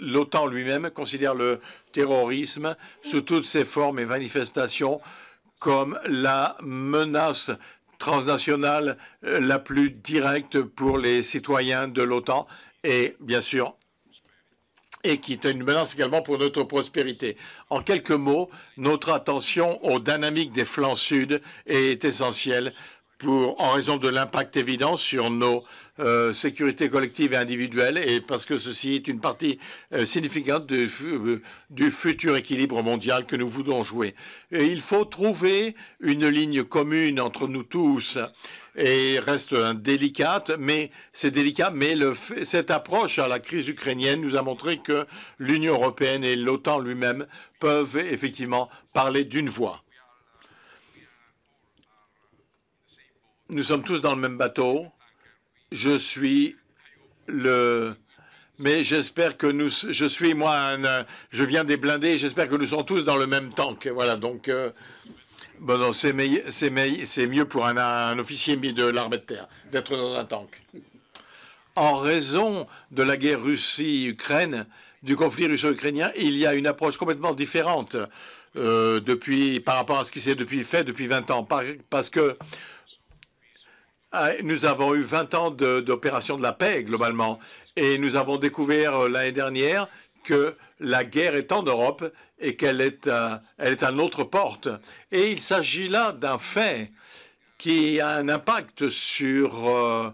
L'OTAN 0.00 0.46
lui-même 0.46 0.90
considère 0.90 1.34
le 1.34 1.60
terrorisme 1.92 2.76
sous 3.02 3.22
toutes 3.22 3.46
ses 3.46 3.64
formes 3.64 3.98
et 3.98 4.04
manifestations 4.04 5.00
comme 5.60 5.98
la 6.06 6.56
menace 6.62 7.50
transnationale 8.00 8.96
euh, 9.24 9.38
la 9.38 9.60
plus 9.60 9.90
directe 9.90 10.60
pour 10.60 10.98
les 10.98 11.22
citoyens 11.22 11.86
de 11.86 12.02
l'OTAN 12.02 12.48
et 12.82 13.14
bien 13.20 13.40
sûr 13.40 13.76
et 15.04 15.18
qui 15.18 15.32
est 15.32 15.44
une 15.44 15.62
menace 15.62 15.94
également 15.94 16.20
pour 16.20 16.38
notre 16.38 16.62
prospérité. 16.62 17.36
En 17.70 17.82
quelques 17.82 18.10
mots, 18.10 18.50
notre 18.76 19.10
attention 19.10 19.82
aux 19.84 19.98
dynamiques 19.98 20.52
des 20.52 20.66
flancs 20.66 20.96
sud 20.96 21.40
est 21.66 22.04
essentielle 22.04 22.74
pour, 23.16 23.60
en 23.62 23.72
raison 23.72 23.96
de 23.96 24.08
l'impact 24.08 24.56
évident 24.56 24.96
sur 24.96 25.30
nos 25.30 25.64
euh, 26.00 26.32
sécurité 26.32 26.88
collective 26.88 27.34
et 27.34 27.36
individuelle, 27.36 27.98
et 27.98 28.22
parce 28.22 28.46
que 28.46 28.56
ceci 28.56 28.94
est 28.94 29.06
une 29.06 29.20
partie 29.20 29.58
euh, 29.92 30.06
significante 30.06 30.70
euh, 30.72 31.40
du 31.68 31.90
futur 31.90 32.36
équilibre 32.36 32.82
mondial 32.82 33.26
que 33.26 33.36
nous 33.36 33.48
voulons 33.48 33.82
jouer. 33.82 34.14
Et 34.50 34.64
il 34.64 34.80
faut 34.80 35.04
trouver 35.04 35.74
une 36.00 36.26
ligne 36.26 36.64
commune 36.64 37.20
entre 37.20 37.48
nous 37.48 37.64
tous 37.64 38.18
et 38.76 39.18
reste 39.18 39.54
délicate, 39.54 40.52
mais 40.58 40.90
c'est 41.12 41.30
délicat, 41.30 41.70
mais 41.70 41.94
cette 42.44 42.70
approche 42.70 43.18
à 43.18 43.28
la 43.28 43.38
crise 43.38 43.68
ukrainienne 43.68 44.22
nous 44.22 44.36
a 44.36 44.42
montré 44.42 44.78
que 44.78 45.06
l'Union 45.38 45.74
européenne 45.74 46.24
et 46.24 46.34
l'OTAN 46.34 46.78
lui-même 46.78 47.26
peuvent 47.58 47.98
effectivement 47.98 48.70
parler 48.94 49.24
d'une 49.24 49.50
voix. 49.50 49.82
Nous 53.50 53.64
sommes 53.64 53.82
tous 53.82 54.00
dans 54.00 54.14
le 54.14 54.20
même 54.20 54.38
bateau 54.38 54.86
je 55.72 55.98
suis 55.98 56.56
le... 57.26 57.94
Mais 58.58 58.82
j'espère 58.82 59.38
que 59.38 59.46
nous... 59.46 59.70
Je 59.70 60.04
suis, 60.04 60.34
moi, 60.34 60.54
un, 60.54 61.06
je 61.30 61.44
viens 61.44 61.64
des 61.64 61.76
blindés, 61.76 62.18
j'espère 62.18 62.48
que 62.48 62.56
nous 62.56 62.66
sommes 62.66 62.84
tous 62.84 63.04
dans 63.04 63.16
le 63.16 63.26
même 63.26 63.52
tank. 63.54 63.86
Voilà, 63.88 64.16
donc... 64.16 64.48
Euh, 64.48 64.70
bon, 65.58 65.92
c'est 65.92 66.12
mieux 66.12 67.44
pour 67.46 67.66
un, 67.66 67.76
un 67.76 68.18
officier 68.18 68.56
de 68.56 68.84
l'armée 68.84 69.18
de 69.18 69.22
terre 69.22 69.48
d'être 69.72 69.96
dans 69.96 70.14
un 70.14 70.24
tank. 70.24 70.62
En 71.76 71.96
raison 71.96 72.66
de 72.90 73.02
la 73.02 73.16
guerre 73.16 73.42
Russie-Ukraine, 73.42 74.66
du 75.02 75.16
conflit 75.16 75.46
russo-ukrainien, 75.46 76.10
il 76.16 76.36
y 76.36 76.46
a 76.46 76.54
une 76.54 76.66
approche 76.66 76.96
complètement 76.98 77.32
différente 77.32 77.96
euh, 78.56 79.00
depuis, 79.00 79.60
par 79.60 79.76
rapport 79.76 79.98
à 79.98 80.04
ce 80.04 80.12
qui 80.12 80.20
s'est 80.20 80.34
depuis 80.34 80.64
fait 80.64 80.84
depuis 80.84 81.06
20 81.06 81.30
ans. 81.30 81.48
parce 81.88 82.10
que 82.10 82.36
nous 84.42 84.64
avons 84.64 84.94
eu 84.94 85.02
20 85.02 85.34
ans 85.34 85.50
d'opération 85.50 86.36
de, 86.36 86.42
la 86.42 86.52
paix 86.52 86.82
globalement 86.84 87.38
et 87.76 87.98
nous 87.98 88.16
avons 88.16 88.36
découvert 88.36 88.94
euh, 88.96 89.08
l'année 89.08 89.32
dernière 89.32 89.86
que 90.24 90.54
la 90.80 91.04
guerre 91.04 91.34
est 91.34 91.52
en 91.52 91.62
Europe 91.62 92.04
et 92.38 92.56
qu'elle 92.56 92.80
est, 92.80 93.08
elle 93.58 93.72
est 93.72 93.82
à 93.82 93.92
notre 93.92 94.24
porte. 94.24 94.68
Et 95.12 95.30
il 95.30 95.40
s'agit 95.40 95.88
là 95.88 96.12
d'un 96.12 96.38
fait 96.38 96.90
qui 97.58 98.00
a 98.00 98.16
un 98.16 98.28
impact 98.28 98.88
sur 98.88 99.68
euh, 99.68 100.10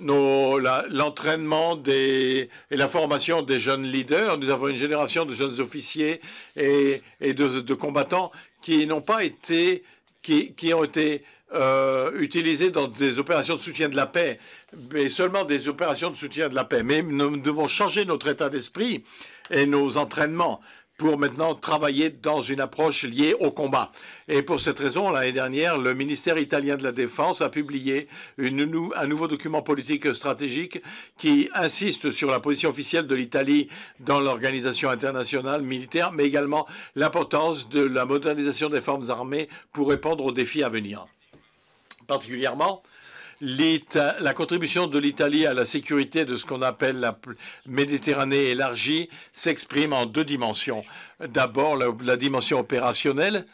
l'entraînement 0.00 1.80
et 1.86 2.48
la 2.70 2.88
formation 2.88 3.42
des 3.42 3.60
jeunes 3.60 3.84
leaders. 3.84 4.38
Nous 4.38 4.50
avons 4.50 4.68
une 4.68 4.76
génération 4.76 5.24
de 5.24 5.32
jeunes 5.32 5.60
officiers 5.60 6.20
et, 6.56 7.00
et 7.20 7.34
de, 7.34 7.60
de, 7.60 7.74
combattants 7.74 8.32
qui 8.60 8.86
n'ont 8.86 9.02
pas 9.02 9.22
été, 9.22 9.84
qui, 10.22 10.52
qui 10.54 10.74
ont 10.74 10.82
été 10.82 11.24
euh, 11.54 12.10
utilisés 12.18 12.70
dans 12.70 12.88
des 12.88 13.18
opérations 13.18 13.54
de 13.54 13.60
soutien 13.60 13.88
de 13.88 13.96
la 13.96 14.06
paix, 14.06 14.38
mais 14.92 15.08
seulement 15.08 15.44
des 15.44 15.68
opérations 15.68 16.10
de 16.10 16.16
soutien 16.16 16.48
de 16.48 16.54
la 16.54 16.64
paix. 16.64 16.82
Mais 16.82 17.02
nous 17.02 17.36
devons 17.36 17.68
changer 17.68 18.04
notre 18.04 18.28
état 18.28 18.48
d'esprit 18.48 19.04
et 19.50 19.66
nos 19.66 19.96
entraînements 19.96 20.60
pour 20.96 21.18
maintenant 21.18 21.54
travailler 21.54 22.10
dans 22.10 22.40
une 22.40 22.60
approche 22.60 23.04
liée 23.04 23.34
au 23.40 23.50
combat. 23.50 23.90
Et 24.28 24.42
pour 24.42 24.60
cette 24.60 24.78
raison, 24.78 25.10
l'année 25.10 25.32
dernière, 25.32 25.76
le 25.76 25.92
ministère 25.92 26.38
italien 26.38 26.76
de 26.76 26.84
la 26.84 26.92
Défense 26.92 27.40
a 27.40 27.48
publié 27.48 28.08
une, 28.38 28.90
un 28.94 29.06
nouveau 29.06 29.26
document 29.26 29.62
politique 29.62 30.14
stratégique 30.14 30.80
qui 31.18 31.48
insiste 31.54 32.10
sur 32.10 32.30
la 32.30 32.40
position 32.40 32.70
officielle 32.70 33.06
de 33.06 33.14
l'Italie 33.14 33.68
dans 34.00 34.20
l'organisation 34.20 34.88
internationale 34.88 35.62
militaire, 35.62 36.12
mais 36.12 36.24
également 36.24 36.66
l'importance 36.94 37.68
de 37.68 37.80
la 37.80 38.04
modernisation 38.04 38.68
des 38.68 38.80
formes 38.80 39.10
armées 39.10 39.48
pour 39.72 39.88
répondre 39.88 40.24
aux 40.24 40.32
défis 40.32 40.62
à 40.62 40.68
venir 40.68 41.06
particulièrement 42.06 42.82
la 43.40 44.32
contribution 44.34 44.86
de 44.86 44.98
l'Italie 44.98 45.46
à 45.46 45.54
la 45.54 45.64
sécurité 45.64 46.24
de 46.24 46.36
ce 46.36 46.46
qu'on 46.46 46.62
appelle 46.62 47.00
la 47.00 47.18
Méditerranée 47.66 48.50
élargie 48.50 49.08
s'exprime 49.32 49.92
en 49.92 50.06
deux 50.06 50.24
dimensions. 50.24 50.82
D'abord, 51.20 51.76
la, 51.76 52.16
dimension 52.16 52.60
opérationnelle, 52.60 53.46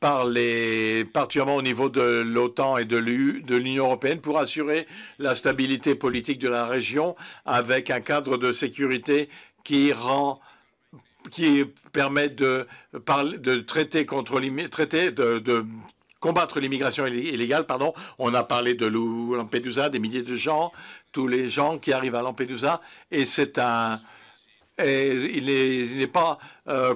particulièrement 0.00 1.56
au 1.56 1.62
niveau 1.62 1.88
de 1.88 2.22
l'OTAN 2.22 2.78
et 2.78 2.84
de 2.84 2.96
l'Union 2.96 3.86
européenne, 3.86 4.20
pour 4.20 4.38
assurer 4.38 4.86
la 5.18 5.34
stabilité 5.34 5.94
politique 5.94 6.38
de 6.38 6.48
la 6.48 6.66
région 6.66 7.16
avec 7.44 7.90
un 7.90 8.00
cadre 8.00 8.36
de 8.36 8.52
sécurité 8.52 9.28
qui 9.62 9.92
rend 9.92 10.40
qui 11.30 11.64
permet 11.94 12.28
de, 12.28 12.66
traiter 13.66 14.04
contre 14.04 14.38
traiter 14.68 15.10
de 15.10 15.64
combattre 16.24 16.58
l'immigration 16.58 17.06
illégale, 17.06 17.66
pardon. 17.66 17.92
On 18.18 18.32
a 18.32 18.44
parlé 18.44 18.72
de 18.72 18.86
Lampedusa, 18.86 19.90
des 19.90 19.98
milliers 19.98 20.22
de 20.22 20.34
gens, 20.34 20.72
tous 21.12 21.26
les 21.26 21.50
gens 21.50 21.76
qui 21.76 21.92
arrivent 21.92 22.14
à 22.14 22.22
Lampedusa, 22.22 22.80
et 23.10 23.26
c'est 23.26 23.58
un, 23.58 24.00
il 24.78 25.44
n'est 25.98 26.06
pas 26.06 26.38
euh, 26.66 26.94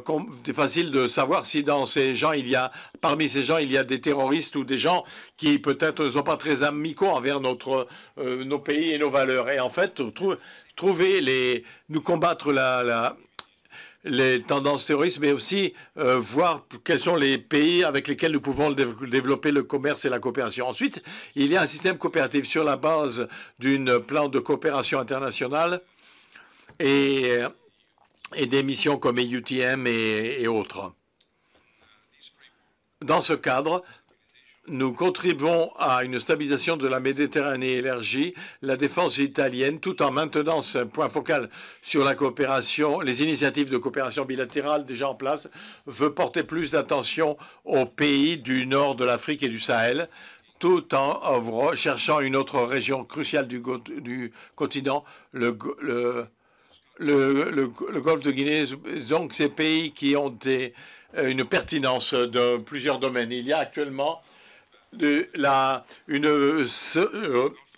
facile 0.54 0.90
de 0.90 1.06
savoir 1.08 1.44
si 1.44 1.62
dans 1.62 1.84
ces 1.84 2.14
gens, 2.14 2.32
il 2.32 2.48
y 2.48 2.56
a, 2.56 2.72
parmi 3.02 3.28
ces 3.28 3.42
gens, 3.42 3.58
il 3.58 3.70
y 3.70 3.76
a 3.76 3.84
des 3.84 4.00
terroristes 4.00 4.56
ou 4.56 4.64
des 4.64 4.78
gens 4.78 5.04
qui 5.36 5.58
peut-être 5.58 6.02
ne 6.04 6.08
sont 6.08 6.22
pas 6.22 6.38
très 6.38 6.62
amicaux 6.62 7.08
envers 7.08 7.40
notre, 7.40 7.86
euh, 8.16 8.44
nos 8.44 8.58
pays 8.58 8.92
et 8.92 8.98
nos 8.98 9.10
valeurs. 9.10 9.50
Et 9.50 9.60
en 9.60 9.68
fait, 9.68 10.00
trouver 10.74 11.20
les, 11.20 11.64
nous 11.90 12.00
combattre 12.00 12.50
la, 12.50 13.14
les 14.08 14.42
tendances 14.42 14.86
terroristes, 14.86 15.18
mais 15.20 15.32
aussi 15.32 15.74
euh, 15.98 16.18
voir 16.18 16.66
quels 16.84 16.98
sont 16.98 17.16
les 17.16 17.38
pays 17.38 17.84
avec 17.84 18.08
lesquels 18.08 18.32
nous 18.32 18.40
pouvons 18.40 18.70
développer 18.70 19.50
le 19.50 19.62
commerce 19.62 20.04
et 20.04 20.08
la 20.08 20.18
coopération. 20.18 20.66
Ensuite, 20.66 21.02
il 21.36 21.46
y 21.46 21.56
a 21.56 21.62
un 21.62 21.66
système 21.66 21.98
coopératif 21.98 22.46
sur 22.46 22.64
la 22.64 22.76
base 22.76 23.28
d'un 23.58 24.00
plan 24.00 24.28
de 24.28 24.38
coopération 24.38 24.98
internationale 24.98 25.80
et, 26.80 27.38
et 28.34 28.46
des 28.46 28.62
missions 28.62 28.98
comme 28.98 29.18
EUTM 29.18 29.86
et 29.86 30.46
autres. 30.48 30.92
Dans 33.00 33.20
ce 33.20 33.34
cadre, 33.34 33.84
nous 34.70 34.92
contribuons 34.92 35.70
à 35.78 36.04
une 36.04 36.18
stabilisation 36.18 36.76
de 36.76 36.86
la 36.86 37.00
Méditerranée 37.00 37.72
élargie, 37.72 38.34
la 38.62 38.76
défense 38.76 39.18
italienne, 39.18 39.80
tout 39.80 40.02
en 40.02 40.10
maintenant 40.10 40.62
ce 40.62 40.78
point 40.78 41.08
focal 41.08 41.48
sur 41.82 42.04
la 42.04 42.14
coopération, 42.14 43.00
les 43.00 43.22
initiatives 43.22 43.70
de 43.70 43.78
coopération 43.78 44.24
bilatérale 44.24 44.84
déjà 44.84 45.08
en 45.08 45.14
place, 45.14 45.48
veut 45.86 46.12
porter 46.12 46.42
plus 46.42 46.72
d'attention 46.72 47.36
aux 47.64 47.86
pays 47.86 48.36
du 48.36 48.66
nord 48.66 48.96
de 48.96 49.04
l'Afrique 49.04 49.42
et 49.42 49.48
du 49.48 49.60
Sahel, 49.60 50.08
tout 50.58 50.94
en 50.94 51.74
cherchant 51.74 52.20
une 52.20 52.36
autre 52.36 52.60
région 52.60 53.04
cruciale 53.04 53.46
du, 53.46 53.62
continent, 54.56 55.04
le, 55.32 55.52
golfe 58.00 58.24
de 58.24 58.30
Guinée, 58.30 58.64
donc 59.08 59.34
ces 59.34 59.48
pays 59.48 59.92
qui 59.92 60.16
ont 60.16 60.36
une 61.22 61.44
pertinence 61.44 62.12
de 62.12 62.58
plusieurs 62.58 62.98
domaines. 62.98 63.30
Il 63.30 63.46
y 63.46 63.52
a 63.52 63.58
actuellement 63.58 64.20
la, 65.34 65.84
une 66.06 66.26
euh, 66.26 66.66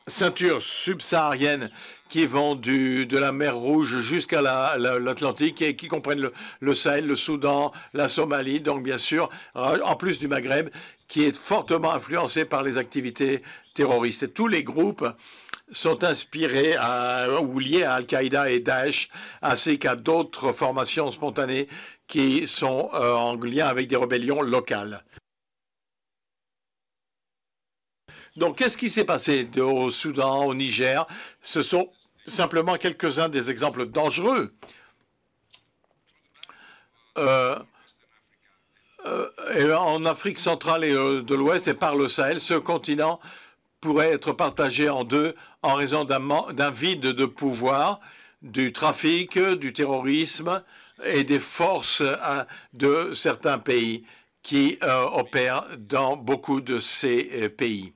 ceinture 0.06 0.62
subsaharienne 0.62 1.70
qui 2.08 2.26
vont 2.26 2.56
du, 2.56 3.06
de 3.06 3.18
la 3.18 3.30
mer 3.30 3.56
Rouge 3.56 4.00
jusqu'à 4.00 4.42
l'Atlantique 4.42 5.62
et 5.62 5.76
qui 5.76 5.86
comprennent 5.86 6.20
le, 6.20 6.32
le, 6.60 6.74
Sahel, 6.74 7.06
le 7.06 7.14
Soudan, 7.14 7.72
la 7.94 8.08
Somalie, 8.08 8.60
donc 8.60 8.82
bien 8.82 8.98
sûr, 8.98 9.30
en 9.54 9.94
plus 9.94 10.18
du 10.18 10.26
Maghreb, 10.26 10.70
qui 11.06 11.24
est 11.24 11.36
fortement 11.36 11.92
influencé 11.92 12.44
par 12.44 12.64
les 12.64 12.78
activités 12.78 13.42
terroristes. 13.74 14.24
Et 14.24 14.28
tous 14.28 14.48
les 14.48 14.64
groupes 14.64 15.06
sont 15.72 16.02
inspirés 16.04 16.76
ou 17.42 17.58
liés 17.58 17.84
à 17.84 17.94
Al-Qaïda 17.94 18.50
et 18.50 18.60
Daesh, 18.60 19.08
ainsi 19.42 19.78
qu'à 19.78 19.94
d'autres 19.94 20.52
formations 20.52 21.12
spontanées 21.12 21.68
qui 22.06 22.48
sont 22.48 22.90
euh, 22.92 23.14
en 23.14 23.36
lien 23.36 23.66
avec 23.66 23.86
des 23.86 23.96
rébellions 23.96 24.42
locales. 24.42 25.04
Donc, 28.36 28.58
qu'est-ce 28.58 28.78
qui 28.78 28.90
s'est 28.90 29.04
passé 29.04 29.48
au 29.58 29.90
Soudan, 29.90 30.44
au 30.44 30.54
Niger? 30.54 31.06
Ce 31.42 31.62
sont 31.62 31.90
simplement 32.26 32.76
quelques-uns 32.76 33.28
des 33.28 33.50
exemples 33.50 33.86
dangereux. 33.86 34.54
Euh, 37.18 37.58
euh, 39.06 39.76
en 39.76 40.04
Afrique 40.04 40.38
centrale 40.38 40.84
et 40.84 40.92
euh, 40.92 41.22
de 41.22 41.34
l'Ouest 41.34 41.68
et 41.68 41.74
par 41.74 41.96
le 41.96 42.06
Sahel, 42.06 42.40
ce 42.40 42.54
continent 42.54 43.18
pourrait 43.80 44.12
être 44.12 44.32
partagé 44.32 44.90
en 44.90 45.04
deux 45.04 45.34
en 45.62 45.74
raison 45.74 46.04
d'un 46.04 46.70
vide 46.70 47.00
de 47.00 47.24
pouvoir, 47.24 48.00
du 48.42 48.72
trafic, 48.72 49.38
du 49.38 49.72
terrorisme 49.72 50.62
et 51.02 51.24
des 51.24 51.40
forces 51.40 52.02
de 52.74 53.12
certains 53.14 53.58
pays 53.58 54.04
qui 54.42 54.78
opèrent 54.82 55.64
dans 55.78 56.16
beaucoup 56.16 56.60
de 56.60 56.78
ces 56.78 57.48
pays. 57.48 57.94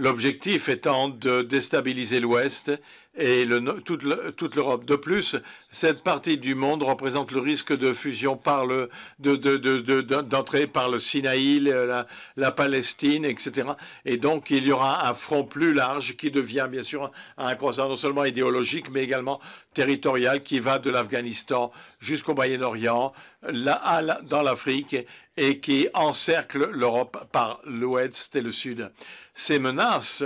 L'objectif 0.00 0.70
étant 0.70 1.10
de 1.10 1.42
déstabiliser 1.42 2.20
l'Ouest 2.20 2.72
et 3.20 3.46
toute 3.84 4.54
l'Europe. 4.54 4.86
De 4.86 4.96
plus, 4.96 5.36
cette 5.70 6.02
partie 6.02 6.38
du 6.38 6.54
monde 6.54 6.82
représente 6.82 7.32
le 7.32 7.40
risque 7.40 7.76
de 7.76 7.92
fusion 7.92 8.36
par 8.36 8.66
le, 8.66 8.88
d'entrée 9.18 10.66
par 10.66 10.88
le 10.88 10.98
Sinaï, 10.98 11.60
la, 11.60 12.50
Palestine, 12.52 13.26
etc. 13.26 13.68
Et 14.06 14.16
donc, 14.16 14.50
il 14.50 14.66
y 14.66 14.72
aura 14.72 15.06
un 15.08 15.14
front 15.14 15.44
plus 15.44 15.74
large 15.74 16.16
qui 16.16 16.30
devient, 16.30 16.66
bien 16.70 16.82
sûr, 16.82 17.12
un 17.36 17.54
croissant 17.54 17.88
non 17.90 17.96
seulement 17.96 18.24
idéologique, 18.24 18.90
mais 18.90 19.04
également 19.04 19.38
territorial, 19.74 20.40
qui 20.40 20.58
va 20.58 20.78
de 20.78 20.90
l'Afghanistan 20.90 21.70
jusqu'au 22.00 22.34
Moyen-Orient, 22.34 23.12
dans 23.42 24.42
l'Afrique, 24.42 24.96
et 25.36 25.60
qui 25.60 25.88
encercle 25.94 26.70
l'Europe 26.70 27.28
par 27.32 27.60
l'ouest 27.64 28.34
et 28.34 28.40
le 28.40 28.50
sud. 28.50 28.90
Ces 29.34 29.58
menaces 29.58 30.24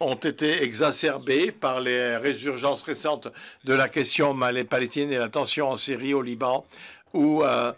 ont 0.00 0.14
été 0.14 0.62
exacerbées 0.62 1.52
par 1.52 1.80
les 1.80 2.16
résurgences 2.16 2.82
récentes 2.82 3.28
de 3.64 3.74
la 3.74 3.88
question 3.88 4.36
palestinienne 4.68 5.12
et 5.12 5.18
la 5.18 5.28
tension 5.28 5.68
en 5.68 5.76
Syrie, 5.76 6.14
au 6.14 6.22
Liban, 6.22 6.66
où, 7.12 7.44
euh, 7.44 7.72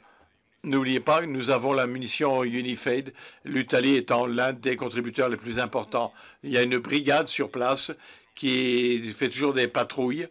n'oubliez 0.62 1.00
pas, 1.00 1.22
nous 1.22 1.50
avons 1.50 1.72
la 1.72 1.88
munition 1.88 2.44
Unifade, 2.44 3.12
l'Italie 3.44 3.96
étant 3.96 4.26
l'un 4.26 4.52
des 4.52 4.76
contributeurs 4.76 5.28
les 5.28 5.36
plus 5.36 5.58
importants. 5.58 6.12
Il 6.44 6.50
y 6.50 6.58
a 6.58 6.62
une 6.62 6.78
brigade 6.78 7.26
sur 7.26 7.50
place 7.50 7.90
qui 8.36 9.12
fait 9.12 9.28
toujours 9.28 9.52
des 9.52 9.66
patrouilles 9.66 10.28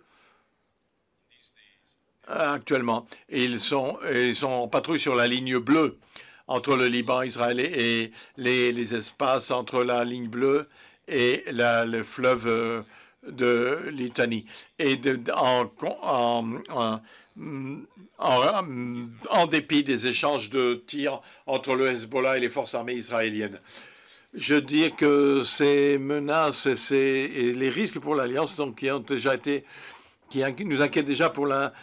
euh, 2.30 2.54
actuellement. 2.54 3.06
Ils 3.30 3.60
sont, 3.60 4.00
ils 4.14 4.36
sont 4.36 4.48
en 4.48 4.68
patrouille 4.70 5.00
sur 5.00 5.16
la 5.16 5.28
ligne 5.28 5.58
bleue 5.58 6.00
entre 6.48 6.76
le 6.78 6.88
Liban, 6.88 7.22
Israël 7.22 7.60
et 7.60 8.12
les, 8.38 8.72
les 8.72 8.96
espaces 8.96 9.52
entre 9.52 9.84
la 9.84 10.04
ligne 10.06 10.28
bleue 10.28 10.68
et 11.12 11.44
le 11.52 12.04
fleuve 12.04 12.48
euh, 12.48 12.82
de 13.28 13.90
Litanie. 13.90 14.46
Et 14.80 15.00
en, 15.38 15.70
en, 18.18 19.48
dépit 19.48 19.84
des 19.84 20.08
échanges 20.08 20.50
de 20.50 20.76
tirs 20.88 21.22
entre 21.46 21.76
le 21.76 21.88
Hezbollah 21.88 22.38
et 22.38 22.40
les 22.40 22.50
forces 22.50 22.74
armées 22.74 22.94
israéliennes. 22.94 23.60
Je 24.34 24.56
dis 24.56 24.92
que 24.94 25.44
ces 25.44 25.98
menaces 25.98 26.66
et, 26.92 27.54
les 27.54 27.70
risques 27.70 28.00
pour 28.00 28.16
l'Alliance, 28.16 28.60
qui 28.78 28.90
ont 28.90 29.04
qui 30.30 30.66
nous 30.66 30.82
inquiètent 30.82 31.06
déjà 31.06 31.30
pour 31.30 31.46
la, 31.46 31.74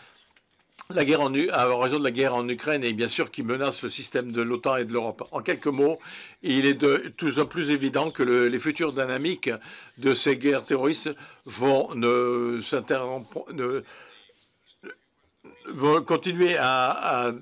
la 0.94 1.04
guerre 1.04 1.20
en, 1.20 1.78
raison 1.78 1.98
de 1.98 2.04
la 2.04 2.10
guerre 2.10 2.34
en 2.34 2.48
Ukraine 2.48 2.82
et 2.82 2.94
bien 2.94 3.08
sûr 3.08 3.30
qui 3.30 3.42
menace 3.42 3.82
le 3.82 3.90
système 3.90 4.32
de 4.32 4.40
l'OTAN 4.40 4.76
et 4.76 4.86
de 4.86 4.92
l'Europe. 4.94 5.28
En 5.32 5.42
quelques 5.42 5.66
mots, 5.66 5.98
il 6.42 6.64
est 6.64 6.72
de 6.72 7.12
plus 7.14 7.38
en 7.38 7.44
plus 7.44 7.70
évident 7.72 8.10
que 8.10 8.22
les 8.22 8.58
futures 8.58 8.94
dynamiques 8.94 9.50
de 9.98 10.14
ces 10.14 10.38
guerres 10.38 10.64
terroristes 10.64 11.10
vont, 11.44 11.94
ne, 11.94 12.62
ne, 13.52 13.82
vont 15.66 16.02
continuer 16.02 16.56
à, 16.56 17.32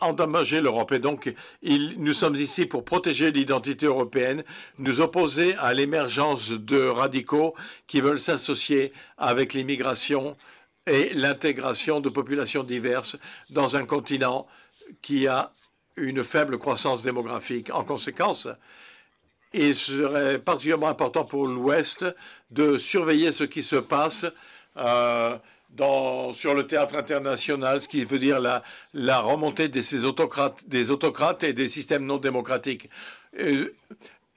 endommager 0.00 0.60
l'Europe. 0.60 0.90
Et 0.90 0.98
donc, 0.98 1.32
nous 1.62 2.12
sommes 2.12 2.34
ici 2.34 2.66
pour 2.66 2.84
protéger 2.84 3.30
l'identité 3.30 3.86
européenne, 3.86 4.42
nous 4.78 5.00
opposer 5.00 5.54
à 5.58 5.72
l'émergence 5.74 6.50
de 6.50 6.86
radicaux 6.88 7.54
qui 7.86 8.00
veulent 8.00 8.20
s'associer 8.20 8.92
avec 9.16 9.54
l'immigration 9.54 10.36
et 10.86 11.12
l'intégration 11.14 12.00
de 12.00 12.08
populations 12.08 12.62
diverses 12.62 13.16
dans 13.50 13.76
un 13.76 13.84
continent 13.84 14.46
qui 15.02 15.26
a 15.26 15.52
une 15.96 16.22
faible 16.22 16.58
croissance 16.58 17.02
démographique. 17.02 17.70
En 17.72 17.84
conséquence, 17.84 18.48
il 19.52 19.74
serait 19.74 20.38
particulièrement 20.38 20.88
important 20.88 21.24
pour 21.24 21.46
l'Ouest 21.46 22.04
de 22.50 22.78
surveiller 22.78 23.32
ce 23.32 23.44
qui 23.44 23.62
se 23.62 23.76
passe 23.76 24.26
euh, 24.76 25.36
sur 26.34 26.54
le 26.54 26.66
théâtre 26.66 26.96
international, 26.96 27.80
ce 27.80 27.88
qui 27.88 28.04
veut 28.04 28.18
dire 28.18 28.40
la, 28.40 29.20
remontée 29.20 29.68
de 29.68 29.80
ces 29.80 29.98
des 30.66 30.90
autocrates 30.90 31.42
et 31.42 31.52
des 31.52 31.68
systèmes 31.68 32.06
non 32.06 32.18
démocratiques. 32.18 32.88
Euh, 33.38 33.74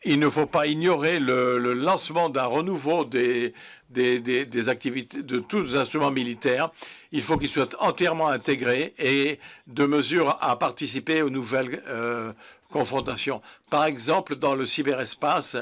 il 0.06 0.20
ne 0.20 0.30
faut 0.30 0.46
pas 0.46 0.68
ignorer 0.68 1.20
le, 1.20 1.58
lancement 1.74 2.30
d'un 2.30 2.46
renouveau 2.46 3.04
des, 3.04 3.54
des, 3.90 4.70
activités 4.70 5.24
de 5.24 5.40
tous 5.40 5.64
les 5.64 5.76
instruments 5.76 6.12
militaires. 6.12 6.72
Il 7.12 7.24
faut 7.24 7.38
qu'ils 7.38 7.50
soient 7.50 7.70
entièrement 7.80 8.28
intégrés 8.28 8.94
et 9.00 9.40
de 9.68 9.86
mesure 9.86 10.38
à 10.42 10.58
participer 10.58 11.22
aux 11.22 11.30
nouvelles 11.30 11.82
euh, 11.88 12.32
confrontations. 12.72 13.42
Par 13.70 13.86
exemple, 13.86 14.36
dans 14.36 14.56
le 14.56 14.66
cyberespace, 14.66 15.58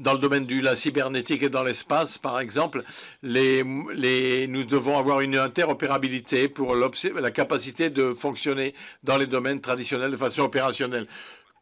dans 0.00 0.14
le 0.14 0.18
domaine 0.18 0.46
de 0.46 0.60
la 0.60 0.76
cybernétique 0.76 1.42
et 1.42 1.50
dans 1.50 1.62
l'espace, 1.62 2.16
par 2.16 2.40
exemple, 2.40 2.82
nous 3.22 4.64
devons 4.64 4.98
avoir 4.98 5.20
une 5.20 5.36
interopérabilité 5.36 6.48
pour 6.48 6.74
la 6.74 7.30
capacité 7.30 7.90
de 7.90 8.14
fonctionner 8.14 8.74
dans 9.04 9.18
les 9.18 9.26
domaines 9.26 9.60
traditionnels 9.60 10.10
de 10.10 10.16
façon 10.16 10.42
opérationnelle 10.42 11.06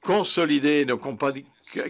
consolider 0.00 0.84
nos 0.84 0.98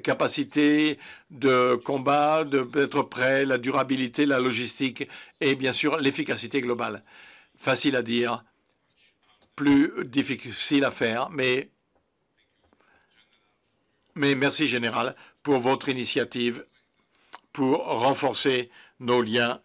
capacités 0.02 0.98
de 1.30 1.74
combat, 1.76 2.44
d'être 2.44 3.02
prêt, 3.02 3.44
la 3.44 3.58
durabilité, 3.58 4.26
la 4.26 4.40
logistique 4.40 5.08
et 5.40 5.54
bien 5.54 5.72
sûr 5.72 5.98
l'efficacité 5.98 6.60
globale. 6.60 7.04
Facile 7.56 7.96
à 7.96 8.02
dire, 8.02 8.44
plus 9.56 9.92
difficile 10.04 10.84
à 10.84 10.90
faire, 10.90 11.30
mais, 11.30 11.70
mais 14.14 14.34
merci 14.34 14.66
Général 14.66 15.16
pour 15.42 15.58
votre 15.58 15.88
initiative 15.88 16.64
pour 17.52 17.78
renforcer 17.84 18.70
nos 19.00 19.22
liens 19.22 19.60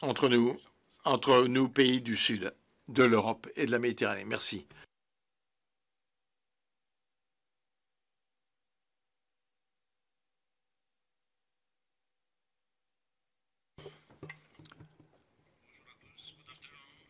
entre 0.00 0.28
nous, 0.28 0.56
entre 1.04 1.46
nous 1.48 1.68
pays 1.68 2.00
du 2.00 2.16
Sud, 2.16 2.54
de 2.88 3.02
l'Europe 3.02 3.48
et 3.56 3.66
de 3.66 3.72
la 3.72 3.78
Méditerranée. 3.78 4.24
Merci. 4.24 4.66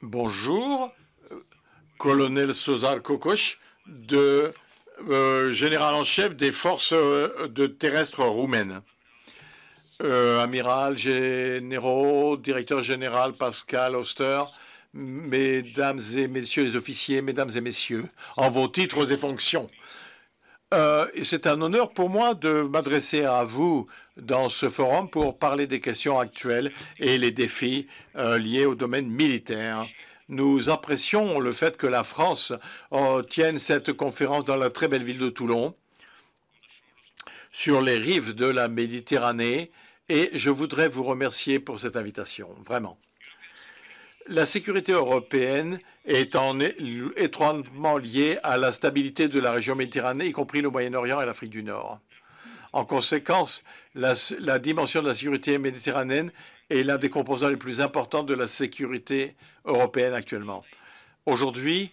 Bonjour, 0.03 0.93
colonel 1.99 2.55
Sozar 2.55 3.03
Kokosh, 3.03 3.59
euh, 4.13 4.53
général 5.51 5.93
en 5.95 6.05
chef 6.05 6.37
des 6.37 6.53
forces 6.53 6.93
euh, 6.93 7.49
de 7.49 7.67
terrestres 7.67 8.25
roumaines. 8.25 8.81
Euh, 10.05 10.41
amiral 10.41 10.97
généraux, 10.97 12.37
directeur 12.37 12.85
général 12.85 13.33
Pascal 13.33 13.97
Oster, 13.97 14.45
mesdames 14.95 16.01
et 16.17 16.29
messieurs 16.29 16.63
les 16.63 16.77
officiers, 16.77 17.21
mesdames 17.21 17.51
et 17.57 17.61
messieurs, 17.61 18.05
en 18.37 18.51
vos 18.51 18.69
titres 18.69 19.11
et 19.11 19.17
fonctions. 19.17 19.67
Euh, 20.75 21.07
c'est 21.23 21.47
un 21.47 21.63
honneur 21.63 21.93
pour 21.93 22.11
moi 22.11 22.35
de 22.35 22.61
m'adresser 22.61 23.25
à 23.25 23.43
vous 23.45 23.87
dans 24.19 24.51
ce 24.51 24.69
forum 24.69 25.09
pour 25.09 25.39
parler 25.39 25.67
des 25.67 25.81
questions 25.81 26.19
actuelles 26.19 26.73
et 26.99 27.17
les 27.17 27.31
défis 27.31 27.87
euh, 28.17 28.39
liés 28.39 28.67
au 28.67 28.75
domaine 28.75 29.09
militaire. 29.09 29.87
Nous 30.29 30.69
apprécions 30.69 31.41
le 31.41 31.53
fait 31.53 31.79
que 31.79 31.87
la 31.87 32.05
France 32.05 32.53
euh, 32.93 33.23
tienne 33.23 33.59
cette 33.59 33.95
conférence 33.95 34.45
dans 34.45 34.57
la 34.57 34.69
très 34.69 34.89
belle 34.89 35.05
ville 35.05 35.19
de 35.19 35.31
Toulon, 35.31 35.75
sur 37.51 37.81
les 37.81 37.97
rives 37.97 38.35
de 38.35 38.45
la 38.45 38.69
Méditerranée, 38.69 39.71
et 40.11 40.29
je 40.35 40.51
voudrais 40.51 40.89
vous 40.89 41.03
remercier 41.03 41.61
pour 41.61 41.81
cette 41.81 41.97
invitation, 41.97 42.51
vraiment. 42.67 42.99
La 44.27 44.45
sécurité 44.45 44.93
européenne 44.93 45.81
est 46.09 46.37
en 46.37 46.59
étroitement 47.17 47.99
liée 47.99 48.39
à 48.43 48.57
la 48.57 48.73
stabilité 48.73 49.29
de 49.29 49.39
la 49.39 49.53
région 49.53 49.77
méditerranée, 49.77 50.27
y 50.27 50.33
compris 50.33 50.63
le 50.63 50.71
Moyen-Orient 50.71 51.21
et 51.21 51.27
l'Afrique 51.27 51.51
du 51.51 51.63
Nord. 51.63 52.01
En 52.73 52.87
conséquence, 52.87 53.63
la, 53.95 54.15
la, 54.41 54.59
dimension 54.59 55.03
de 55.03 55.09
la 55.09 55.15
sécurité 55.15 55.59
méditerranéenne 55.59 56.33
est 56.71 56.83
l'un 56.83 56.97
des 56.97 57.11
composants 57.11 57.49
les 57.49 57.57
plus 57.57 57.83
importants 57.83 58.23
de 58.23 58.35
la 58.35 58.49
sécurité 58.49 59.37
européenne 59.67 60.15
actuellement. 60.15 60.65
Aujourd'hui, 61.27 61.93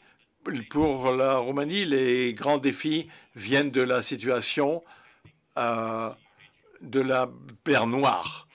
pour 0.70 1.13
la 1.13 1.38
Roumanie, 1.38 1.84
les 1.84 2.34
grands 2.34 2.57
défis 2.57 3.09
viennent 3.36 3.72
de 3.72 3.82
la 3.82 4.01
situation 4.01 4.82
euh, 5.57 6.09
de 6.82 7.01
la 7.01 7.30
mer 7.68 7.88
Noire 7.88 8.47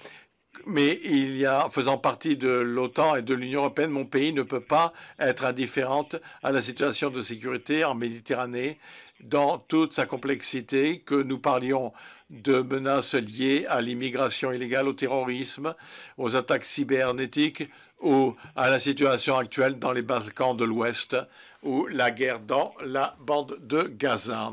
mais 0.66 1.00
il 1.04 1.48
faisant 1.70 1.98
partie 1.98 2.36
de 2.36 2.48
l'OTAN 2.48 3.16
et 3.16 3.22
de 3.22 3.34
l'Union 3.34 3.60
européenne, 3.60 3.90
mon 3.90 4.04
pays 4.04 4.32
ne 4.32 4.42
peut 4.42 4.60
pas 4.60 4.92
être 5.18 5.44
indifférente 5.44 6.16
à 6.42 6.52
la 6.52 6.62
situation 6.62 7.10
de 7.10 7.20
sécurité 7.20 7.84
en 7.84 7.94
Méditerranée 7.94 8.78
dans 9.22 9.58
toute 9.58 9.92
sa 9.92 10.06
complexité, 10.06 11.00
que 11.00 11.14
nous 11.14 11.38
parlions 11.38 11.92
de 12.30 12.60
menaces 12.60 13.14
liées 13.14 13.66
à 13.68 13.80
l'immigration 13.80 14.52
illégale, 14.52 14.88
au 14.88 14.92
terrorisme, 14.92 15.74
aux 16.16 16.36
attaques 16.36 16.64
cybernétiques 16.64 17.68
ou 18.00 18.34
à 18.56 18.70
la 18.70 18.78
situation 18.78 19.36
actuelle 19.36 19.78
dans 19.78 19.92
les 19.92 20.02
Balkans 20.02 20.56
de 20.56 20.64
l'Ouest 20.64 21.16
ou 21.62 21.86
la 21.86 22.10
guerre 22.10 22.40
dans 22.40 22.72
la 22.84 23.16
bande 23.20 23.58
de 23.60 23.82
Gaza. 23.82 24.52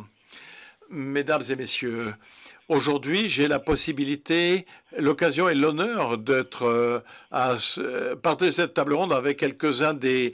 Mesdames 0.89 1.43
et 1.49 1.55
messieurs, 1.55 2.13
Aujourd'hui, 2.69 3.29
j'ai 3.29 3.47
la 3.47 3.59
possibilité, 3.59 4.65
l'occasion 4.97 5.47
et 5.47 5.55
l'honneur 5.55 6.17
d'être 6.17 6.63
euh, 6.63 6.99
à 7.31 7.55
partir 8.21 8.47
de 8.47 8.51
cette 8.51 8.73
table 8.73 8.93
ronde 8.93 9.13
avec 9.13 9.37
quelques-uns 9.37 9.93
des 9.93 10.33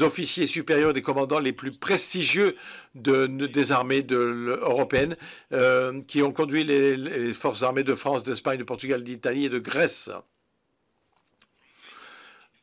officiers 0.00 0.48
supérieurs 0.48 0.92
des 0.92 1.02
commandants 1.02 1.38
les 1.38 1.52
plus 1.52 1.70
prestigieux 1.70 2.56
de, 2.96 3.26
des 3.26 3.70
armées 3.70 4.04
européennes 4.10 5.16
euh, 5.52 6.02
qui 6.08 6.24
ont 6.24 6.32
conduit 6.32 6.64
les, 6.64 7.32
forces 7.32 7.62
armées 7.62 7.84
de 7.84 7.94
France, 7.94 8.24
d'Espagne, 8.24 8.58
de 8.58 8.64
Portugal, 8.64 9.04
d'Italie 9.04 9.44
et 9.44 9.48
de 9.48 9.60
Grèce. 9.60 10.10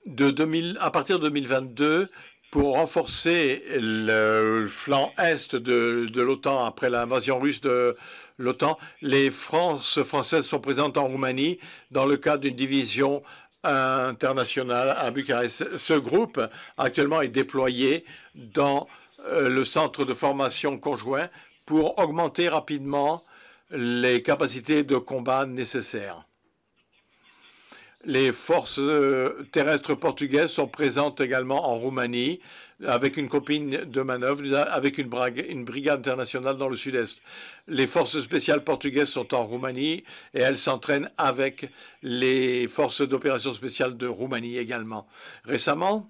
De 0.05 0.29
2000, 0.29 0.77
à 0.81 0.91
partir 0.91 1.19
de 1.19 1.29
2022, 1.29 2.09
pour 2.51 2.75
renforcer 2.75 3.63
le 3.75 4.67
flanc 4.67 5.13
est 5.17 5.55
de, 5.55 6.21
l'OTAN 6.21 6.65
après 6.65 6.89
l'invasion 6.89 7.39
russe 7.39 7.61
de 7.61 7.95
l'OTAN. 8.37 8.77
Les 9.01 9.29
forces 9.29 10.03
françaises 10.03 10.45
sont 10.45 10.59
présentes 10.59 10.97
en 10.97 11.07
Roumanie 11.07 11.59
dans 11.91 12.05
le 12.05 12.17
cadre 12.17 12.41
d'une 12.41 12.55
division 12.55 13.21
internationale 13.63 14.95
à 14.97 15.11
Bucarest. 15.11 15.75
Ce 15.77 15.93
groupe 15.93 16.41
actuellement 16.77 17.21
est 17.21 17.27
déployé 17.27 18.05
dans 18.35 18.87
euh, 19.27 19.49
le 19.49 19.65
centre 19.65 20.05
de 20.05 20.13
formation 20.13 20.77
conjoint 20.77 21.29
pour 21.65 21.99
augmenter 21.99 22.47
rapidement 22.47 23.23
les 23.71 24.23
capacités 24.23 24.83
de 24.83 24.95
combat 24.95 25.45
nécessaires. 25.45 26.23
Les 28.05 28.31
forces 28.31 28.79
euh, 28.79 29.45
terrestres 29.51 29.93
portugaises 29.93 30.51
sont 30.51 30.67
présentes 30.67 31.19
également 31.19 31.69
en 31.69 31.75
Roumanie 31.77 32.39
avec 32.87 33.17
une 33.17 33.27
copine 33.27 33.71
de 33.71 34.01
manœuvre, 34.01 34.55
avec 34.55 34.97
une, 34.97 35.09
brigade 35.09 35.99
internationale 35.99 36.57
dans 36.57 36.69
le 36.69 36.77
sud-est. 36.77 37.21
Les 37.67 37.87
forces 37.87 38.21
spéciales 38.21 38.63
portugaises 38.63 39.09
sont 39.09 39.33
en 39.33 39.45
Roumanie 39.45 40.05
et 40.33 40.39
elles 40.39 40.57
s'entraînent 40.57 41.11
avec 41.17 41.69
les 42.01 42.69
forces 42.69 43.01
d'opération 43.01 43.51
spéciales 43.51 43.97
de 43.97 44.07
Roumanie 44.07 44.57
également. 44.57 45.05
Récemment, 45.43 46.09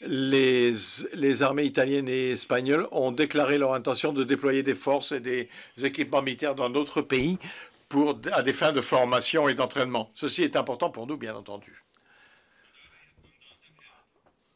les, 0.00 0.74
les, 1.14 1.42
armées 1.42 1.64
italiennes 1.64 2.08
et 2.08 2.30
espagnoles 2.30 2.86
ont 2.92 3.10
déclaré 3.10 3.58
leur 3.58 3.74
intention 3.74 4.12
de 4.12 4.22
déployer 4.22 4.62
des 4.62 4.74
forces 4.76 5.10
et 5.10 5.20
des 5.20 5.48
équipements 5.82 6.22
militaires 6.22 6.54
dans 6.54 6.70
d'autres 6.70 7.02
pays 7.02 7.38
à 8.32 8.42
des 8.42 8.52
fins 8.52 8.72
de 8.72 8.80
formation 8.80 9.48
et 9.48 9.54
d'entraînement. 9.54 10.10
Ceci 10.14 10.42
est 10.42 10.56
important 10.56 10.90
pour 10.90 11.06
nous, 11.06 11.16
bien 11.16 11.34
entendu. 11.34 11.84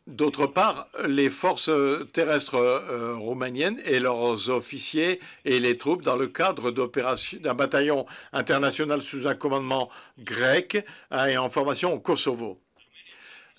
D'autre 0.08 0.46
part, 0.46 0.88
les 1.06 1.28
forces 1.28 1.70
terrestres 2.14 2.54
euh, 2.54 3.14
roumaniennes 3.16 3.78
et 3.84 4.00
leurs 4.00 4.48
officiers 4.48 5.20
et 5.44 5.60
les 5.60 5.76
troupes 5.76 6.02
dans 6.02 6.16
le 6.16 6.28
cadre 6.28 6.70
d'un 6.70 7.54
bataillon 7.54 8.06
international 8.32 9.02
sous 9.02 9.26
un 9.26 9.34
commandement 9.34 9.90
grec 10.18 10.82
hein, 11.10 11.26
et 11.26 11.36
en 11.36 11.50
formation 11.50 11.92
au 11.92 12.00
Kosovo. 12.00 12.58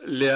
Les, 0.07 0.31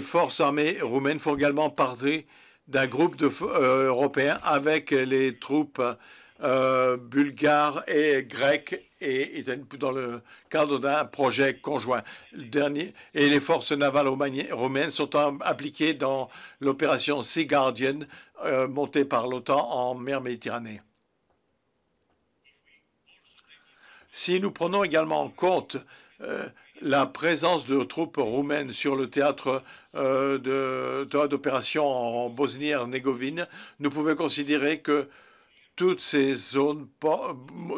forces 0.00 0.38
armées 0.38 0.78
roumaines 0.80 1.18
font 1.18 1.34
également 1.34 1.68
partie 1.68 2.26
d'un 2.68 2.86
groupe 2.86 3.20
euh, 3.20 3.88
européen 3.88 4.38
avec 4.44 4.92
les 4.92 5.36
troupes 5.36 5.82
euh, 6.42 6.96
bulgares 6.96 7.84
et 7.88 8.24
grecs 8.24 8.80
et 9.00 9.44
dans 9.78 9.90
le 9.90 10.22
cadre 10.50 10.78
d'un 10.78 11.04
projet 11.04 11.54
conjoint. 11.54 12.02
Et 13.14 13.28
les 13.28 13.40
forces 13.40 13.72
navales 13.72 14.08
roumaines 14.08 14.90
sont 14.90 15.16
impliquées 15.16 15.94
dans 15.94 16.28
l'opération 16.60 17.22
Sea 17.22 17.46
Guardian 17.46 18.00
euh, 18.44 18.68
montée 18.68 19.04
par 19.04 19.26
l'OTAN 19.26 19.68
en 19.70 19.94
mer 19.94 20.20
Méditerranée. 20.20 20.80
Si 24.10 24.40
nous 24.40 24.50
prenons 24.50 24.84
également 24.84 25.22
en 25.22 25.28
compte 25.30 25.78
euh, 26.20 26.46
la 26.82 27.06
présence 27.06 27.64
de 27.66 27.82
troupes 27.82 28.18
roumaines 28.18 28.72
sur 28.72 28.94
le 28.94 29.08
théâtre 29.08 29.62
euh, 29.94 31.04
d'opération 31.06 31.86
en 31.86 32.28
Bosnie-Herzégovine, 32.28 33.48
nous 33.80 33.90
pouvons 33.90 34.14
considérer 34.14 34.80
que 34.80 35.08
toutes 35.76 36.00
ces 36.00 36.34
zones, 36.34 36.88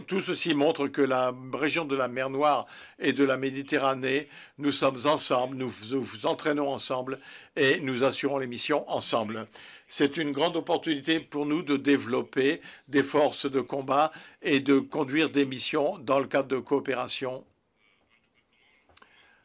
tout 0.06 0.20
ceci 0.20 0.54
montre 0.54 0.88
que 0.88 1.00
la 1.00 1.32
région 1.52 1.84
de 1.84 1.94
la 1.94 2.08
mer 2.08 2.28
Noire 2.28 2.66
et 2.98 3.12
de 3.12 3.24
la 3.24 3.36
Méditerranée, 3.36 4.28
nous 4.58 4.72
sommes 4.72 4.98
ensemble, 5.06 5.56
nous 5.56 5.68
vous 5.68 6.26
entraînons 6.26 6.68
ensemble 6.68 7.18
et 7.56 7.80
nous 7.80 8.02
assurons 8.04 8.38
les 8.38 8.46
missions 8.46 8.88
ensemble. 8.90 9.46
C'est 9.88 10.16
une 10.16 10.32
grande 10.32 10.56
opportunité 10.56 11.20
pour 11.20 11.46
nous 11.46 11.62
de 11.62 11.76
développer 11.76 12.60
des 12.88 13.04
forces 13.04 13.46
de 13.46 13.60
combat 13.60 14.10
et 14.42 14.60
de 14.60 14.78
conduire 14.78 15.30
des 15.30 15.44
missions 15.44 15.98
dans 15.98 16.18
le 16.18 16.26
cadre 16.26 16.48
de 16.48 16.58
coopération 16.58 17.44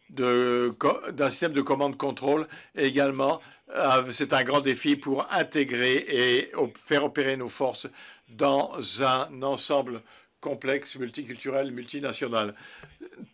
d'un 0.10 1.30
système 1.30 1.54
de 1.54 1.62
commande-contrôle 1.62 2.48
également. 2.76 3.42
Euh, 3.76 4.04
c'est 4.12 4.34
un 4.34 4.44
grand 4.44 4.62
défi 4.62 4.96
pour 4.96 5.32
intégrer 5.32 6.06
et 6.08 6.52
faire 6.76 7.04
opérer 7.04 7.38
nos 7.38 7.50
forces 7.50 7.88
dans 8.30 8.72
un 9.04 9.42
ensemble 9.44 10.02
complexe, 10.40 10.96
multiculturel, 10.96 11.72
multinational. 11.72 12.56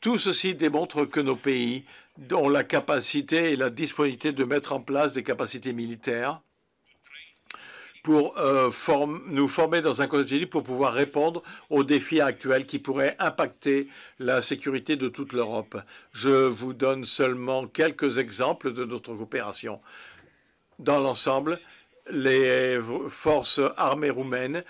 Tout 0.02 0.18
ceci 0.18 0.56
démontre 0.56 1.06
que 1.06 1.20
nos 1.20 1.36
pays 1.36 1.86
ont 2.32 2.50
la 2.50 2.64
capacité 2.64 3.52
et 3.52 3.56
la 3.56 3.70
disponibilité 3.70 4.32
de 4.32 4.44
mettre 4.44 4.74
en 4.74 4.82
place 4.82 5.14
des 5.14 5.24
capacités 5.24 5.74
militaires 5.74 6.42
pour 8.06 8.38
euh, 8.38 8.70
nous 9.26 9.48
former 9.48 9.82
dans 9.82 10.04
un 10.04 10.06
contexte 10.06 10.46
pour 10.46 10.62
pouvoir 10.62 10.94
répondre 10.94 11.42
aux 11.72 11.84
défis 11.84 12.22
actuels 12.22 12.68
qui 12.68 12.78
pourraient 12.78 13.16
impacter 13.18 13.88
la 14.20 14.44
sécurité 14.44 14.96
de 14.96 15.10
toute 15.10 15.34
l'Europe. 15.34 15.82
Je 16.12 16.30
vous 16.30 16.74
donne 16.74 17.04
seulement 17.04 17.66
quelques 17.66 18.20
exemples 18.20 18.74
de 18.74 18.86
notre 18.86 19.16
coopération. 19.16 19.82
Dans 20.78 21.00
l'ensemble, 21.00 21.60
les 22.12 22.80
forces 23.10 23.60
armées 23.76 24.12
roumaines 24.12 24.64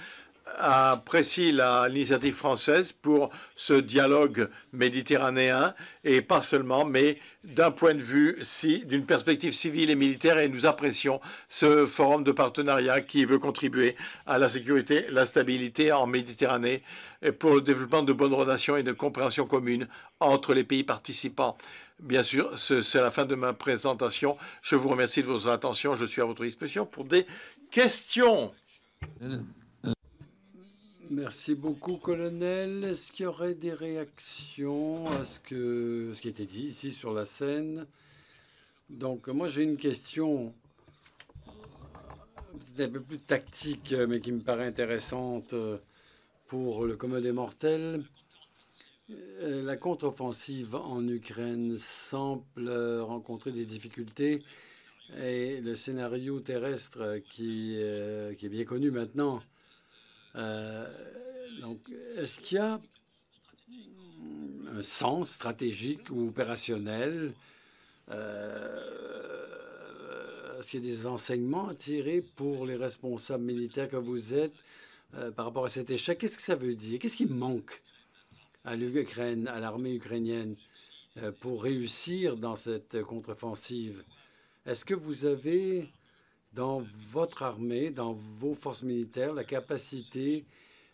apprécient 0.57 1.51
l'initiative 1.87 2.35
française 2.35 2.91
pour 2.91 3.29
ce 3.55 3.73
dialogue 3.73 4.49
méditerranéen 4.73 5.73
et 6.03 6.21
pas 6.21 6.41
seulement, 6.41 6.85
mais 6.85 7.19
d'un 7.43 7.71
point 7.71 7.93
de 7.93 8.01
vue, 8.01 8.37
si, 8.41 8.85
d'une 8.85 9.05
perspective 9.05 9.53
civile 9.53 9.89
et 9.89 9.95
militaire, 9.95 10.37
et 10.37 10.47
nous 10.47 10.65
apprécions 10.65 11.19
ce 11.49 11.85
forum 11.85 12.23
de 12.23 12.31
partenariat 12.31 13.01
qui 13.01 13.25
veut 13.25 13.39
contribuer 13.39 13.95
à 14.25 14.37
la 14.37 14.49
sécurité, 14.49 15.05
la 15.09 15.25
stabilité 15.25 15.91
en 15.91 16.07
Méditerranée 16.07 16.83
et 17.21 17.31
pour 17.31 17.55
le 17.55 17.61
développement 17.61 18.03
de 18.03 18.13
bonnes 18.13 18.33
relations 18.33 18.77
et 18.77 18.83
de 18.83 18.91
compréhension 18.91 19.45
commune 19.45 19.87
entre 20.19 20.53
les 20.53 20.63
pays 20.63 20.83
participants. 20.83 21.57
Bien 21.99 22.23
sûr, 22.23 22.57
c'est 22.59 22.95
la 22.95 23.11
fin 23.11 23.25
de 23.25 23.35
ma 23.35 23.53
présentation. 23.53 24.37
Je 24.61 24.75
vous 24.75 24.89
remercie 24.89 25.21
de 25.21 25.27
votre 25.27 25.47
attention. 25.47 25.95
Je 25.95 26.05
suis 26.05 26.21
à 26.21 26.25
votre 26.25 26.43
disposition 26.43 26.85
pour 26.85 27.05
des 27.05 27.25
Question 27.71 28.53
Merci 31.11 31.53
beaucoup, 31.53 31.97
colonel. 31.97 32.83
Est-ce 32.83 33.11
qu'il 33.11 33.25
y 33.25 33.27
aurait 33.27 33.53
des 33.53 33.73
réactions 33.73 35.07
à 35.11 35.23
ce, 35.23 35.39
que, 35.39 36.11
ce 36.15 36.21
qui 36.21 36.27
a 36.27 36.31
été 36.31 36.45
dit 36.45 36.63
ici 36.63 36.91
sur 36.91 37.13
la 37.13 37.25
scène? 37.25 37.85
Donc, 38.89 39.27
moi, 39.27 39.47
j'ai 39.47 39.63
une 39.63 39.77
question 39.77 40.53
un 42.79 42.89
peu 42.89 43.01
plus 43.01 43.19
tactique, 43.19 43.93
mais 44.07 44.19
qui 44.19 44.31
me 44.31 44.39
paraît 44.39 44.65
intéressante 44.65 45.53
pour 46.47 46.85
le 46.85 46.95
commun 46.95 47.21
des 47.21 47.31
mortels. 47.31 48.03
La 49.41 49.77
contre-offensive 49.77 50.73
en 50.75 51.07
Ukraine 51.07 51.77
semble 51.77 52.69
rencontrer 53.01 53.51
des 53.51 53.65
difficultés 53.65 54.41
et 55.21 55.61
le 55.61 55.75
scénario 55.75 56.39
terrestre 56.39 57.01
euh, 57.01 57.19
qui 57.29 57.75
est 57.75 58.49
bien 58.49 58.65
connu 58.65 58.89
maintenant 58.89 59.43
euh, 60.35 60.89
donc, 61.61 61.79
est-ce 62.17 62.39
qu'il 62.39 62.57
y 62.57 62.59
a 62.59 62.79
un 64.71 64.81
sens 64.81 65.29
stratégique 65.31 66.09
ou 66.11 66.27
opérationnel 66.27 67.33
euh, 68.11 69.39
Est-ce 70.59 70.71
qu'il 70.71 70.85
y 70.85 70.91
a 70.91 70.95
des 70.95 71.05
enseignements 71.07 71.69
à 71.69 71.75
tirer 71.75 72.23
pour 72.35 72.65
les 72.65 72.75
responsables 72.75 73.43
militaires 73.43 73.89
que 73.89 73.95
vous 73.95 74.33
êtes 74.33 74.53
euh, 75.15 75.31
par 75.31 75.45
rapport 75.45 75.65
à 75.65 75.69
cet 75.69 75.89
échec? 75.89 76.17
Qu'est-ce 76.17 76.37
que 76.37 76.43
ça 76.43 76.55
veut 76.55 76.75
dire? 76.75 76.99
Qu'est-ce 76.99 77.17
qui 77.17 77.25
manque 77.25 77.81
à 78.65 78.75
l'Ukraine, 78.75 79.47
à 79.47 79.59
l'armée 79.59 79.95
ukrainienne, 79.95 80.55
pour 81.39 81.63
réussir 81.63 82.35
dans 82.35 82.57
cette 82.57 83.01
contre-offensive? 83.03 84.03
Est-ce 84.65 84.83
que 84.83 84.95
vous 84.95 85.25
avez 85.25 85.87
dans 86.55 86.83
votre 87.11 87.43
armée, 87.43 87.89
dans 87.91 88.13
vos 88.13 88.55
forces 88.55 88.83
militaires, 88.83 89.33
la 89.33 89.43
capacité 89.43 90.45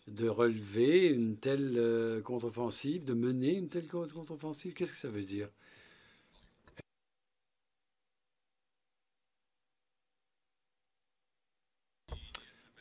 de 0.08 0.28
relever 0.28 1.06
une 1.06 1.36
telle 1.36 1.74
euh, 1.76 2.20
contre-offensive, 2.20 3.04
de 3.04 3.14
mener 3.14 3.56
une 3.56 3.68
telle 3.68 3.86
contre-offensive 3.86 4.74
Qu'est-ce 4.74 4.90
que 4.92 4.98
ça 4.98 5.08
veut 5.08 5.22
dire? 5.22 5.48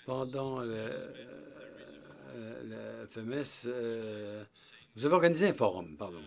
Pendant 0.06 0.62
le, 0.62 0.90
euh, 2.34 3.06
FMS, 3.08 3.68
euh, 3.68 4.44
vous 4.96 5.06
avez 5.06 5.14
organisé 5.14 5.48
un 5.48 5.54
forum, 5.54 5.96
pardon. 5.98 6.22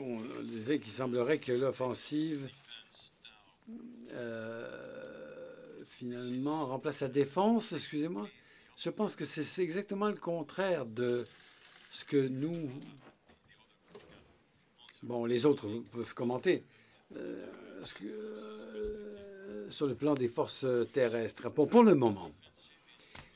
on 0.00 0.42
disait 0.42 0.78
qu'il 0.78 0.92
semblerait 0.92 1.38
que 1.38 1.52
l'offensive 1.52 2.48
euh, 4.12 5.84
finalement 5.90 6.66
remplace 6.66 7.00
la 7.00 7.08
défense, 7.08 7.72
excusez-moi. 7.72 8.28
Je 8.76 8.90
pense 8.90 9.16
que 9.16 9.24
c'est 9.24 9.62
exactement 9.62 10.08
le 10.08 10.14
contraire 10.14 10.86
de 10.86 11.24
ce 11.90 12.04
que 12.04 12.28
nous... 12.28 12.70
Bon, 15.02 15.24
les 15.24 15.46
autres 15.46 15.68
peuvent 15.92 16.14
commenter. 16.14 16.62
Euh, 17.16 17.46
euh, 18.02 19.66
sur 19.70 19.86
le 19.86 19.94
plan 19.94 20.14
des 20.14 20.28
forces 20.28 20.66
terrestres, 20.92 21.50
pour 21.50 21.82
le 21.82 21.94
moment, 21.94 22.30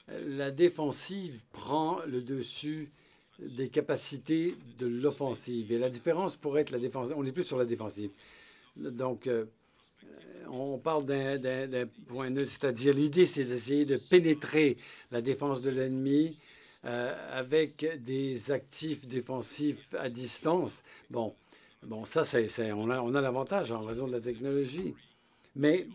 la 0.08 0.50
défensive 0.50 1.40
prend 1.52 2.00
le 2.06 2.20
dessus 2.20 2.90
des 3.38 3.68
capacités 3.68 4.54
de 4.78 4.86
l'offensive. 4.86 5.72
Et 5.72 5.78
la 5.78 5.90
différence 5.90 6.36
pourrait 6.36 6.62
être 6.62 6.70
la 6.70 6.78
défense. 6.78 7.10
On 7.16 7.22
n'est 7.22 7.32
plus 7.32 7.44
sur 7.44 7.58
la 7.58 7.64
défensive. 7.64 8.10
Donc, 8.76 9.28
on 10.50 10.78
parle 10.78 11.06
d'un 11.06 11.86
point 12.06 12.30
neutre, 12.30 12.50
c'est-à-dire 12.50 12.94
l'idée, 12.94 13.26
c'est 13.26 13.44
d'essayer 13.44 13.84
de 13.84 13.96
pénétrer 13.96 14.76
la 15.10 15.20
défense 15.20 15.62
de 15.62 15.70
l'ennemi 15.70 16.36
euh, 16.84 17.14
avec 17.32 17.86
des 18.02 18.50
actifs 18.50 19.06
défensifs 19.06 19.94
à 19.98 20.08
distance. 20.08 20.82
Bon, 21.10 21.34
bon 21.82 22.04
ça, 22.04 22.24
c'est, 22.24 22.72
on 22.72 22.90
a, 22.90 23.00
on 23.00 23.14
a 23.14 23.20
l'avantage 23.20 23.70
en 23.70 23.80
raison 23.80 24.06
de 24.06 24.12
la 24.12 24.20
technologie. 24.20 24.94
Mais 25.54 25.86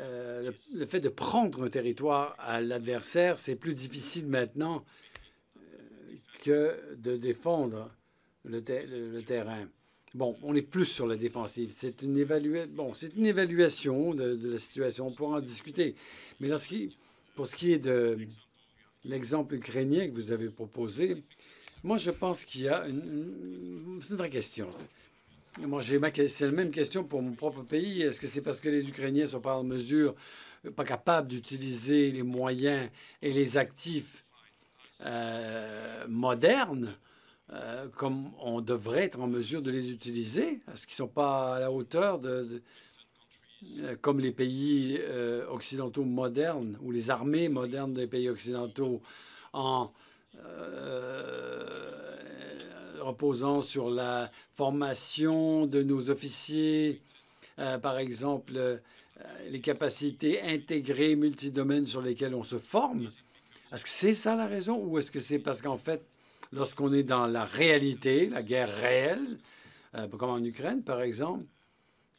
euh, 0.00 0.52
le, 0.74 0.86
fait 0.86 1.00
de 1.00 1.08
prendre 1.08 1.64
un 1.64 1.70
territoire 1.70 2.34
à 2.38 2.60
l'adversaire, 2.60 3.38
c'est 3.38 3.56
plus 3.56 3.74
difficile 3.74 4.26
maintenant 4.26 4.84
euh, 5.56 5.60
que 6.42 6.96
de 6.96 7.16
défendre 7.16 7.90
le 8.44 8.60
terrain. 8.60 9.66
Bon, 10.14 10.36
on 10.44 10.54
est 10.54 10.62
plus 10.62 10.84
sur 10.84 11.08
la 11.08 11.16
défensive. 11.16 11.74
C'est 11.76 12.02
une, 12.02 12.16
évaluation 12.16 14.14
de, 14.14 14.38
la 14.44 14.58
situation. 14.58 15.08
On 15.08 15.10
pourra 15.10 15.38
en 15.38 15.40
discuter. 15.40 15.96
Mais 16.38 16.48
pour 17.34 17.48
ce 17.48 17.56
qui 17.56 17.72
est 17.72 17.78
de 17.80 18.16
l'exemple 19.04 19.56
ukrainien 19.56 20.06
que 20.06 20.14
vous 20.14 20.30
avez 20.30 20.48
proposé, 20.50 21.16
moi, 21.82 21.98
je 21.98 22.12
pense 22.12 22.44
qu'il 22.44 22.62
y 22.62 22.68
a 22.68 22.86
une, 22.86 23.98
vraie 24.10 24.30
question. 24.30 24.70
Moi, 25.58 25.82
j'ai 25.82 26.00
c'est 26.28 26.46
la 26.46 26.52
même 26.52 26.70
question 26.70 27.02
pour 27.02 27.20
mon 27.20 27.32
propre 27.32 27.62
pays. 27.62 28.02
Est-ce 28.02 28.20
que 28.20 28.28
c'est 28.28 28.40
parce 28.40 28.60
que 28.60 28.68
les 28.68 28.88
Ukrainiens 28.88 29.26
sont 29.26 29.40
pas 29.40 29.56
en 29.56 29.64
mesure, 29.64 30.14
pas 30.76 30.84
capables 30.84 31.26
d'utiliser 31.26 32.12
les 32.12 32.22
moyens 32.22 32.88
et 33.20 33.32
les 33.32 33.56
actifs 33.56 34.24
euh, 35.04 36.06
modernes 36.08 36.96
euh, 37.52 37.88
comme 37.88 38.30
on 38.40 38.62
devrait 38.62 39.04
être 39.04 39.20
en 39.20 39.26
mesure 39.26 39.60
de 39.62 39.70
les 39.70 39.90
utiliser, 39.90 40.60
parce 40.64 40.86
qu'ils 40.86 40.94
ne 40.94 41.08
sont 41.08 41.12
pas 41.12 41.56
à 41.56 41.60
la 41.60 41.70
hauteur 41.70 42.18
de, 42.18 42.62
euh, 43.80 43.96
comme 44.00 44.18
les 44.18 44.32
pays 44.32 44.98
euh, 45.00 45.46
occidentaux 45.48 46.04
modernes 46.04 46.78
ou 46.80 46.90
les 46.90 47.10
armées 47.10 47.50
modernes 47.50 47.92
des 47.92 48.06
pays 48.06 48.30
occidentaux 48.30 49.02
en 49.52 49.92
reposant 53.00 53.60
sur 53.60 53.90
la 53.90 54.30
formation 54.54 55.66
de 55.66 55.82
nos 55.82 56.10
officiers, 56.10 57.00
par 57.56 57.98
exemple 57.98 58.80
les 59.48 59.60
capacités 59.60 60.42
intégrées 60.42 61.14
multidomaines 61.14 61.86
sur 61.86 62.02
lesquelles 62.02 62.34
on 62.34 62.42
se 62.42 62.58
forme. 62.58 63.10
Est-ce 63.72 63.84
que 63.84 63.90
c'est 63.90 64.14
ça 64.14 64.34
la 64.34 64.46
raison 64.46 64.76
ou 64.76 64.98
est-ce 64.98 65.12
que 65.12 65.20
c'est 65.20 65.38
parce 65.38 65.62
qu'en 65.62 65.78
fait, 65.78 66.04
lorsqu'on 66.54 66.92
est 66.92 67.02
dans 67.02 67.26
la 67.26 67.44
réalité, 67.44 68.28
la 68.28 68.42
guerre 68.42 68.74
réelle, 68.74 69.26
euh, 69.96 70.08
comme 70.08 70.30
en 70.30 70.42
Ukraine, 70.42 70.82
par 70.82 71.02
exemple, 71.02 71.44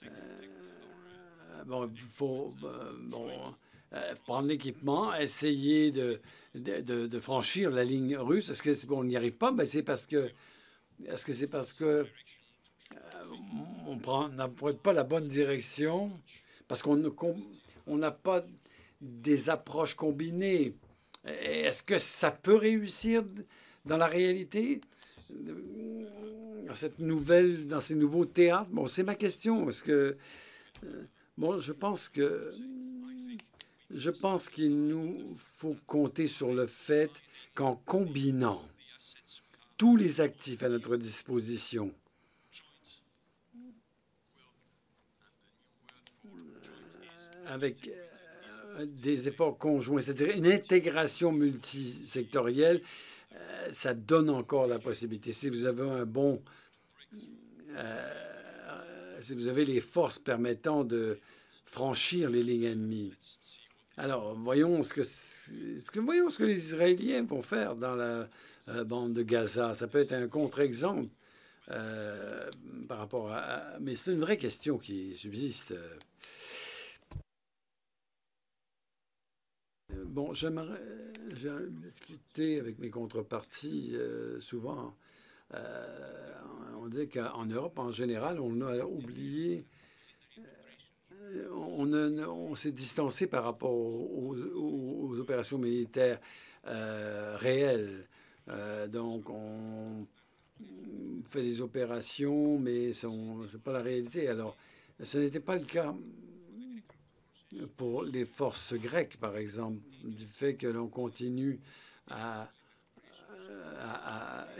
euh, 0.03 1.63
bon, 1.65 1.89
il 1.93 2.01
faut 2.01 2.53
euh, 2.63 4.15
prendre 4.25 4.47
l'équipement, 4.47 5.15
essayer 5.15 5.91
de, 5.91 6.19
de, 6.53 7.19
franchir 7.19 7.71
la 7.71 7.83
ligne 7.83 8.17
russe. 8.17 8.49
Est-ce 8.49 8.85
qu'on 8.85 9.05
n'y 9.05 9.15
arrive 9.15 9.37
pas? 9.37 9.51
Ben, 9.51 9.65
c'est 9.65 9.83
parce 9.83 10.05
que 10.05 10.29
est-ce 11.05 11.25
que 11.25 11.33
c'est 11.33 11.47
parce 11.47 11.73
que 11.73 12.05
on 13.87 14.29
n'apprête 14.29 14.79
pas 14.79 14.93
la 14.93 15.03
bonne 15.03 15.27
direction 15.27 16.11
parce 16.67 16.81
qu'on 16.81 16.97
n'a 17.87 18.11
pas 18.11 18.41
des 19.01 19.49
approches 19.49 19.95
combinées. 19.95 20.75
Est-ce 21.25 21.83
que 21.83 21.97
ça 21.97 22.31
peut 22.31 22.55
réussir? 22.55 23.23
Dans 23.85 23.97
la 23.97 24.07
réalité, 24.07 24.81
dans 26.67 26.73
cette 26.73 26.99
nouvelle, 26.99 27.67
dans 27.67 27.81
ces 27.81 27.95
nouveaux 27.95 28.25
théâtres, 28.25 28.69
bon, 28.71 28.87
c'est 28.87 29.03
ma 29.03 29.15
question. 29.15 29.69
Est-ce 29.69 29.83
que, 29.83 30.17
euh, 30.83 31.03
bon, 31.37 31.57
je 31.59 31.71
pense 31.71 32.09
que, 32.09 32.51
je 33.91 34.09
pense 34.09 34.49
qu'il 34.49 34.87
nous 34.87 35.35
faut 35.37 35.75
compter 35.85 36.27
sur 36.27 36.53
le 36.53 36.65
fait 36.65 37.11
qu'en 37.53 37.75
combinant 37.85 38.61
tous 39.77 39.97
les 39.97 40.21
actifs 40.21 40.63
à 40.63 40.69
notre 40.69 40.95
disposition, 40.95 41.93
avec 47.47 47.87
euh, 48.79 48.85
des 48.85 49.27
efforts 49.27 49.57
conjoints, 49.57 50.01
c'est-à-dire 50.01 50.35
une 50.35 50.47
intégration 50.47 51.31
multisectorielle, 51.31 52.81
euh, 53.35 53.69
ça 53.71 53.93
donne 53.93 54.29
encore 54.29 54.67
la 54.67 54.79
possibilité. 54.79 55.31
Si 55.31 55.49
vous 55.49 55.65
avez 55.65 55.87
un 55.87 56.05
bon... 56.05 56.41
Euh, 57.71 58.11
si 59.21 59.33
vous 59.33 59.47
avez 59.47 59.65
les 59.65 59.81
forces 59.81 60.19
permettant 60.19 60.83
de 60.83 61.19
franchir 61.65 62.29
les 62.29 62.43
lignes 62.43 62.65
ennemies. 62.65 63.13
Alors, 63.97 64.35
voyons 64.35 64.83
ce 64.83 64.93
que, 64.93 65.03
ce 65.03 65.89
que, 65.91 65.99
voyons 65.99 66.29
ce 66.29 66.37
que 66.37 66.43
les 66.43 66.67
Israéliens 66.67 67.23
vont 67.23 67.41
faire 67.41 67.75
dans 67.75 67.95
la 67.95 68.29
euh, 68.69 68.83
bande 68.83 69.13
de 69.13 69.23
Gaza. 69.23 69.73
Ça 69.73 69.87
peut 69.87 69.99
être 69.99 70.13
un 70.13 70.27
contre-exemple 70.27 71.09
par 72.87 72.99
rapport 72.99 73.31
à... 73.31 73.79
Mais 73.79 73.95
c'est 73.95 74.11
une 74.11 74.19
vraie 74.19 74.37
question 74.37 74.77
qui 74.77 75.15
subsiste. 75.15 75.73
Bon, 80.15 80.33
j'aimerais 80.33 80.79
discuter 81.83 82.61
avec 82.61 82.79
mes 82.79 82.89
contreparties 82.89 83.89
euh, 83.95 84.39
souvent. 84.39 84.95
Euh, 85.53 86.33
on 86.79 86.87
dit 86.87 87.09
qu'en 87.09 87.45
Europe, 87.45 87.77
en 87.79 87.91
général, 87.91 88.39
on 88.39 88.61
a 88.61 88.85
oublié 88.85 89.65
on, 91.51 92.55
s'est 92.55 92.71
distancé 92.71 93.27
par 93.27 93.43
rapport 93.43 93.73
aux, 93.73 95.19
opérations 95.19 95.57
militaires 95.57 96.21
euh, 96.65 97.35
réelles. 97.35 98.07
Euh, 98.47 98.87
donc, 98.87 99.29
on 99.29 100.05
fait 101.25 101.41
des 101.41 101.59
opérations, 101.59 102.57
mais 102.57 102.93
ce 102.93 103.07
n'est 103.07 103.59
pas 103.61 103.73
la 103.73 103.81
réalité. 103.81 104.29
Alors, 104.29 104.55
ce 105.03 105.17
n'était 105.17 105.41
pas 105.41 105.57
le 105.57 105.65
cas 105.65 105.93
pour 107.77 108.03
les 108.03 108.25
forces 108.25 108.73
grecques, 108.73 109.17
par 109.17 109.37
exemple, 109.37 109.79
du 110.03 110.25
fait 110.25 110.55
que 110.55 110.67
l'on 110.67 110.87
continue 110.87 111.59
à, 112.09 112.49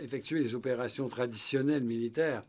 effectuer 0.00 0.40
les 0.40 0.54
opérations 0.54 1.08
traditionnelles 1.08 1.82
militaires. 1.82 2.44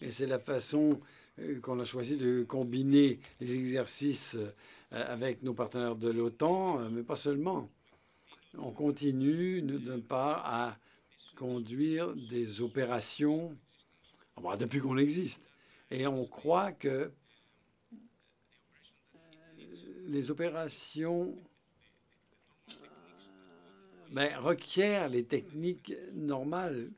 Et 0.00 0.10
c'est 0.10 0.26
la 0.26 0.38
façon 0.38 1.00
euh, 1.40 1.60
qu'on 1.60 1.80
a 1.80 1.84
choisi 1.84 2.16
de 2.16 2.44
combiner 2.44 3.18
les 3.40 3.54
exercices 3.54 4.36
euh, 4.36 4.50
avec 4.90 5.42
nos 5.42 5.54
partenaires 5.54 5.96
de 5.96 6.10
l'OTAN, 6.10 6.80
euh, 6.80 6.88
mais 6.90 7.02
pas 7.02 7.16
seulement. 7.16 7.68
On 8.58 8.70
continue 8.70 9.62
de 9.62 9.96
part 9.96 10.44
à 10.44 10.76
conduire 11.36 12.14
des 12.14 12.60
opérations 12.60 13.56
depuis 14.58 14.80
qu'on 14.80 14.98
existe. 14.98 15.42
Et 15.90 16.06
on 16.06 16.24
croit 16.26 16.72
que 16.72 17.10
les 20.10 20.30
opérations 20.30 21.36
ben, 24.10 24.36
requièrent 24.38 25.08
les 25.08 25.24
techniques 25.24 25.94
normales 26.14 26.90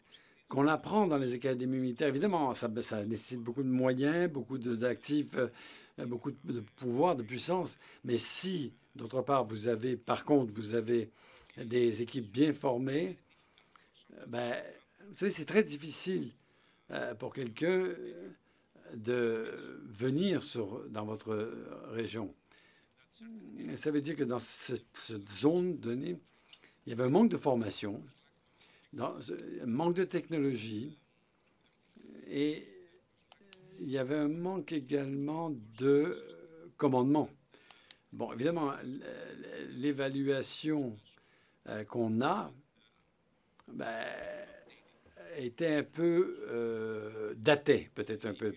qu'on 0.48 0.66
apprend 0.66 1.06
dans 1.06 1.18
les 1.18 1.34
académies 1.34 1.78
militaires. 1.78 2.08
Évidemment, 2.08 2.54
ça, 2.54 2.68
nécessite 2.68 3.40
beaucoup 3.40 3.62
de 3.62 3.68
moyens, 3.68 4.30
beaucoup 4.30 4.58
d'actifs, 4.58 5.36
euh, 5.36 6.06
beaucoup 6.06 6.30
de 6.44 6.60
pouvoir, 6.76 7.16
de 7.16 7.22
puissance. 7.22 7.78
Mais 8.04 8.16
si, 8.16 8.72
d'autre 8.96 9.22
part, 9.22 9.44
vous 9.44 9.68
avez, 9.68 9.96
par 9.96 10.24
contre, 10.24 10.52
vous 10.54 10.74
avez 10.74 11.10
des 11.56 12.00
équipes 12.00 12.30
bien 12.30 12.54
formées, 12.54 13.18
euh, 14.14 14.26
ben, 14.26 14.54
vous 15.08 15.14
savez, 15.14 15.30
c'est 15.30 15.44
très 15.44 15.62
difficile 15.62 16.30
euh, 16.90 17.14
pour 17.14 17.34
quelqu'un 17.34 17.88
de 18.94 19.82
venir 19.86 20.42
sur, 20.42 20.86
dans 20.88 21.04
votre 21.04 21.50
région. 21.90 22.34
Ça 23.77 23.91
veut 23.91 24.01
dire 24.01 24.16
que 24.16 24.25
dans 24.25 24.39
cette, 24.39 25.12
zone 25.31 25.79
donnée, 25.79 26.18
il 26.87 26.91
y 26.91 26.93
avait 26.93 27.05
un 27.05 27.09
manque 27.09 27.31
de 27.31 27.37
formation, 27.37 28.03
un 28.99 29.66
manque 29.66 29.95
de 29.95 30.05
technologie 30.05 30.99
et 32.29 32.66
il 33.81 33.91
y 33.91 33.99
avait 33.99 34.16
un 34.16 34.29
manque 34.29 34.73
également 34.73 35.53
de 35.79 36.23
commandement. 36.77 37.29
Bon, 38.12 38.33
évidemment, 38.33 38.73
l'évaluation 39.70 40.97
euh, 41.68 41.85
qu'on 41.85 42.20
a 42.20 42.53
ben, 43.68 44.05
était 45.37 45.77
un 45.77 45.83
peu 45.83 46.45
euh, 46.49 47.35
datée, 47.37 47.91
peut-être 47.95 48.27
un 48.27 48.35
peu. 48.35 48.53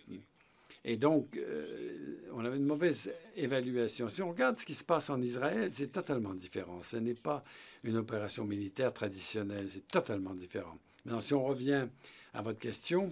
Et 0.87 0.97
donc, 0.97 1.35
euh, 1.35 2.29
on 2.31 2.45
avait 2.45 2.57
une 2.57 2.65
mauvaise 2.65 3.11
évaluation. 3.35 4.07
Si 4.07 4.21
on 4.21 4.29
regarde 4.29 4.59
ce 4.59 4.65
qui 4.67 4.75
se 4.75 4.83
passe 4.83 5.09
en 5.09 5.19
Israël, 5.19 5.71
c'est 5.73 5.91
totalement 5.91 6.35
différent. 6.35 6.83
Ce 6.83 6.97
n'est 6.97 7.15
pas 7.15 7.43
une 7.83 7.97
opération 7.97 8.45
militaire 8.45 8.93
traditionnelle, 8.93 9.67
c'est 9.67 9.87
totalement 9.87 10.35
différent. 10.35 10.77
Maintenant, 11.03 11.21
si 11.21 11.33
on 11.33 11.43
revient 11.43 11.87
à 12.35 12.43
votre 12.43 12.59
question, 12.59 13.11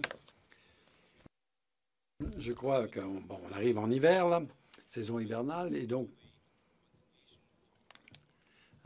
je 2.38 2.52
crois 2.52 2.86
qu'on 2.86 3.20
bon, 3.22 3.40
on 3.50 3.52
arrive 3.52 3.78
en 3.78 3.90
hiver, 3.90 4.42
saison 4.86 5.18
hivernale, 5.18 5.74
et 5.74 5.86
donc, 5.86 6.10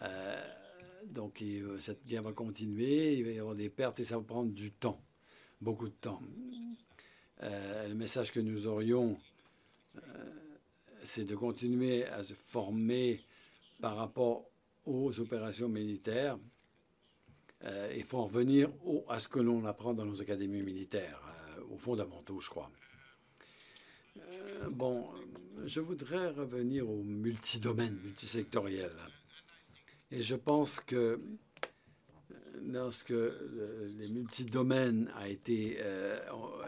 euh, 0.01 0.45
donc 1.05 1.45
cette 1.79 2.07
guerre 2.07 2.23
va 2.23 2.33
continuer, 2.33 3.19
il 3.19 3.25
va 3.25 3.31
y 3.33 3.39
avoir 3.39 3.55
des 3.55 3.69
pertes 3.69 4.01
et 4.01 4.05
ça 4.05 4.17
va 4.17 4.25
prendre 4.25 4.51
du 4.51 4.73
temps, 4.73 4.99
beaucoup 5.61 5.89
de 5.89 5.95
temps. 5.95 6.23
Euh, 7.43 7.89
le 7.89 7.95
message 7.95 8.33
que 8.33 8.41
nous 8.41 8.67
aurions, 8.67 9.17
euh, 9.97 10.01
c'est 11.05 11.25
de 11.25 11.37
continuer 11.37 12.05
à 12.07 12.25
se 12.25 12.35
former 12.35 13.23
par 13.81 13.97
rapport 13.97 14.45
aux 14.87 15.21
opérations 15.21 15.69
militaires. 15.69 16.39
Euh, 17.65 17.93
il 17.97 18.05
faut 18.05 18.19
en 18.19 18.27
revenir 18.27 18.71
à 19.09 19.21
ce 19.21 19.29
que 19.29 19.39
l'on 19.39 19.65
apprend 19.67 19.95
dans 19.95 20.05
nos 20.05 20.21
académies 20.21 20.63
militaires, 20.63 21.21
aux 21.71 21.79
fondamentaux, 21.79 22.41
je 22.41 22.51
crois. 22.51 22.71
bon, 24.71 25.09
je 25.65 25.81
voudrais 25.81 26.31
revenir 26.31 26.89
au 26.89 27.03
multidomaine, 27.03 27.99
multisectoriel. 28.03 28.93
Et 30.11 30.23
je 30.23 30.37
pense 30.37 30.81
que 30.81 31.21
lorsque 32.67 33.11
les 33.11 34.09
multidomaines 34.09 35.11
a 35.17 35.29
été, 35.29 35.79
euh, 35.81 36.19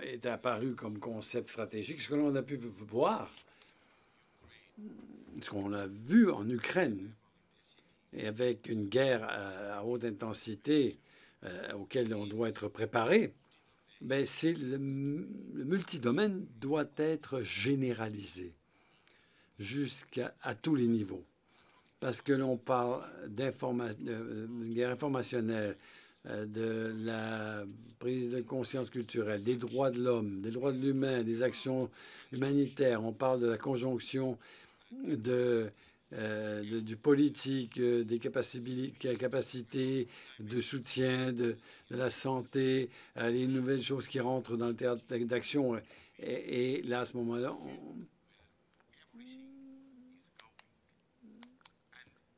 est 0.02 0.26
apparu 0.26 0.74
comme 0.74 0.98
concept 0.98 1.48
stratégique, 1.48 2.00
ce 2.00 2.08
que 2.08 2.14
l'on 2.14 2.34
a 2.34 2.42
pu 2.42 2.56
voir, 2.56 3.32
ce 5.40 5.50
qu'on 5.50 5.72
a 5.72 5.86
vu 5.86 6.30
en 6.30 6.48
Ukraine, 6.48 7.10
et 8.12 8.26
avec 8.26 8.68
une 8.68 8.88
guerre 8.88 9.24
à, 9.24 9.84
haute 9.84 10.04
intensité 10.04 10.98
euh, 11.44 11.74
auquel 11.74 12.12
on 12.14 12.26
doit 12.26 12.48
être 12.48 12.68
préparé, 12.68 13.34
ben 14.00 14.24
c'est 14.24 14.54
le, 14.54 14.76
le, 14.76 15.64
multidomaine 15.64 16.46
doit 16.60 16.90
être 16.96 17.42
généralisé 17.42 18.54
jusqu'à 19.58 20.34
tous 20.62 20.74
les 20.74 20.86
niveaux 20.86 21.24
parce 22.00 22.22
que 22.22 22.32
l'on 22.32 22.56
parle 22.56 23.02
d'une 23.28 24.74
guerre 24.74 24.90
informationnelle, 24.90 25.76
euh, 26.28 26.44
de 26.44 26.94
la 27.02 27.64
prise 27.98 28.28
de 28.30 28.42
conscience 28.42 28.90
culturelle, 28.90 29.42
des 29.42 29.56
droits 29.56 29.90
de 29.90 30.02
l'homme, 30.02 30.42
des 30.42 30.50
droits 30.50 30.72
de 30.72 30.78
l'humain, 30.78 31.22
des 31.22 31.42
actions 31.42 31.88
humanitaires. 32.30 33.02
On 33.02 33.12
parle 33.12 33.40
de 33.40 33.46
la 33.46 33.56
conjonction 33.56 34.36
de, 35.02 35.70
euh, 36.12 36.80
du 36.82 36.96
politique, 36.96 37.80
euh, 37.80 38.04
des 38.04 38.18
capacités, 38.18 40.08
de 40.40 40.60
soutien, 40.60 41.32
de, 41.32 41.56
la 41.90 42.10
santé, 42.10 42.90
les 43.16 43.46
nouvelles 43.46 43.82
choses 43.82 44.06
qui 44.06 44.20
rentrent 44.20 44.58
dans 44.58 44.68
le 44.68 44.74
théâtre 44.76 45.02
d'action. 45.08 45.76
Et, 46.22 46.74
et, 46.74 46.82
là, 46.82 47.00
à 47.00 47.04
ce 47.06 47.16
moment-là, 47.16 47.56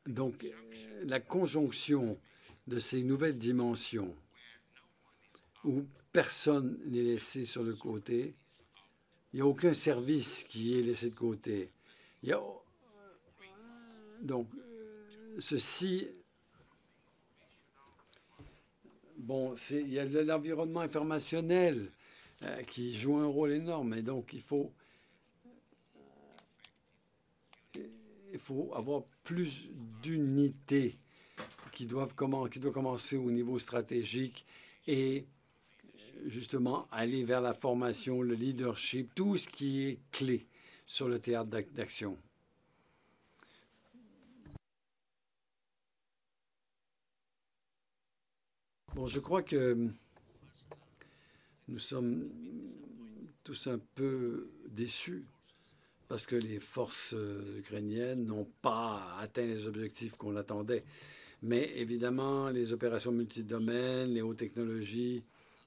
Donc, 0.07 0.47
la 1.05 1.21
conjonction 1.21 2.19
de 2.67 2.79
ces 2.79 3.03
nouvelles 3.03 3.39
dimensions 3.39 4.15
où 5.65 5.85
personne 6.13 6.79
n'est 6.87 7.03
laissé 7.03 7.45
sur 7.45 7.63
le 7.63 7.75
côté, 7.75 8.35
il 9.33 9.37
n'y 9.37 9.43
a 9.43 9.47
aucun 9.47 9.75
service 9.75 10.45
qui 10.49 10.79
est 10.79 10.83
laissé 10.83 11.11
de 11.11 11.15
côté. 11.15 11.71
Il 12.23 12.37
donc, 14.21 14.47
ceci, 15.41 16.07
bon, 19.17 19.55
il 19.71 19.93
y 19.93 19.99
a 19.99 20.05
l'environnement 20.05 20.81
informationnel 20.81 21.91
euh, 22.43 22.63
qui 22.63 22.95
joue 22.95 23.17
un 23.17 23.27
rôle 23.27 23.53
énorme, 23.53 23.95
et 23.95 24.03
donc 24.03 24.33
il 24.33 24.43
faut 24.43 24.73
il 28.33 28.39
faut 28.39 28.73
avoir 28.75 29.05
plus 29.25 29.71
d'unités 30.03 30.99
qui 31.73 31.87
doivent 31.87 32.15
qui 32.51 32.59
doit 32.59 32.73
commencer 32.73 33.17
au 33.17 33.31
niveau 33.31 33.59
stratégique 33.59 34.45
et 34.87 35.27
justement 36.27 36.89
aller 36.91 37.25
vers 37.25 37.41
la 37.41 37.55
formation, 37.55 38.23
le 38.23 38.35
leadership, 38.35 39.15
tout 39.15 39.37
ce 39.37 39.49
qui 39.49 39.83
est 39.83 39.99
clé 40.11 40.47
sur 40.87 41.09
le 41.09 41.19
théâtre 41.19 41.51
d'action. 41.73 42.17
Bon, 48.95 49.07
je 49.07 49.21
crois 49.21 49.43
que 49.43 49.89
nous 51.69 51.79
sommes 51.79 52.31
tous 53.43 53.67
un 53.67 53.79
peu 53.95 54.51
déçus 54.69 55.25
parce 56.13 56.27
que 56.27 56.37
les 56.37 56.61
forces 56.61 57.15
euh, 57.15 57.59
ukrainiennes 57.59 58.27
n'ont 58.27 58.47
pas 58.61 59.17
atteint 59.19 59.47
les 59.47 59.67
objectifs 59.67 60.15
qu'on 60.15 60.37
attendait. 60.37 60.85
Mais 61.41 61.73
évidemment, 61.77 62.51
les 62.51 62.75
opérations 62.75 63.13
multidomaines, 63.13 64.13
les 64.13 64.21
hautes 64.21 64.37
technologies, 64.37 65.23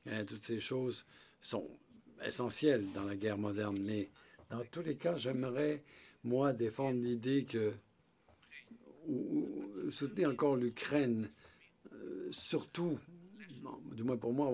hein, 0.06 0.24
toutes 0.24 0.46
ces 0.46 0.60
choses 0.60 1.04
sont 1.42 1.68
essentielles 2.24 2.86
dans 2.94 3.06
la 3.06 3.16
guerre 3.16 3.40
moderne. 3.40 3.76
Mais 3.86 4.12
dans 4.52 4.64
tous 4.66 4.84
les 4.84 4.98
cas, 4.98 5.18
j'aimerais, 5.18 5.82
moi, 6.24 6.54
défendre 6.54 7.02
l'idée 7.02 7.46
que, 7.46 7.74
ou, 9.08 9.60
soutenir 9.90 10.30
encore 10.30 10.58
l'Ukraine, 10.58 11.28
euh, 11.92 12.28
surtout, 12.30 13.00
du 13.96 14.04
moins 14.04 14.18
pour 14.18 14.32
moi, 14.32 14.52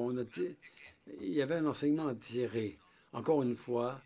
il 1.20 1.34
y 1.34 1.42
avait 1.42 1.56
un 1.56 1.66
enseignement 1.66 2.08
à 2.08 2.16
tirer. 2.16 2.78
Encore 3.12 3.44
une 3.44 3.58
fois, 3.58 4.00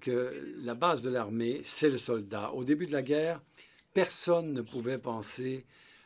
que 0.00 0.32
la 0.62 0.74
base 0.74 1.02
de 1.02 1.10
l'armée, 1.10 1.60
c'est 1.64 1.90
le 1.90 1.98
soldat. 1.98 2.52
Au 2.52 2.64
début 2.64 2.86
de 2.86 2.92
la 2.92 3.02
guerre, 3.02 3.40
personne 3.92 4.52
ne 4.52 4.62
pouvait 4.62 4.98
penser 4.98 5.64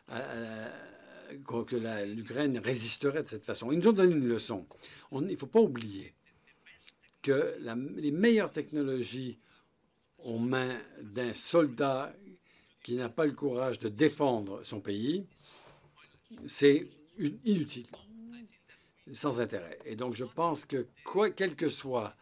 que 0.09 2.05
l'Ukraine 2.05 2.59
résisterait 2.59 3.22
de 3.22 3.28
cette 3.28 3.45
façon. 3.45 3.72
Ils 3.72 3.78
nous 3.78 3.88
ont 3.88 3.92
donné 3.92 4.14
une 4.14 4.28
leçon. 4.28 4.66
il 5.12 5.20
ne 5.20 5.36
faut 5.36 5.47
pas 5.47 5.61
oublier 5.61 6.12
que 7.22 7.57
les 7.97 8.11
meilleures 8.11 8.53
technologies 8.53 9.38
aux 10.18 10.38
mains 10.38 10.78
d'un 11.01 11.32
soldat 11.34 12.12
qui 12.82 12.97
n'a 12.97 13.09
pas 13.09 13.24
le 13.24 13.32
courage 13.32 13.78
de 13.78 13.88
défendre 13.88 14.62
son 14.62 14.80
pays, 14.80 15.26
c'est 16.47 16.86
inutile, 17.18 17.86
sans 19.12 19.40
intérêt. 19.40 19.78
Et 19.86 19.97
donc 19.97 20.14
je 20.14 20.24
pense 20.24 20.66
que 20.66 20.86
quoi, 21.05 21.30
quelle 21.30 21.57
que 21.57 21.68
soit 21.68 22.14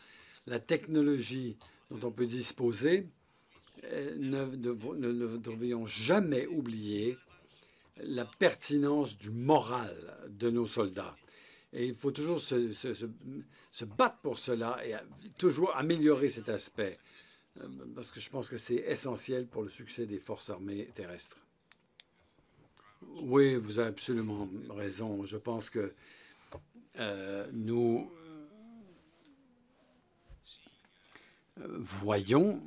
la 0.46 0.60
technologie 0.60 1.56
dont 1.90 2.08
on 2.08 2.10
peut 2.10 2.26
disposer, 2.26 3.06
euh, 3.84 4.14
ne, 4.16 4.44
ne 4.44 5.36
devrions 5.36 5.86
jamais 5.86 6.46
oublier 6.46 7.16
la 7.96 8.24
pertinence 8.24 9.16
du 9.16 9.30
moral 9.30 9.96
de 10.28 10.50
nos 10.50 10.66
soldats. 10.66 11.14
Et 11.72 11.86
il 11.86 11.94
faut 11.94 12.10
toujours 12.10 12.40
se, 12.40 13.84
battre 13.84 14.16
pour 14.22 14.38
cela 14.38 14.80
et 14.86 14.94
toujours 15.38 15.74
améliorer 15.76 16.28
cet 16.28 16.48
aspect, 16.48 16.98
euh, 17.60 17.68
parce 17.94 18.10
que 18.10 18.20
je 18.20 18.28
pense 18.28 18.48
que 18.48 18.58
c'est 18.58 18.76
essentiel 18.76 19.46
pour 19.46 19.62
le 19.62 19.70
succès 19.70 20.06
des 20.06 20.18
forces 20.18 20.50
armées 20.50 20.88
terrestres. 20.94 21.38
Oui, 23.22 23.56
vous 23.56 23.78
avez 23.78 23.88
absolument 23.88 24.48
raison. 24.70 25.24
Je 25.24 25.36
pense 25.36 25.70
que 25.70 25.92
euh, 26.98 27.46
nous 27.52 28.10
euh, 31.51 31.51
voyons, 31.68 32.60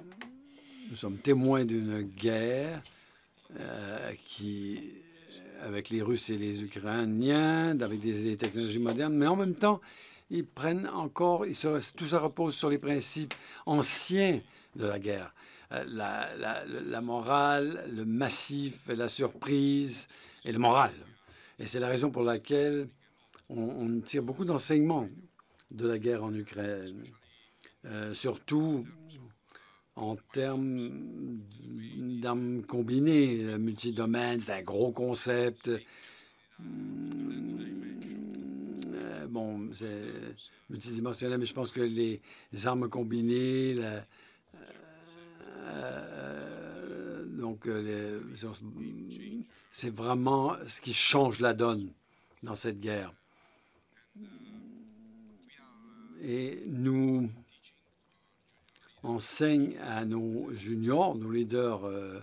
nous 0.89 0.95
sommes 0.95 1.17
témoins 1.17 1.65
d'une 1.65 2.01
guerre 2.01 2.81
qui 4.27 4.81
avec 5.61 5.89
les 5.89 6.01
Russes 6.01 6.29
et 6.29 6.37
les 6.37 6.63
Ukrainiens, 6.63 7.79
avec 7.79 7.99
des, 7.99 8.35
technologies 8.37 8.79
modernes, 8.79 9.15
mais 9.15 9.27
en 9.27 9.35
même 9.35 9.55
temps, 9.55 9.81
ils 10.29 10.45
prennent 10.45 10.87
encore, 10.87 11.45
tout 11.95 12.05
ça 12.05 12.19
repose 12.19 12.55
sur 12.55 12.69
les 12.69 12.77
principes 12.77 13.33
anciens 13.65 14.41
de 14.75 14.85
la 14.85 14.99
guerre. 14.99 15.33
Euh, 15.71 15.83
la, 15.87 17.01
morale, 17.01 17.85
le 17.91 18.05
massif, 18.05 18.87
la 18.87 19.09
surprise 19.09 20.07
et 20.43 20.51
le 20.51 20.59
moral. 20.59 20.93
Et 21.59 21.65
c'est 21.65 21.79
la 21.79 21.87
raison 21.87 22.11
pour 22.11 22.23
laquelle 22.23 22.87
on, 23.49 23.99
tire 24.01 24.23
beaucoup 24.23 24.45
d'enseignements 24.45 25.07
de 25.71 25.87
la 25.87 25.97
guerre 25.97 26.23
en 26.23 26.33
Ukraine. 26.33 27.03
Euh, 27.85 28.13
surtout 28.13 28.85
en 29.95 30.15
termes 30.33 30.89
d'armes 32.19 32.63
combinées, 32.63 33.57
multidomaine, 33.57 34.41
c'est 34.41 34.53
un 34.53 34.63
gros 34.63 34.91
concept. 34.91 35.69
Euh, 35.69 35.79
bon, 39.27 39.69
c'est 39.71 40.01
multidimensionnel, 40.69 41.37
mais 41.39 41.45
je 41.45 41.53
pense 41.53 41.69
que 41.71 41.81
les, 41.81 42.21
armes 42.65 42.89
combinées, 42.89 43.75
euh, 45.67 47.25
donc 47.37 47.69
c'est 49.71 49.93
vraiment 49.93 50.55
ce 50.67 50.81
qui 50.81 50.93
change 50.93 51.39
la 51.39 51.53
donne 51.53 51.91
dans 52.41 52.55
cette 52.55 52.79
guerre. 52.79 53.13
Et 56.23 56.63
nous 56.65 57.29
enseigne 59.05 59.77
à 59.81 60.03
nos 60.05 60.51
juniors, 60.53 61.15
nos 61.15 61.31
leaders, 61.31 61.85
euh, 61.85 62.19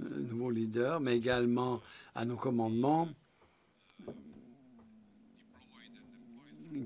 nouveaux 0.00 0.50
leaders, 0.50 1.00
mais 1.00 1.16
également 1.16 1.80
à 2.14 2.24
nos 2.24 2.36
commandements 2.36 3.08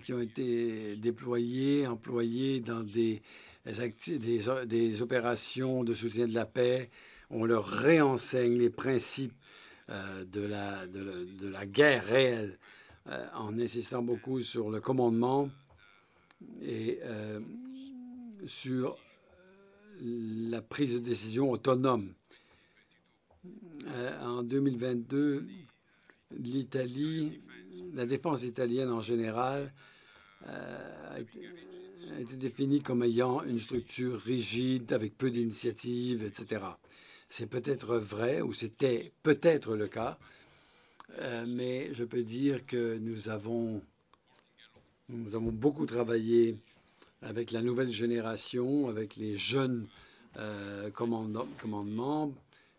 qui 0.04 0.12
ont 0.12 0.20
été 0.20 0.96
déployés, 0.96 1.86
employés 1.86 2.60
dans 2.60 2.82
des, 2.82 3.22
des, 3.64 4.40
des 4.66 5.02
opérations 5.02 5.84
de 5.84 5.94
soutien 5.94 6.26
de 6.26 6.34
la 6.34 6.44
paix. 6.44 6.90
On 7.30 7.44
leur 7.44 7.64
réenseigne 7.64 8.58
les 8.58 8.70
principes 8.70 9.34
euh, 9.90 10.24
de, 10.24 10.40
la, 10.40 10.86
de, 10.88 11.48
la, 11.48 11.66
guerre 11.66 12.04
réelle 12.04 12.58
euh, 13.08 13.26
en 13.34 13.56
insistant 13.60 14.02
beaucoup 14.02 14.42
sur 14.42 14.70
le 14.70 14.80
commandement 14.80 15.48
et 16.60 17.00
sur 18.46 18.98
la 20.00 20.62
prise 20.62 20.94
de 20.94 20.98
décision 20.98 21.50
autonome. 21.50 22.12
Euh, 23.86 24.20
en 24.22 24.42
2022, 24.42 25.46
l'Italie, 26.38 27.40
la 27.94 28.06
défense 28.06 28.42
italienne 28.42 28.90
en 28.90 29.00
général, 29.00 29.72
euh, 30.48 31.22
a 32.16 32.20
été 32.20 32.36
définie 32.36 32.82
comme 32.82 33.02
ayant 33.02 33.42
une 33.42 33.58
structure 33.58 34.20
rigide, 34.20 34.92
avec 34.92 35.16
peu 35.16 35.30
d'initiatives, 35.30 36.24
etc. 36.24 36.64
C'est 37.28 37.46
peut-être 37.46 37.96
vrai, 37.96 38.40
ou 38.40 38.52
c'était 38.52 39.12
peut-être 39.22 39.74
le 39.76 39.88
cas, 39.88 40.18
euh, 41.18 41.44
mais 41.48 41.92
je 41.92 42.04
peux 42.04 42.22
dire 42.22 42.66
que 42.66 42.98
nous 42.98 43.28
avons, 43.28 43.82
nous 45.08 45.34
avons 45.34 45.52
beaucoup 45.52 45.86
travaillé 45.86 46.56
avec 47.22 47.50
la 47.50 47.62
nouvelle 47.62 47.90
génération, 47.90 48.88
avec 48.88 49.16
les 49.16 49.36
jeunes 49.36 49.86
euh, 50.38 50.90
commandements, 50.90 52.34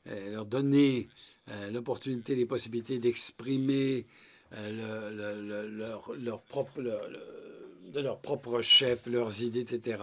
euh, 0.08 0.32
leur 0.32 0.46
donner 0.46 1.08
euh, 1.50 1.72
l'opportunité, 1.72 2.36
les 2.36 2.46
possibilités 2.46 3.00
d'exprimer 3.00 4.06
leur, 4.52 6.14
leur, 6.16 6.42
propre, 6.44 6.82
de 6.82 8.00
leur 8.00 8.20
propre 8.22 8.62
chef, 8.62 9.06
leurs 9.08 9.42
idées, 9.42 9.60
etc. 9.60 10.02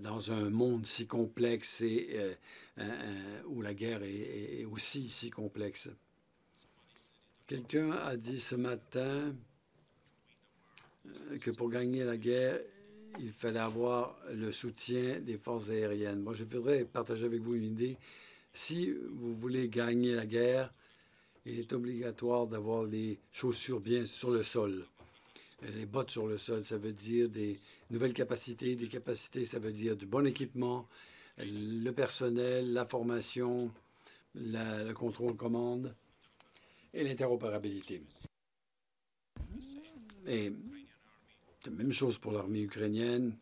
dans 0.00 0.32
un 0.32 0.50
monde 0.50 0.84
si 0.84 1.06
complexe 1.06 1.80
et 1.82 2.18
où 3.46 3.62
la 3.62 3.72
guerre 3.72 4.02
est 4.02 4.64
aussi 4.64 5.08
si 5.10 5.30
complexe. 5.30 5.88
Quelqu'un 7.46 7.92
a 7.92 8.16
dit 8.16 8.40
ce 8.40 8.56
matin 8.56 9.32
que 11.40 11.50
pour 11.50 11.70
gagner 11.70 12.04
la 12.04 12.16
guerre, 12.16 12.60
il 13.18 13.32
fallait 13.32 13.60
avoir 13.60 14.16
le 14.32 14.52
soutien 14.52 15.20
des 15.20 15.36
forces 15.36 15.70
aériennes. 15.70 16.20
Moi, 16.20 16.34
je 16.34 16.44
voudrais 16.44 16.84
partager 16.84 17.24
avec 17.24 17.40
vous 17.40 17.54
une 17.54 17.64
idée. 17.64 17.96
Si 18.52 18.90
vous 18.90 19.34
voulez 19.34 19.68
gagner 19.68 20.14
la 20.14 20.26
guerre, 20.26 20.72
il 21.46 21.58
est 21.58 21.72
obligatoire 21.72 22.46
d'avoir 22.46 22.84
les 22.84 23.18
chaussures 23.32 23.80
bien 23.80 24.06
sur 24.06 24.30
le 24.30 24.42
sol. 24.42 24.84
Les 25.62 25.86
bottes 25.86 26.10
sur 26.10 26.26
le 26.26 26.38
sol, 26.38 26.64
ça 26.64 26.78
veut 26.78 26.92
dire 26.92 27.28
des 27.28 27.58
nouvelles 27.90 28.14
capacités. 28.14 28.76
Des 28.76 28.88
capacités, 28.88 29.44
ça 29.44 29.58
veut 29.58 29.72
dire 29.72 29.96
du 29.96 30.06
bon 30.06 30.26
équipement, 30.26 30.88
le 31.38 31.90
personnel, 31.90 32.72
la 32.72 32.86
formation, 32.86 33.70
le 34.34 34.92
contrôle 34.92 35.36
commande 35.36 35.94
et 36.94 37.04
l'interopérabilité. 37.04 38.02
Même 41.68 41.92
chose 41.92 42.18
pour 42.18 42.32
l'armée 42.32 42.62
ukrainienne, 42.62 43.36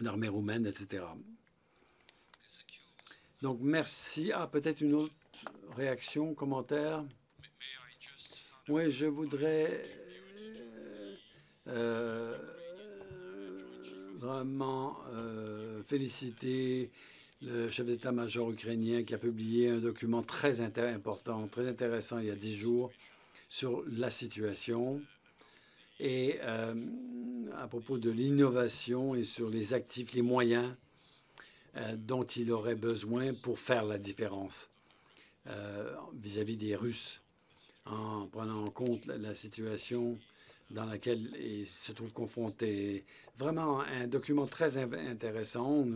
l'armée 0.00 0.28
roumaine, 0.28 0.66
etc. 0.66 1.04
Donc, 3.40 3.60
merci. 3.62 4.32
Ah, 4.34 4.46
peut-être 4.46 4.80
une 4.80 4.94
autre 4.94 5.14
réaction, 5.76 6.34
commentaire? 6.34 7.04
Oui, 8.68 8.90
je 8.90 9.06
voudrais 9.06 9.82
euh, 11.68 12.36
vraiment 14.16 14.98
euh, 15.14 15.82
féliciter 15.84 16.90
le 17.40 17.70
chef 17.70 17.86
d'état-major 17.86 18.50
ukrainien 18.50 19.04
qui 19.04 19.14
a 19.14 19.18
publié 19.18 19.70
un 19.70 19.78
document 19.78 20.22
très 20.22 20.60
important, 20.60 21.46
très 21.46 21.68
intéressant 21.68 22.18
il 22.18 22.26
y 22.26 22.30
a 22.30 22.34
dix 22.34 22.56
jours 22.56 22.90
sur 23.48 23.84
la 23.86 24.10
situation 24.10 25.00
et 26.00 26.38
euh, 26.42 26.74
à 27.56 27.66
propos 27.68 27.98
de 27.98 28.10
l'innovation 28.10 29.14
et 29.14 29.24
sur 29.24 29.48
les 29.50 29.74
actifs, 29.74 30.12
les 30.12 30.22
moyens 30.22 30.74
euh, 31.76 31.96
dont 31.96 32.24
il 32.24 32.52
aurait 32.52 32.76
besoin 32.76 33.34
pour 33.34 33.58
faire 33.58 33.84
la 33.84 33.98
différence 33.98 34.68
euh, 35.48 35.94
vis-à-vis 36.14 36.56
des 36.56 36.76
Russes, 36.76 37.20
en 37.86 38.26
prenant 38.26 38.64
en 38.64 38.70
compte 38.70 39.06
la, 39.06 39.34
situation 39.34 40.18
dans 40.70 40.84
laquelle 40.84 41.30
ils 41.40 41.66
se 41.66 41.92
trouvent 41.92 42.12
confrontés. 42.12 43.04
Vraiment 43.38 43.80
un 43.80 44.06
document 44.06 44.46
très 44.46 44.76
intéressant. 44.76 45.86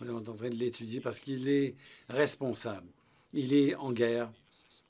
On 0.00 0.06
est 0.06 0.10
en 0.10 0.20
train 0.20 0.50
de 0.50 0.54
l'étudier 0.54 1.00
parce 1.00 1.20
qu'il 1.20 1.48
est 1.48 1.74
responsable. 2.10 2.86
Il 3.32 3.54
est 3.54 3.74
en 3.74 3.92
guerre. 3.92 4.30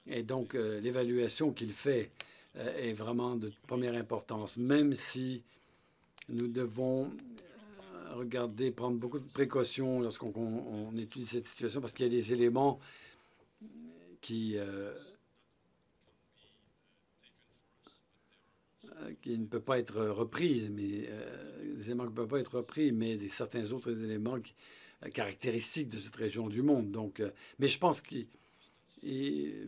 Et 0.09 0.25
donc, 0.25 0.55
l'évaluation 0.55 1.53
qu'il 1.53 1.73
fait 1.73 2.11
est 2.57 2.93
vraiment 2.93 3.37
de 3.37 3.53
première 3.67 3.95
importance, 3.95 4.57
même 4.57 4.95
si 4.95 5.43
nous 6.29 6.49
devons 6.49 7.07
euh, 7.07 8.15
regarder, 8.15 8.71
prendre 8.71 8.99
beaucoup 8.99 9.19
de 9.19 9.29
précautions 9.29 10.01
lorsqu'on 10.01 10.93
étudie 10.97 11.27
cette 11.27 11.47
situation 11.47 11.81
parce 11.81 11.93
qu'il 11.93 12.07
y 12.07 12.09
a 12.09 12.13
des 12.13 12.33
éléments 12.33 12.79
qui, 14.21 14.55
euh, 14.57 14.95
qui 19.23 19.39
ne 19.39 19.47
peuvent 19.47 19.61
pas 19.61 19.79
être 19.79 20.01
repris, 20.07 20.69
mais 20.71 21.07
euh, 21.09 21.77
des 21.77 21.87
éléments 21.87 22.05
qui 22.05 22.11
ne 22.11 22.17
peuvent 22.17 22.29
pas 22.29 22.41
être 22.41 22.57
repris, 22.57 22.93
mais 22.93 23.17
des, 23.17 23.29
certains 23.29 23.73
autres 23.73 23.93
éléments 24.03 24.39
caractéristiques 25.13 25.91
de 25.91 25.99
cette 25.99 26.17
région 26.17 26.49
du 26.49 26.63
monde. 26.63 26.91
Donc, 26.91 27.23
mais 27.59 27.69
je 27.69 27.79
pense 27.79 28.01
qu'il 28.01 28.27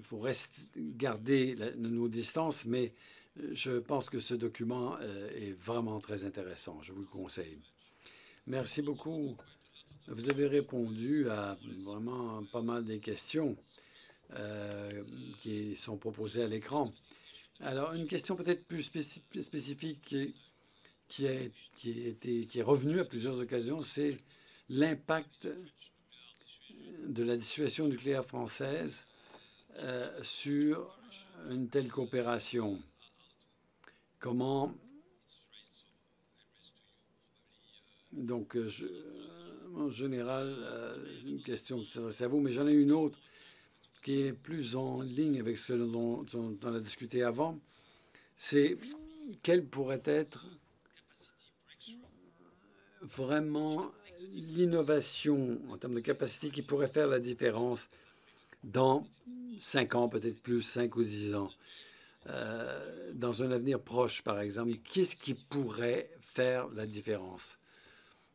faut 0.02 0.18
rester, 0.18 0.60
garder 0.76 1.56
nos 1.76 2.08
distances, 2.08 2.64
mais 2.64 2.92
je 3.52 3.78
pense 3.78 4.08
que 4.10 4.18
ce 4.18 4.34
document 4.34 4.96
euh, 5.00 5.28
est 5.30 5.52
vraiment 5.52 6.00
très 6.00 6.24
intéressant. 6.24 6.80
Je 6.82 6.92
vous 6.92 7.02
le 7.02 7.06
conseille. 7.06 7.58
Merci 8.46 8.82
beaucoup. 8.82 9.36
Vous 10.08 10.30
avez 10.30 10.46
répondu 10.46 11.28
à 11.28 11.58
vraiment 11.80 12.42
pas 12.52 12.62
mal 12.62 12.84
des 12.84 13.00
questions 13.00 13.56
euh, 14.34 14.88
qui 15.42 15.74
sont 15.74 15.96
proposées 15.96 16.42
à 16.42 16.48
l'écran. 16.48 16.92
Alors, 17.60 17.92
une 17.94 18.06
question 18.06 18.36
peut-être 18.36 18.64
plus 18.66 18.82
spécifique 18.82 20.00
qui, 20.02 20.34
qui, 21.08 21.26
est, 21.26 21.52
qui, 21.76 22.06
été, 22.06 22.46
qui 22.46 22.58
est 22.58 22.62
revenue 22.62 23.00
à 23.00 23.04
plusieurs 23.04 23.38
occasions, 23.38 23.82
c'est 23.82 24.16
l'impact 24.68 25.48
de 27.06 27.22
la 27.22 27.36
dissuasion 27.36 27.88
nucléaire 27.88 28.24
française 28.24 29.04
euh, 29.78 30.10
sur 30.22 30.98
une 31.50 31.68
telle 31.68 31.88
coopération. 31.88 32.80
Comment 34.18 34.74
Donc, 38.12 38.56
euh, 38.56 38.68
je, 38.68 38.86
en 39.74 39.90
général, 39.90 40.56
euh, 40.58 40.96
une 41.26 41.42
question 41.42 41.80
qui 41.80 41.90
s'adresse 41.90 42.22
à 42.22 42.28
vous, 42.28 42.40
mais 42.40 42.52
j'en 42.52 42.66
ai 42.66 42.72
une 42.72 42.92
autre 42.92 43.18
qui 44.02 44.20
est 44.22 44.32
plus 44.32 44.76
en 44.76 45.02
ligne 45.02 45.40
avec 45.40 45.58
ce 45.58 45.74
dont, 45.74 46.22
dont 46.22 46.56
on 46.62 46.74
a 46.74 46.80
discuté 46.80 47.22
avant. 47.22 47.58
C'est 48.36 48.78
quelle 49.42 49.66
pourrait 49.66 50.02
être 50.04 50.46
vraiment 53.02 53.92
l'innovation 54.32 55.60
en 55.70 55.76
termes 55.76 55.94
de 55.94 56.00
capacité 56.00 56.50
qui 56.50 56.62
pourrait 56.62 56.88
faire 56.88 57.08
la 57.08 57.18
différence 57.18 57.90
dans 58.66 59.06
cinq 59.58 59.94
ans, 59.94 60.08
peut-être 60.08 60.40
plus, 60.42 60.62
cinq 60.62 60.96
ou 60.96 61.02
dix 61.02 61.34
ans. 61.34 61.50
Euh, 62.28 63.12
dans 63.14 63.42
un 63.42 63.50
avenir 63.52 63.80
proche, 63.80 64.22
par 64.22 64.40
exemple, 64.40 64.72
qu'est-ce 64.92 65.16
qui 65.16 65.34
pourrait 65.34 66.10
faire 66.20 66.68
la 66.68 66.86
différence 66.86 67.58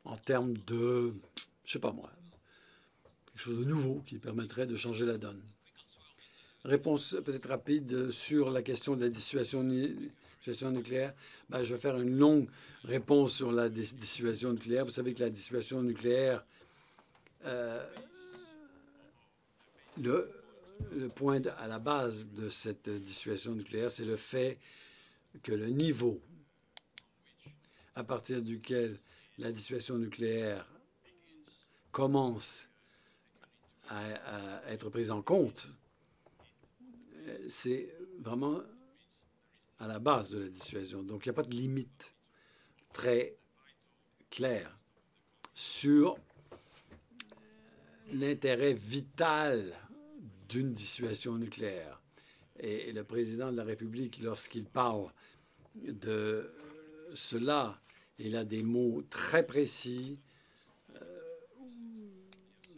en 0.05 0.17
termes 0.17 0.53
de, 0.65 1.13
je 1.65 1.73
sais 1.73 1.79
pas 1.79 1.91
moi, 1.91 2.09
quelque 3.27 3.41
chose 3.41 3.59
de 3.59 3.65
nouveau 3.65 4.01
qui 4.07 4.17
permettrait 4.17 4.65
de 4.65 4.75
changer 4.75 5.05
la 5.05 5.17
donne? 5.17 5.41
Réponse 6.63 7.15
peut-être 7.25 7.49
rapide 7.49 8.11
sur 8.11 8.49
la 8.49 8.61
question 8.61 8.95
de 8.95 9.01
la 9.01 9.09
dissuasion, 9.09 9.61
nucléaire. 9.61 11.13
Ben, 11.49 11.63
je 11.63 11.73
vais 11.73 11.79
faire 11.79 11.99
une 11.99 12.17
longue 12.17 12.47
réponse 12.83 13.33
sur 13.33 13.51
la 13.51 13.67
dissuasion 13.67 14.53
nucléaire. 14.53 14.85
Vous 14.85 14.91
savez 14.91 15.13
que 15.13 15.19
la 15.21 15.29
dissuasion 15.29 15.81
nucléaire, 15.81 16.45
euh, 17.45 17.83
le, 19.99 20.29
point 21.15 21.41
à 21.57 21.67
la 21.67 21.79
base 21.79 22.25
de 22.27 22.49
cette 22.49 22.89
dissuasion 22.89 23.53
nucléaire, 23.53 23.91
c'est 23.91 24.05
le 24.05 24.17
fait 24.17 24.59
que 25.43 25.51
le 25.51 25.67
niveau 25.67 26.21
à 27.95 28.03
partir 28.03 28.41
duquel 28.41 28.97
la 29.37 29.51
dissuasion 29.51 29.97
nucléaire 29.97 30.67
commence 31.91 32.67
à, 33.89 34.61
être 34.69 34.89
prise 34.89 35.11
en 35.11 35.21
compte, 35.21 35.67
c'est 37.49 37.93
vraiment 38.19 38.61
à 39.79 39.87
la 39.87 39.99
base 39.99 40.29
de 40.29 40.39
la 40.43 40.47
dissuasion. 40.47 41.03
Donc 41.03 41.25
il 41.25 41.29
n'y 41.29 41.31
a 41.31 41.33
pas 41.33 41.43
de 41.43 41.53
limite 41.53 42.15
très 42.93 43.35
claire 44.29 44.77
sur 45.53 46.17
l'intérêt 48.13 48.73
vital 48.73 49.73
d'une 50.49 50.73
dissuasion 50.73 51.35
nucléaire. 51.35 52.01
Et, 52.59 52.91
le 52.91 53.03
président 53.03 53.51
de 53.51 53.57
la 53.57 53.63
République, 53.63 54.19
lorsqu'il 54.21 54.65
parle 54.65 55.11
de 55.75 56.51
cela, 57.15 57.79
il 58.19 58.35
a 58.35 58.43
des 58.43 58.61
mots 58.61 59.03
très 59.09 59.45
précis, 59.45 60.17
euh, 60.95 61.05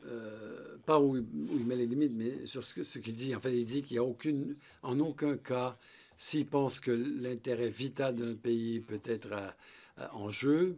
euh, 0.05 0.77
pas 0.85 0.99
où, 0.99 1.18
il 1.18 1.65
met 1.65 1.76
les 1.76 1.88
limites, 1.88 2.14
mais 2.14 2.45
sur 2.45 2.64
ce, 2.64 2.99
qu'il 2.99 3.15
dit. 3.15 3.35
En 3.35 3.41
fait, 3.41 3.57
il 3.57 3.65
dit 3.65 3.81
qu'il 3.84 3.95
n'y 3.95 3.99
a 3.99 4.03
aucune, 4.03 4.55
en 4.84 4.99
aucun 4.99 5.38
cas, 5.38 5.77
s'il 6.18 6.45
pense 6.45 6.80
que 6.80 6.91
l'intérêt 6.91 7.69
vital 7.69 8.15
de 8.15 8.26
notre 8.26 8.39
pays 8.39 8.80
peut 8.80 9.01
être 9.03 9.34
euh, 9.34 10.07
en 10.14 10.30
jeu, 10.30 10.77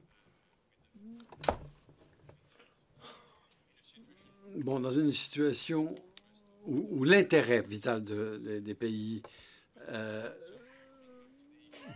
bon, 4.63 4.79
dans 4.79 4.91
une 4.91 5.11
situation 5.11 5.93
où, 6.65 7.03
l'intérêt 7.03 7.61
vital 7.61 8.03
des 8.03 8.73
pays 8.73 9.21
euh, 9.89 10.29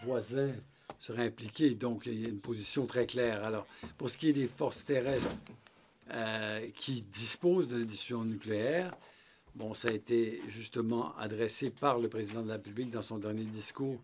voisins 0.04 0.54
serait 1.00 1.26
impliqué. 1.26 1.76
Donc, 1.76 2.06
il 2.06 2.22
y 2.22 2.26
a 2.26 2.30
une 2.30 2.40
position 2.40 2.86
très 2.86 3.06
claire. 3.06 3.44
Alors, 3.44 3.66
pour 3.98 4.10
ce 4.10 4.18
qui 4.18 4.30
est 4.30 4.34
des 4.34 4.48
forces 4.48 4.86
terrestres 4.86 5.36
euh, 6.12 6.68
qui 6.76 7.02
disposent 7.02 7.68
de 7.68 7.78
la 7.78 7.86
dissuasion 7.86 8.26
nucléaire, 8.26 8.94
bon, 9.56 9.74
ça 9.74 9.88
a 9.90 9.92
été 9.92 10.42
justement 10.48 11.16
adressé 11.18 11.70
par 11.70 12.00
le 12.00 12.10
président 12.10 12.42
de 12.42 12.48
la 12.50 12.56
République 12.56 12.92
dans 12.92 13.02
son 13.02 13.18
dernier 13.18 13.44
discours 13.44 14.00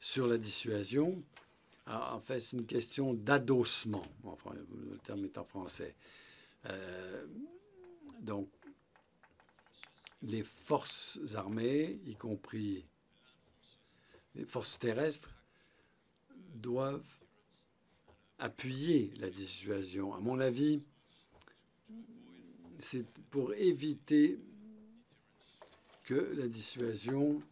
sur 0.00 0.26
la 0.26 0.36
dissuasion. 0.36 1.22
en 1.86 2.20
fait, 2.20 2.40
c'est 2.40 2.56
une 2.56 2.66
question 2.66 3.14
d'adossement. 3.14 4.04
Enfin, 4.24 4.50
le 4.54 4.98
terme 4.98 5.24
est 5.24 5.38
en 5.38 5.44
français. 5.44 5.94
Euh, 6.66 7.24
donc, 8.20 8.48
les 10.22 10.42
forces 10.42 11.18
armées, 11.34 12.00
y 12.06 12.16
compris 12.16 12.86
les 14.34 14.44
forces 14.44 14.78
terrestres, 14.78 15.30
doivent 16.54 17.04
appuyer 18.38 19.12
la 19.18 19.30
dissuasion. 19.30 20.14
À 20.14 20.20
mon 20.20 20.40
avis, 20.40 20.82
c'est 22.80 23.06
pour 23.30 23.54
éviter 23.54 24.38
que 26.04 26.32
la 26.36 26.46
dissuasion 26.46 27.42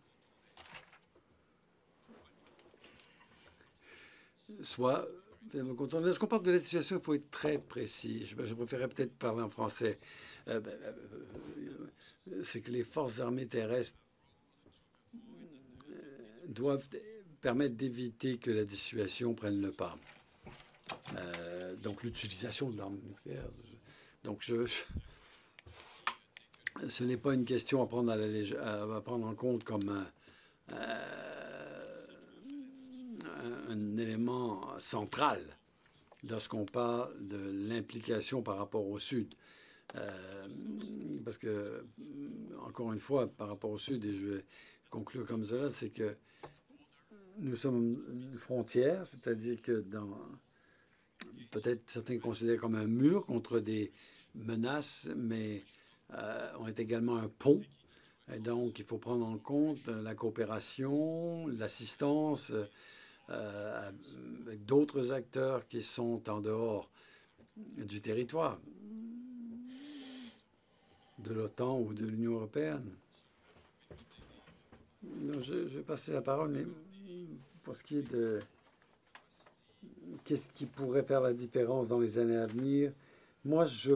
soit... 4.63 5.09
Lorsqu'on 5.55 6.27
parle 6.27 6.43
de 6.45 6.53
la 6.53 6.59
dissuasion, 6.59 6.97
il 6.97 7.03
faut 7.03 7.15
être 7.15 7.31
très 7.31 7.59
précis. 7.59 8.25
Je, 8.25 8.47
je 8.47 8.55
préférerais 8.55 8.89
peut-être 8.89 9.15
parler 9.19 9.43
en 9.43 9.49
français. 9.49 9.99
Euh, 10.49 10.61
ben, 10.61 10.75
euh, 10.85 12.43
c'est 12.43 12.61
que 12.61 12.71
les 12.71 12.85
forces 12.85 13.21
armées 13.21 13.47
terrestres 13.47 13.97
euh, 15.15 15.97
doivent 16.49 16.89
permettre 17.41 17.77
d'éviter 17.77 18.39
que 18.39 18.51
la 18.51 18.65
dissuasion 18.65 19.35
prenne 19.35 19.61
le 19.61 19.73
pas. 19.73 19.99
donc 21.83 22.03
l'utilisation 22.03 22.71
de 22.71 22.79
l'arme 22.79 22.99
nucléaire. 23.05 23.49
Donc 24.25 24.39
je, 24.43 24.67
ce 26.89 27.05
n'est 27.05 27.17
pas 27.17 27.35
une 27.35 27.45
question 27.45 27.83
à 27.83 27.87
prendre, 27.87 28.13
à, 28.13 29.01
prendre 29.01 29.27
en 29.27 29.35
compte 29.35 29.65
comme 29.65 30.07
un 33.69 33.97
élément 33.99 34.79
central 34.79 35.43
lorsqu'on 36.29 36.65
parle 36.65 37.13
de 37.27 37.69
l'implication 37.69 38.43
par 38.43 38.59
rapport 38.59 38.87
au 38.87 38.99
Sud. 39.01 39.35
Euh, 39.97 40.49
parce 41.25 41.39
que, 41.39 41.85
encore 42.67 42.93
une 42.93 42.99
fois, 42.99 43.29
par 43.29 43.49
rapport 43.49 43.71
au 43.71 43.79
Sud, 43.79 44.05
et 44.05 44.13
je 44.13 44.27
vais 44.27 44.45
conclure 44.91 45.27
comme 45.27 45.45
cela, 45.45 45.71
c'est 45.71 45.91
que 45.91 46.17
nous 47.39 47.57
sommes 47.57 48.03
une 48.13 48.35
frontière, 48.35 49.07
c'est-à-dire 49.07 49.61
que 49.63 49.85
peut-être 51.51 51.91
certains 51.91 52.19
considèrent 52.19 52.59
comme 52.59 52.75
un 52.75 52.87
mur 52.87 53.25
contre 53.25 53.59
des 53.59 53.93
menaces, 54.35 55.09
mais 55.17 55.63
euh, 56.13 56.53
on 56.59 56.67
est 56.67 56.79
également 56.79 57.17
un 57.17 57.29
pont. 57.29 57.63
Et 58.33 58.39
donc, 58.39 58.79
il 58.79 58.85
faut 58.85 58.99
prendre 58.99 59.27
en 59.27 59.39
compte 59.39 59.87
la 59.87 60.15
coopération, 60.15 61.47
l'assistance 61.49 62.53
euh, 63.31 63.91
avec 64.47 64.65
d'autres 64.65 65.13
acteurs 65.13 65.67
qui 65.69 65.83
sont 65.83 66.29
en 66.29 66.41
dehors 66.41 66.91
du 67.57 68.01
territoire 68.01 68.59
de 71.25 71.35
l'OTAN 71.35 71.79
ou 71.79 71.93
de 71.93 72.05
l'Union 72.05 72.35
européenne. 72.35 72.91
Je, 75.41 75.55
vais 75.55 75.83
passer 75.83 76.13
la 76.13 76.23
parole, 76.23 76.51
mais 76.51 76.65
pour 77.63 77.75
ce 77.75 77.83
qui 77.83 77.99
est 77.99 78.11
de 78.11 78.41
qu'est-ce 80.25 80.49
qui 80.49 80.67
pourrait 80.67 81.03
faire 81.03 81.21
la 81.21 81.33
différence 81.33 81.89
dans 81.89 81.99
les 81.99 82.19
années 82.19 82.37
à 82.37 82.47
venir? 82.47 82.93
Moi, 83.45 83.65
je 83.65 83.95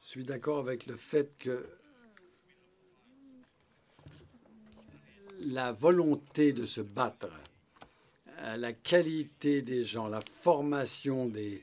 suis 0.00 0.24
d'accord 0.24 0.58
avec 0.58 0.86
le 0.86 0.96
fait 0.96 1.30
que 1.38 1.64
la 5.46 5.72
volonté 5.72 6.52
de 6.52 6.66
se 6.66 6.80
battre, 6.80 7.30
euh, 8.38 8.56
la 8.56 8.72
qualité 8.72 9.62
des 9.62 9.82
gens, 9.82 10.08
la 10.08 10.20
formation 10.20 11.26
des, 11.26 11.62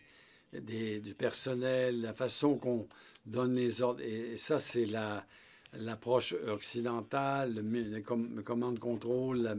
du 0.53 1.13
personnel, 1.13 2.01
la 2.01 2.13
façon 2.13 2.57
qu'on 2.57 2.87
donne 3.25 3.55
les 3.55 3.81
ordres, 3.81 4.01
et 4.01 4.37
ça, 4.37 4.59
c'est 4.59 4.85
la, 4.85 5.25
l'approche 5.73 6.33
occidentale, 6.47 7.55
le, 7.55 7.61
le, 7.61 8.41
command 8.41 8.77
contrôle, 8.79 9.41
la 9.41 9.55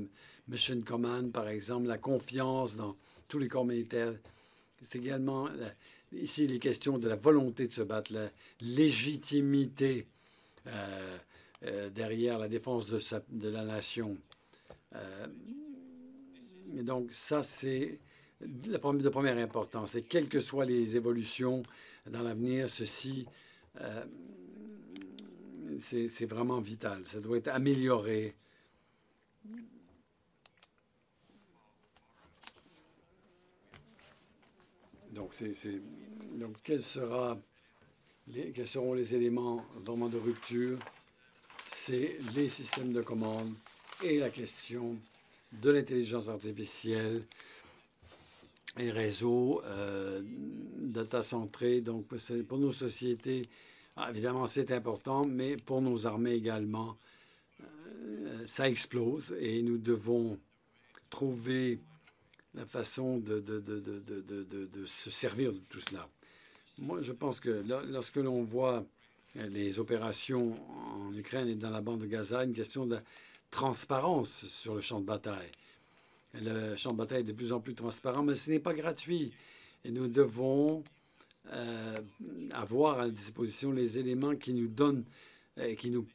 mission 0.49 0.81
command, 0.83 1.31
par 1.33 1.49
exemple, 1.49 1.87
la 1.87 1.99
confiance 1.99 2.77
dans 2.77 2.97
tous 3.29 3.39
les 3.39 3.49
corps 3.49 3.65
militaires. 3.65 4.13
C'est 4.83 4.97
également 4.97 5.49
ici 6.13 6.47
les 6.47 6.59
questions 6.59 6.99
de 6.99 7.09
la 7.09 7.17
volonté 7.17 7.67
de 7.67 7.73
se 7.73 7.83
battre, 7.83 8.13
la 8.13 8.29
légitimité 8.61 10.07
euh, 10.67 11.19
euh, 11.65 11.91
derrière 11.91 12.39
la 12.39 12.49
défense 12.49 12.87
de, 12.87 13.01
de 13.31 13.49
la 13.49 13.65
nation. 13.65 14.17
Euh, 14.95 15.27
et 16.77 16.83
donc 16.83 17.13
ça, 17.13 17.43
c'est 17.43 17.99
de 18.41 19.09
première 19.09 19.39
importance. 19.39 19.95
Et 19.95 20.03
quelles 20.03 20.29
que 20.29 20.41
soient 20.41 20.67
les 20.67 20.97
évolutions 20.97 21.63
dans 22.07 22.23
l'avenir, 22.23 22.69
ceci 22.69 23.27
c'est 25.81 26.27
vraiment 26.27 26.61
vital. 26.61 27.05
Ça 27.07 27.21
doit 27.21 27.39
être 27.39 27.49
amélioré. 27.49 28.35
Donc, 35.11 35.35
quels, 36.63 36.83
sera 36.83 37.39
quels 38.55 38.67
seront 38.67 38.93
les 38.93 39.15
éléments 39.15 39.65
vraiment 39.77 40.09
de 40.09 40.19
rupture? 40.19 40.79
C'est 41.71 42.19
les 42.35 42.49
systèmes 42.49 42.93
de 42.93 43.01
commande 43.01 43.51
et 44.05 44.19
la 44.19 44.29
question 44.29 44.99
de 45.53 45.71
l'intelligence 45.71 46.29
artificielle, 46.29 47.25
les 48.77 48.91
réseaux 48.91 49.63
euh, 49.65 50.23
data 50.79 51.23
centrés. 51.23 51.81
Donc, 51.81 52.07
pour 52.49 52.59
nos 52.59 52.73
sociétés, 52.73 53.43
ah, 53.97 54.11
évidemment, 54.11 54.47
c'est 54.47 54.71
important, 54.73 55.25
mais 55.27 55.57
pour 55.57 55.81
nos 55.81 56.07
armées 56.07 56.35
également, 56.35 56.97
euh, 57.63 58.47
ça 58.47 58.69
explose 58.69 59.35
et 59.41 59.63
nous 59.63 59.79
devons 59.79 60.39
trouver 61.09 61.81
la 62.55 62.67
façon 62.67 63.19
de, 63.19 63.41
de, 63.41 63.61
de, 63.61 64.67
de, 64.67 64.87
se 64.87 65.11
servir 65.11 65.53
de 65.53 65.61
tout 65.69 65.81
cela. 65.81 66.09
Moi, 66.79 67.01
je 67.03 67.13
pense 67.13 67.41
que 67.41 67.65
lorsque 67.91 68.17
l'on 68.17 68.43
voit 68.45 68.85
les 69.35 69.79
opérations 69.79 70.55
en 70.71 71.15
Ukraine 71.15 71.49
et 71.49 71.55
dans 71.55 71.71
la 71.71 71.83
bande 71.83 72.01
de 72.01 72.07
Gaza, 72.07 72.45
une 72.45 72.55
question 72.55 72.87
de 72.87 72.99
transparence 73.51 74.47
sur 74.47 74.75
le 74.75 74.81
champ 74.81 75.01
de 75.01 75.07
bataille. 75.07 75.51
Le 76.43 76.77
champ 76.77 76.93
de 76.93 76.97
bataille 76.97 77.21
est 77.21 77.25
de 77.25 77.33
plus 77.33 77.53
en 77.53 77.61
plus 77.61 77.75
transparent, 77.75 78.23
mais 78.23 78.35
ce 78.35 78.51
n'est 78.51 78.59
pas 78.59 78.75
gratuit. 78.75 79.33
Et 79.85 79.91
nous 79.91 80.09
devons 80.09 80.83
euh, 81.53 81.97
avoir 82.53 83.01
à 83.01 83.09
disposition 83.09 83.73
les 83.73 83.99
éléments 83.99 84.35
qui 84.35 84.53
nous 84.53 84.69
donnent, 84.69 85.05
euh, 85.59 85.75
qui 85.75 85.91
nous 85.91 86.07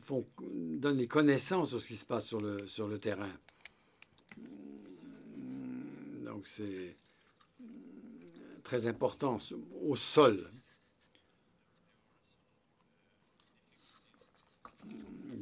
font, 0.00 0.26
donnent 0.42 0.98
les 0.98 1.06
connaissances 1.06 1.70
sur 1.70 1.80
ce 1.80 1.88
qui 1.88 1.96
se 1.96 2.06
passe 2.06 2.26
sur 2.26 2.88
le, 2.88 2.98
terrain. 2.98 3.32
Donc 6.24 6.46
c'est 6.46 6.96
très 8.64 8.86
important 8.86 9.38
au 9.82 9.96
sol. 9.96 10.50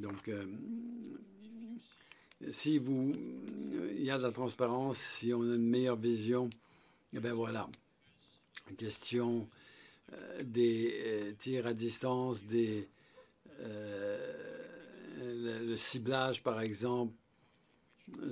Donc, 0.01 0.29
euh, 0.29 0.45
si 2.51 2.79
vous, 2.79 3.13
il 3.97 4.03
y 4.03 4.11
a 4.11 4.19
de 4.19 4.23
la 4.23 4.33
transparence, 4.33 4.99
si 4.99 5.33
on 5.35 5.43
a 5.43 5.55
une 5.55 5.69
meilleure 5.69 5.97
vision, 5.97 6.49
eh 7.13 7.21
bien 7.21 7.35
voilà, 7.35 7.69
question 8.77 9.49
euh, 10.13 10.39
des 10.45 10.95
euh, 11.05 11.33
tirs 11.39 11.67
à 11.67 11.75
distance, 11.75 12.45
des, 12.45 12.89
euh, 13.61 15.61
le, 15.63 15.77
ciblage, 15.77 16.43
par 16.43 16.61
exemple, 16.61 17.15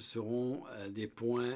seront 0.00 0.64
des 0.90 1.06
points 1.06 1.54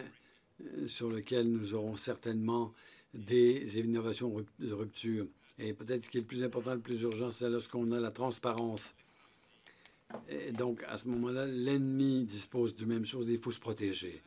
sur 0.86 1.10
lesquels 1.10 1.50
nous 1.50 1.74
aurons 1.74 1.96
certainement 1.96 2.72
des 3.12 3.80
innovations 3.80 4.44
de 4.60 4.72
rupture. 4.72 5.26
Et 5.58 5.72
peut-être 5.72 6.04
ce 6.04 6.10
qui 6.10 6.18
est 6.18 6.20
le 6.20 6.26
plus 6.26 6.44
important, 6.44 6.74
le 6.74 6.80
plus 6.80 7.02
urgent, 7.02 7.32
c'est 7.32 7.50
lorsqu'on 7.50 7.90
a 7.90 7.98
la 7.98 8.12
transparence. 8.12 8.94
Et 10.28 10.52
donc, 10.52 10.82
à 10.88 10.96
ce 10.96 11.08
moment-là, 11.08 11.46
l'ennemi 11.46 12.24
dispose 12.24 12.74
du 12.74 12.86
même 12.86 13.04
chose, 13.04 13.28
il 13.28 13.38
faut 13.38 13.50
se 13.50 13.60
protéger. 13.60 14.22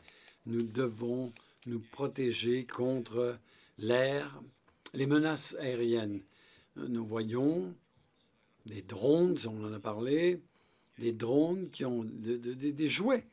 Nous 0.45 0.63
devons 0.63 1.33
nous 1.67 1.79
protéger 1.79 2.65
contre 2.65 3.37
l'air, 3.77 4.39
les 4.93 5.07
menaces 5.07 5.55
aériennes. 5.59 6.21
Nous 6.75 7.05
voyons 7.05 7.73
des 8.65 8.81
drones, 8.81 9.37
on 9.45 9.63
en 9.65 9.73
a 9.73 9.79
parlé, 9.79 10.41
des 10.97 11.11
drones 11.11 11.69
qui 11.69 11.85
ont 11.85 12.03
des 12.03 12.87
jouets 12.87 13.25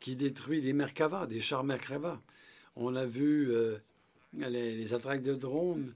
qui 0.00 0.16
détruisent 0.16 0.64
des 0.64 0.72
Merkava, 0.72 1.26
des 1.26 1.40
chars 1.40 1.62
Merkava. 1.62 2.20
On 2.74 2.96
a 2.96 3.04
vu 3.04 3.50
euh, 3.52 3.76
les, 4.32 4.94
attaques 4.94 5.22
de 5.22 5.34
drones. 5.34 5.94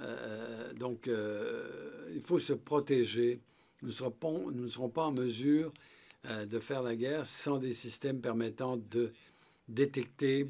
Euh, 0.00 0.72
donc, 0.74 1.08
euh, 1.08 2.10
il 2.14 2.22
faut 2.22 2.40
se 2.40 2.52
protéger. 2.52 3.40
Nous, 3.82 3.88
ne 3.88 4.68
serons 4.68 4.88
pas 4.88 5.04
en 5.04 5.12
mesure 5.12 5.72
de 6.24 6.58
faire 6.58 6.82
la 6.82 6.96
guerre 6.96 7.26
sans 7.26 7.58
des 7.58 7.72
systèmes 7.72 8.20
permettant 8.20 8.76
de 8.76 9.12
détecter 9.68 10.46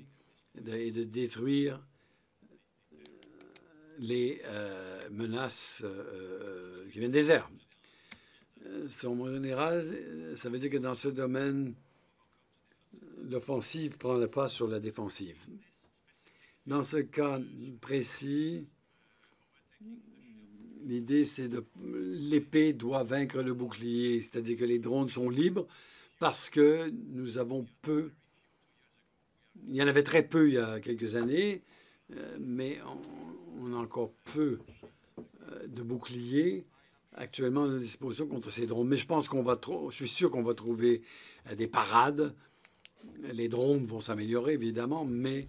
et 0.67 0.91
de 0.91 1.05
détruire 1.05 1.81
les 3.99 4.43
euh, 4.45 5.01
menaces 5.11 5.83
euh, 5.85 6.85
euh, 6.87 6.91
qui 6.91 6.99
viennent 6.99 7.11
des 7.11 7.31
airs. 7.31 7.51
En 9.05 9.33
général, 9.33 9.97
ça 10.37 10.49
veut 10.49 10.59
dire 10.59 10.71
que 10.71 10.77
dans 10.77 10.95
ce 10.95 11.09
domaine, 11.09 11.75
l'offensive 13.29 13.97
prend 13.97 14.15
le 14.15 14.27
pas 14.27 14.49
sur 14.49 14.67
la 14.67 14.81
défensive. 14.81 15.39
Dans 16.67 16.83
ce 16.83 16.97
cas 16.97 17.39
précis, 17.81 18.67
l'idée 20.87 21.25
c'est 21.25 21.49
de 21.49 21.65
l'épée 21.85 22.73
doit 22.73 23.03
vaincre 23.03 23.43
le 23.43 23.55
bouclier, 23.55 24.21
c'est-à-dire 24.23 24.57
que 24.57 24.65
les 24.65 24.79
drones 24.79 25.09
sont 25.09 25.29
libres 25.29 25.67
parce 26.19 26.49
que 26.49 26.91
nous 27.13 27.39
avons 27.39 27.67
peu. 27.83 28.11
Il 29.69 29.77
y 29.77 29.83
en 29.83 29.89
avait 29.89 30.03
très 30.03 30.23
peu 30.23 30.49
il 30.49 30.55
y 30.55 30.59
a 30.59 30.81
quelques 30.81 31.17
années, 31.17 31.63
mais 32.39 32.79
on 33.61 33.73
a 33.75 33.77
encore 33.77 34.13
peu 34.33 34.59
euh, 35.53 35.67
de 35.67 35.83
boucliers 35.83 36.65
actuellement 37.15 37.65
à 37.65 37.79
disposition 37.79 38.27
contre 38.27 38.51
ces 38.51 38.67
drones. 38.67 38.89
Mais 38.89 38.97
je 38.97 39.07
pense 39.07 39.29
qu'on 39.29 39.43
va, 39.43 39.59
je 39.91 39.95
suis 39.95 40.09
sûr 40.09 40.31
qu'on 40.31 40.43
va 40.43 40.55
trouver 40.55 41.03
euh, 41.51 41.55
des 41.55 41.67
parades. 41.67 42.35
Les 43.33 43.49
drones 43.49 43.87
vont 43.87 44.01
s'améliorer 44.01 44.55
évidemment, 44.55 45.05
mais 45.05 45.47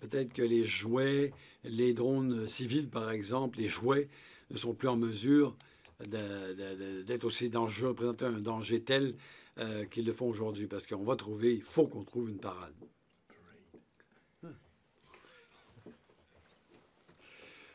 peut-être 0.00 0.32
que 0.32 0.42
les 0.42 0.64
jouets, 0.64 1.32
les 1.64 1.92
drones 1.92 2.46
civils 2.46 2.88
par 2.88 3.10
exemple, 3.10 3.58
les 3.58 3.68
jouets 3.68 4.08
ne 4.50 4.56
sont 4.56 4.74
plus 4.74 4.88
en 4.88 4.96
mesure 4.96 5.56
d'être 6.04 7.24
aussi 7.24 7.48
dangereux, 7.48 7.94
présenter 7.94 8.26
un 8.26 8.40
danger 8.40 8.82
tel 8.82 9.14
euh, 9.58 9.86
qu'ils 9.86 10.04
le 10.04 10.12
font 10.12 10.28
aujourd'hui, 10.28 10.66
parce 10.66 10.86
qu'on 10.86 11.04
va 11.04 11.16
trouver, 11.16 11.54
il 11.54 11.62
faut 11.62 11.86
qu'on 11.86 12.04
trouve 12.04 12.28
une 12.28 12.38
parade. 12.38 12.74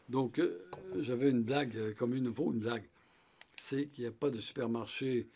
Donc, 0.09 0.39
euh, 0.39 0.59
j'avais 0.99 1.29
une 1.29 1.41
blague 1.41 1.75
euh, 1.77 1.93
comme 1.97 2.13
une 2.13 2.27
une 2.27 2.59
blague. 2.59 2.83
C'est 3.59 3.87
qu'il 3.87 4.03
n'y 4.03 4.09
a 4.09 4.11
pas 4.11 4.29
de 4.29 4.37
supermarché 4.37 5.27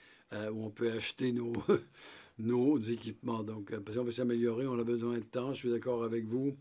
où 0.51 0.65
on 0.65 0.69
peut 0.69 0.91
acheter 0.91 1.31
nos, 1.31 1.53
nos 2.39 2.77
équipements. 2.77 3.41
Donc, 3.41 3.71
si 3.89 3.97
on 3.97 4.03
veut 4.03 4.11
s'améliorer, 4.11 4.67
on 4.67 4.77
a 4.77 4.83
besoin 4.83 5.17
de 5.17 5.23
temps. 5.23 5.53
Je 5.53 5.59
suis 5.59 5.69
d'accord 5.69 6.03
avec 6.03 6.25
vous. 6.25 6.57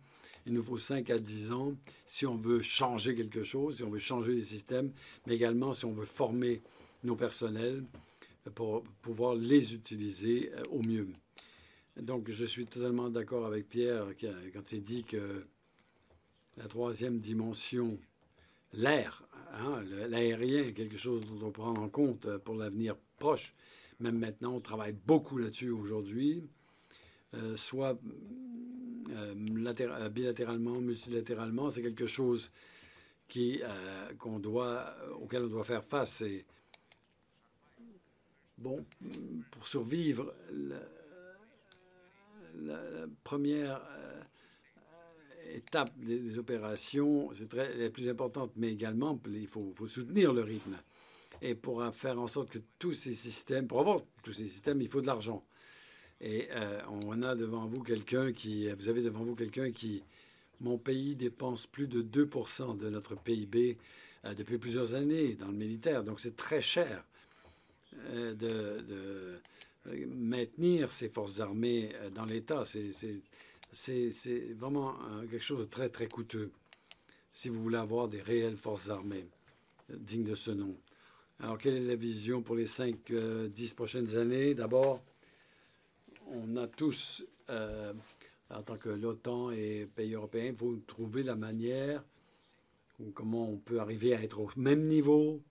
Il 0.46 0.52
nous 0.52 0.62
faut 0.62 0.78
5 0.78 1.08
à 1.10 1.16
10 1.16 1.52
ans 1.52 1.74
si 2.06 2.26
on 2.26 2.36
veut 2.36 2.60
changer 2.60 3.14
quelque 3.14 3.42
chose, 3.42 3.76
si 3.76 3.82
on 3.82 3.90
veut 3.90 3.98
changer 3.98 4.34
les 4.34 4.44
systèmes, 4.44 4.92
mais 5.26 5.34
également 5.34 5.72
si 5.72 5.84
on 5.84 5.92
veut 5.92 6.04
former 6.04 6.62
nos 7.02 7.16
personnels 7.16 7.84
pour 8.54 8.82
pouvoir 9.02 9.34
les 9.34 9.74
utiliser 9.74 10.52
au 10.70 10.82
mieux. 10.82 11.08
Donc, 12.00 12.30
je 12.30 12.44
suis 12.44 12.66
totalement 12.66 13.08
d'accord 13.08 13.46
avec 13.46 13.68
Pierre 13.68 14.06
quand 14.52 14.72
il 14.72 14.82
dit 14.82 15.04
que 15.04 15.46
la 16.56 16.66
troisième 16.66 17.18
dimension, 17.18 17.98
l'air, 18.72 19.22
hein, 19.54 19.82
l'aérien 20.08 20.64
est 20.64 20.72
quelque 20.72 20.96
chose 20.96 21.22
dont 21.26 21.46
on 21.46 21.50
prendre 21.50 21.80
en 21.80 21.88
compte 21.88 22.26
euh, 22.26 22.38
pour 22.38 22.54
l'avenir 22.54 22.96
proche. 23.18 23.54
Même 24.00 24.18
maintenant, 24.18 24.54
on 24.54 24.60
travaille 24.60 24.96
beaucoup 25.06 25.38
là-dessus 25.38 25.70
aujourd'hui. 25.70 26.44
Euh, 27.34 27.56
soit 27.56 27.98
bilatéralement, 29.36 30.78
multilatéralement, 30.80 31.70
c'est 31.70 31.82
quelque 31.82 32.06
chose 32.06 32.50
qui, 33.28 33.60
qu'on 34.18 34.38
doit, 34.38 34.94
auquel 35.20 35.44
on 35.44 35.48
doit 35.48 35.64
faire 35.64 35.84
face. 35.84 36.22
Et, 36.22 36.44
bon, 38.58 38.84
pour 39.50 39.66
survivre, 39.66 40.34
la, 40.52 40.78
première 43.24 43.80
étape 45.52 45.90
des, 45.98 46.38
opérations, 46.38 47.30
c'est 47.36 47.48
très 47.48 47.76
la 47.76 47.90
plus 47.90 48.08
importante, 48.08 48.52
mais 48.56 48.72
également, 48.72 49.20
il 49.28 49.46
faut, 49.46 49.74
soutenir 49.86 50.32
le 50.32 50.42
rythme. 50.42 50.76
Et 51.42 51.54
pour 51.54 51.84
faire 51.94 52.18
en 52.20 52.28
sorte 52.28 52.50
que 52.50 52.58
tous 52.78 52.94
ces 52.94 53.12
systèmes, 53.12 53.66
pour 53.66 53.80
avoir 53.80 54.02
tous 54.22 54.32
ces 54.32 54.48
systèmes, 54.48 54.80
il 54.80 54.88
faut 54.88 55.00
de 55.00 55.06
l'argent. 55.06 55.44
Et 56.24 56.48
euh, 56.52 56.80
on 57.02 57.22
a 57.22 57.34
devant 57.34 57.66
vous 57.66 57.82
quelqu'un 57.82 58.32
qui, 58.32 58.66
vous 58.72 58.88
avez 58.88 59.02
devant 59.02 59.22
vous 59.22 59.34
quelqu'un 59.34 59.70
qui, 59.70 60.02
mon 60.62 60.78
pays 60.78 61.14
dépense 61.14 61.66
plus 61.66 61.86
de 61.86 62.02
2% 62.02 62.78
de 62.78 62.88
notre 62.88 63.14
PIB 63.14 63.76
euh, 64.24 64.32
depuis 64.32 64.56
plusieurs 64.56 64.94
années 64.94 65.34
dans 65.34 65.48
le 65.48 65.52
militaire. 65.52 66.02
Donc 66.02 66.20
c'est 66.20 66.34
très 66.34 66.62
cher 66.62 67.04
euh, 68.08 68.32
de, 68.32 69.38
maintenir 70.06 70.90
ces 70.90 71.10
forces 71.10 71.40
armées 71.40 71.92
dans 72.14 72.24
l'État. 72.24 72.64
C'est 72.64 74.54
vraiment 74.56 74.96
quelque 75.30 75.44
chose 75.44 75.60
de 75.60 75.66
très, 75.66 75.90
très 75.90 76.06
coûteux 76.06 76.50
si 77.34 77.50
vous 77.50 77.62
voulez 77.62 77.76
avoir 77.76 78.08
des 78.08 78.22
réelles 78.22 78.56
forces 78.56 78.88
armées 78.88 79.26
dignes 79.90 80.24
de 80.24 80.34
ce 80.34 80.52
nom. 80.52 80.74
Alors, 81.38 81.58
quelle 81.58 81.76
est 81.76 81.80
la 81.80 81.96
vision 81.96 82.40
pour 82.40 82.56
les 82.56 82.66
5-10 82.66 83.74
prochaines 83.74 84.16
années? 84.16 84.54
D'abord, 84.54 85.02
on 86.30 86.56
a 86.56 86.66
tous, 86.66 87.24
euh, 87.50 87.92
en 88.50 88.62
tant 88.62 88.76
que 88.76 88.88
l'OTAN 88.88 89.50
et 89.50 89.86
pays 89.94 90.14
européens, 90.14 90.46
il 90.46 90.56
faut 90.56 90.76
trouver 90.86 91.22
la 91.22 91.36
manière 91.36 92.02
ou 93.00 93.10
comment 93.10 93.48
on 93.48 93.56
peut 93.56 93.80
arriver 93.80 94.14
à 94.14 94.22
être 94.22 94.38
au 94.38 94.48
même 94.56 94.86
niveau, 94.86 95.42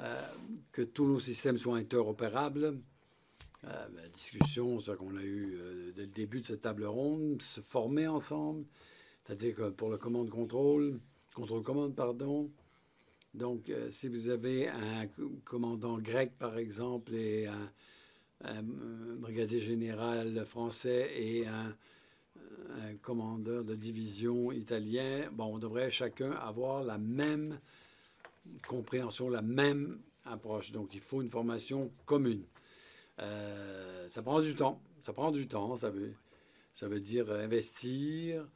euh, 0.00 0.26
que 0.72 0.82
tous 0.82 1.06
nos 1.06 1.20
systèmes 1.20 1.56
soient 1.56 1.76
interopérables. 1.76 2.78
Euh, 3.64 3.86
la 3.94 4.08
discussion, 4.08 4.78
qu'on 4.98 5.16
a 5.16 5.22
eu 5.22 5.92
dès 5.94 6.02
le 6.02 6.08
début 6.08 6.40
de 6.40 6.46
cette 6.46 6.62
table 6.62 6.84
ronde, 6.84 7.40
se 7.40 7.60
former 7.60 8.08
ensemble, 8.08 8.64
c'est-à-dire 9.22 9.54
que 9.54 9.70
pour 9.70 9.88
le 9.88 9.98
commande-contrôle, 9.98 10.98
contrôle-commande, 11.34 11.94
pardon, 11.94 12.50
donc, 13.34 13.72
si 13.88 14.08
vous 14.08 14.28
avez 14.28 14.68
un 14.68 15.06
commandant 15.44 15.96
grec, 15.98 16.32
par 16.38 16.58
exemple, 16.58 17.14
et 17.14 17.46
un, 17.46 17.70
un 18.44 18.62
brigadier 18.62 19.60
général 19.60 20.44
français 20.46 21.10
et 21.16 21.46
un, 21.46 21.74
commandeur 23.02 23.64
de 23.64 23.74
division 23.74 24.50
italien, 24.50 25.28
bon, 25.32 25.54
on 25.54 25.58
devrait 25.58 25.90
chacun 25.90 26.30
avoir 26.32 26.82
la 26.82 26.96
même 26.96 27.58
compréhension, 28.66 29.28
la 29.28 29.42
même 29.42 30.00
approche. 30.24 30.72
Donc, 30.72 30.94
il 30.94 31.00
faut 31.00 31.20
une 31.22 31.28
formation 31.28 31.90
commune. 32.06 32.44
Euh, 33.18 34.08
ça 34.08 34.22
prend 34.22 34.40
du 34.40 34.54
temps. 34.54 34.80
Ça 35.04 35.12
prend 35.12 35.30
du 35.30 35.46
temps. 35.48 35.76
Ça 35.76 35.90
veut, 35.90 37.00
dire 37.00 37.30
investir, 37.30 38.46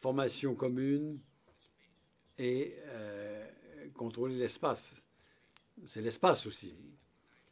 formation 0.00 0.54
commune 0.54 1.18
et 2.38 2.76
euh, 2.86 3.44
contrôler 3.94 4.36
l'espace. 4.36 5.04
C'est 5.86 6.00
l'espace 6.00 6.46
aussi. 6.46 6.74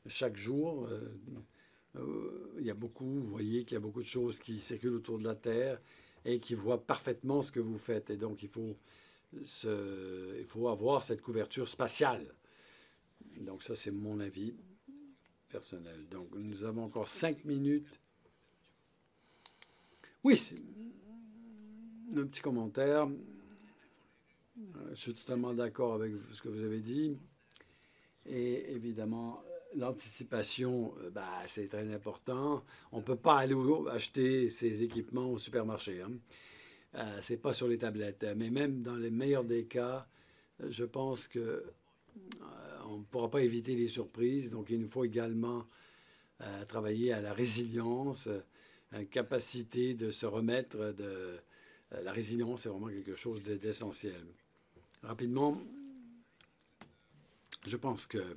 Chaque 0.07 0.37
jour, 0.37 0.87
euh, 0.87 0.91
euh, 0.95 1.41
il 1.95 2.65
y 2.65 2.71
a 2.71 2.75
beaucoup, 2.75 3.21
vous 3.21 3.31
voyez 3.31 3.65
qu'il 3.65 3.75
y 3.75 3.77
a 3.77 3.81
beaucoup 3.81 4.03
de 4.03 4.07
choses 4.07 4.39
qui 4.39 4.61
circulent 4.61 4.95
autour 4.95 5.19
de 5.19 5.25
la 5.25 5.35
Terre 5.35 5.81
et 6.25 6.41
qui 6.41 6.55
voient 6.55 6.83
parfaitement 6.83 7.43
ce 7.43 7.53
que 7.53 7.61
vous 7.61 7.79
faites. 7.79 8.11
Et 8.11 8.17
donc, 8.17 8.43
il 8.43 8.49
faut, 8.49 8.77
il 9.33 10.45
faut 10.47 10.69
avoir 10.69 11.03
cette 11.03 11.21
couverture 11.21 11.69
spatiale. 11.69 12.27
Donc, 13.41 13.63
ça, 13.63 13.77
c'est 13.77 13.91
mon 13.91 14.21
avis 14.21 14.55
personnel. 15.49 16.07
Donc, 16.11 16.29
nous 16.35 16.65
avons 16.65 16.85
encore 16.85 17.09
cinq 17.09 17.45
minutes. 17.45 18.01
Oui, 20.25 20.41
un 22.17 22.27
petit 22.27 22.41
commentaire. 22.41 23.09
Euh, 24.59 24.91
je 24.91 24.95
suis 24.95 25.15
totalement 25.15 25.53
d'accord 25.53 25.95
avec 25.95 26.13
ce 26.33 26.41
que 26.43 26.49
vous 26.49 26.63
avez 26.63 26.81
dit. 26.81 27.17
Et 28.27 28.73
évidemment, 28.73 29.43
l'anticipation, 29.77 30.95
euh, 31.03 31.11
bah, 31.11 31.29
c'est 31.47 31.69
très 31.69 31.93
important. 31.93 32.65
On 32.93 32.99
ne 32.99 33.03
peut 33.03 33.17
pas 33.17 33.39
aller 33.39 33.57
acheter 33.91 34.51
ces 34.51 34.83
équipements 34.83 35.31
au 35.31 35.39
supermarché. 35.39 36.03
Hein. 36.03 36.13
Euh, 36.95 37.19
c'est 37.23 37.37
pas 37.37 37.53
sur 37.53 37.69
les 37.69 37.79
tablettes. 37.79 38.27
Mais 38.37 38.51
même 38.51 38.83
dans 38.83 38.97
les 38.97 39.11
meilleurs 39.11 39.45
des 39.45 39.65
cas, 39.65 40.07
je 40.61 40.85
pense 40.85 41.29
que 41.29 41.39
euh, 41.39 41.65
on 42.87 42.99
ne 42.99 43.05
pourra 43.05 43.31
pas 43.31 43.43
éviter 43.43 43.75
les 43.75 43.89
surprises. 43.89 44.51
Donc, 44.51 44.71
il 44.71 44.81
nous 44.81 44.89
faut 44.89 45.05
également 45.05 45.67
travailler 46.67 47.13
à 47.13 47.21
la 47.21 47.33
résilience, 47.33 48.27
à 48.91 48.99
la 48.99 49.05
capacité 49.05 49.95
de 49.95 50.11
se 50.11 50.27
remettre 50.27 50.93
la 52.03 52.11
résilience, 52.11 52.63
c'est 52.63 52.69
vraiment 52.69 52.89
quelque 52.89 53.15
chose 53.15 53.45
d'essentiel. 53.45 54.25
Rapidement, 55.05 55.63
je 57.65 57.77
pense 57.77 58.07
que 58.07 58.37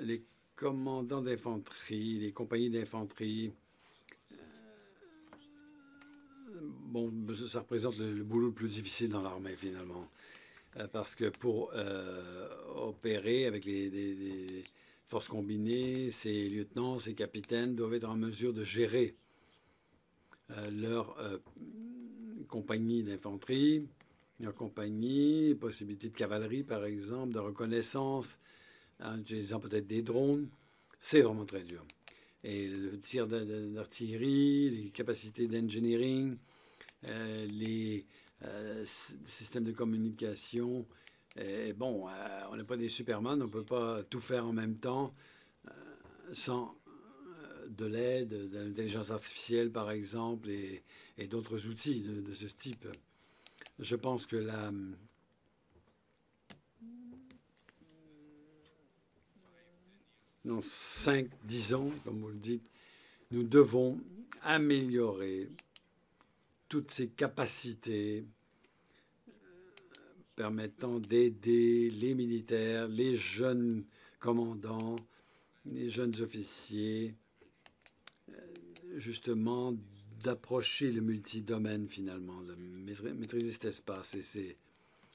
les 0.00 0.24
commandants 0.56 1.22
d'infanterie, 1.22 2.20
les 2.20 2.32
compagnies 2.32 2.70
d'infanterie, 2.70 3.52
euh, 4.32 4.36
bon, 6.62 7.12
ça 7.48 7.60
représente 7.60 7.98
le, 7.98 8.22
boulot 8.22 8.48
le 8.48 8.52
plus 8.52 8.68
difficile 8.68 9.10
dans 9.10 9.22
l'armée 9.22 9.56
finalement. 9.56 10.08
Euh, 10.78 10.86
parce 10.88 11.14
que 11.14 11.28
pour 11.28 11.70
euh, 11.74 12.48
opérer 12.76 13.46
avec 13.46 13.64
les, 13.64 14.62
forces 15.08 15.28
combinées, 15.28 16.10
ces 16.10 16.48
lieutenants, 16.48 16.98
ces 16.98 17.14
capitaines 17.14 17.74
doivent 17.74 17.94
être 17.94 18.08
en 18.08 18.16
mesure 18.16 18.54
de 18.54 18.64
gérer 18.64 19.14
leur 20.70 21.18
compagnie 22.48 23.02
d'infanterie, 23.02 23.86
leur 24.40 24.54
compagnie, 24.54 25.54
possibilité 25.54 26.08
de 26.08 26.16
cavalerie 26.16 26.62
par 26.62 26.86
exemple, 26.86 27.34
de 27.34 27.40
reconnaissance, 27.40 28.38
en 29.00 29.18
utilisant 29.18 29.60
peut-être 29.60 29.86
des 29.86 30.02
drones, 30.02 30.48
c'est 31.00 31.22
vraiment 31.22 31.44
très 31.44 31.62
dur. 31.62 31.84
Et 32.44 32.68
le 32.68 32.98
tir 32.98 33.26
d'artillerie, 33.26 34.70
les 34.70 34.90
capacités 34.90 35.46
d'engineering, 35.46 36.36
euh, 37.08 37.46
les 37.46 38.06
euh, 38.44 38.84
systèmes 39.26 39.64
de 39.64 39.72
communication. 39.72 40.86
Bon, 41.76 42.08
euh, 42.08 42.42
on 42.50 42.56
n'est 42.56 42.64
pas 42.64 42.76
des 42.76 42.88
superman, 42.88 43.40
on 43.40 43.46
ne 43.46 43.50
peut 43.50 43.64
pas 43.64 44.02
tout 44.04 44.20
faire 44.20 44.46
en 44.46 44.52
même 44.52 44.76
temps 44.76 45.14
sans 46.32 46.76
de 47.68 47.86
l'aide, 47.86 48.28
de 48.28 48.58
l'intelligence 48.58 49.10
artificielle 49.10 49.70
par 49.70 49.90
exemple, 49.90 50.50
et, 50.50 50.82
d'autres 51.28 51.66
outils 51.66 52.00
de, 52.00 52.20
de, 52.20 52.32
ce 52.32 52.46
type. 52.46 52.86
Je 53.78 53.96
pense 53.96 54.26
que 54.26 54.36
la, 54.36 54.72
dans 60.44 60.60
5-10 60.60 61.74
ans, 61.74 61.90
comme 62.04 62.20
vous 62.20 62.28
le 62.28 62.34
dites, 62.34 62.68
nous 63.30 63.44
devons 63.44 63.98
améliorer 64.42 65.48
toutes 66.68 66.90
ces 66.90 67.08
capacités 67.08 68.24
euh, 69.28 69.32
permettant 70.34 70.98
d'aider 70.98 71.90
les 71.90 72.14
militaires, 72.14 72.88
les 72.88 73.16
jeunes 73.16 73.84
commandants, 74.18 74.96
les 75.66 75.90
jeunes 75.90 76.20
officiers, 76.20 77.14
euh, 78.30 78.32
justement 78.96 79.74
d'approcher 80.22 80.90
le 80.92 81.00
multidomaine 81.00 81.88
finalement, 81.88 82.40
de 82.42 82.54
maîtriser 83.12 83.52
cet 83.52 83.66
espace. 83.66 84.14
Et 84.14 84.56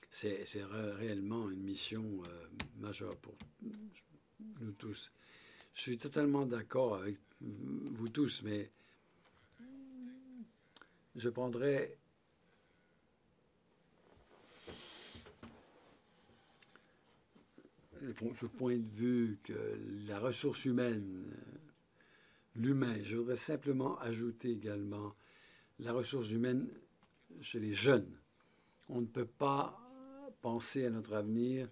c'est 0.10 0.64
réellement 0.64 1.50
une 1.50 1.64
mission 1.64 2.04
euh, 2.04 2.48
majeure 2.80 3.16
pour 3.18 3.36
nous 4.60 4.72
tous. 4.72 5.12
Je 5.74 5.82
suis 5.82 5.98
totalement 5.98 6.46
d'accord 6.46 6.96
avec 6.96 7.18
vous 7.42 8.10
tous, 8.10 8.42
mais 8.44 8.72
je 11.16 11.30
prendrai 11.30 11.98
le 18.02 18.14
point 18.48 18.78
de 18.78 18.96
vue 18.96 19.38
que 19.44 19.54
la 20.08 20.20
ressource 20.20 20.66
humaine, 20.66 21.26
l'humain, 22.56 22.98
je 23.04 23.18
voudrais 23.18 23.36
simplement 23.36 24.00
ajouter 24.00 24.52
également 24.52 25.16
la 25.80 25.94
ressource 25.94 26.32
humaine 26.32 26.68
chez 27.42 27.60
les 27.60 27.74
jeunes. 27.74 28.12
On 28.90 29.02
ne 29.02 29.08
peut 29.08 29.26
pas 29.26 29.80
penser 30.42 30.86
à 30.86 30.90
notre 30.90 31.14
avenir 31.14 31.70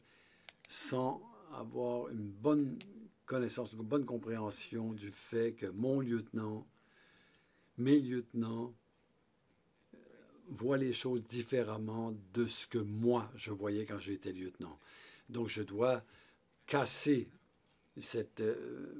sans 0.70 1.22
avoir 1.60 2.10
une 2.10 2.30
bonne 2.30 2.78
connaissance, 3.26 3.74
une 3.74 3.82
bonne 3.82 4.06
compréhension 4.06 4.94
du 4.94 5.12
fait 5.12 5.54
que 5.54 5.68
mon 5.68 6.00
lieutenant 6.00 6.66
mes 7.78 8.00
lieutenants 8.00 8.74
euh, 9.94 9.98
voient 10.50 10.78
les 10.78 10.94
choses 10.94 11.24
différemment 11.24 12.14
de 12.34 12.46
ce 12.46 12.68
que 12.68 12.78
moi 12.78 13.32
je 13.36 13.52
voyais 13.52 13.86
quand 13.86 14.00
j'étais 14.00 14.32
lieutenant. 14.32 14.80
Donc 15.30 15.50
je 15.50 15.64
dois 15.64 16.04
casser 16.68 17.28
cette, 17.98 18.42
euh, 18.42 18.94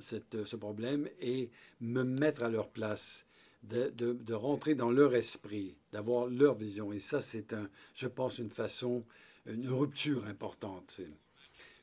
cette, 0.00 0.44
ce 0.44 0.56
problème 0.56 1.08
et 1.20 1.50
me 1.80 2.02
mettre 2.02 2.44
à 2.44 2.50
leur 2.50 2.68
place, 2.68 3.26
de, 3.62 3.90
de, 3.90 4.12
de 4.12 4.34
rentrer 4.34 4.74
dans 4.74 4.90
leur 4.90 5.14
esprit, 5.14 5.76
d'avoir 5.92 6.26
leur 6.26 6.54
vision. 6.54 6.92
Et 6.92 7.00
ça, 7.00 7.20
c'est, 7.20 7.52
un, 7.52 7.68
je 7.94 8.06
pense, 8.06 8.38
une 8.38 8.50
façon, 8.50 9.04
une 9.46 9.68
rupture 9.68 10.24
importante. 10.26 11.00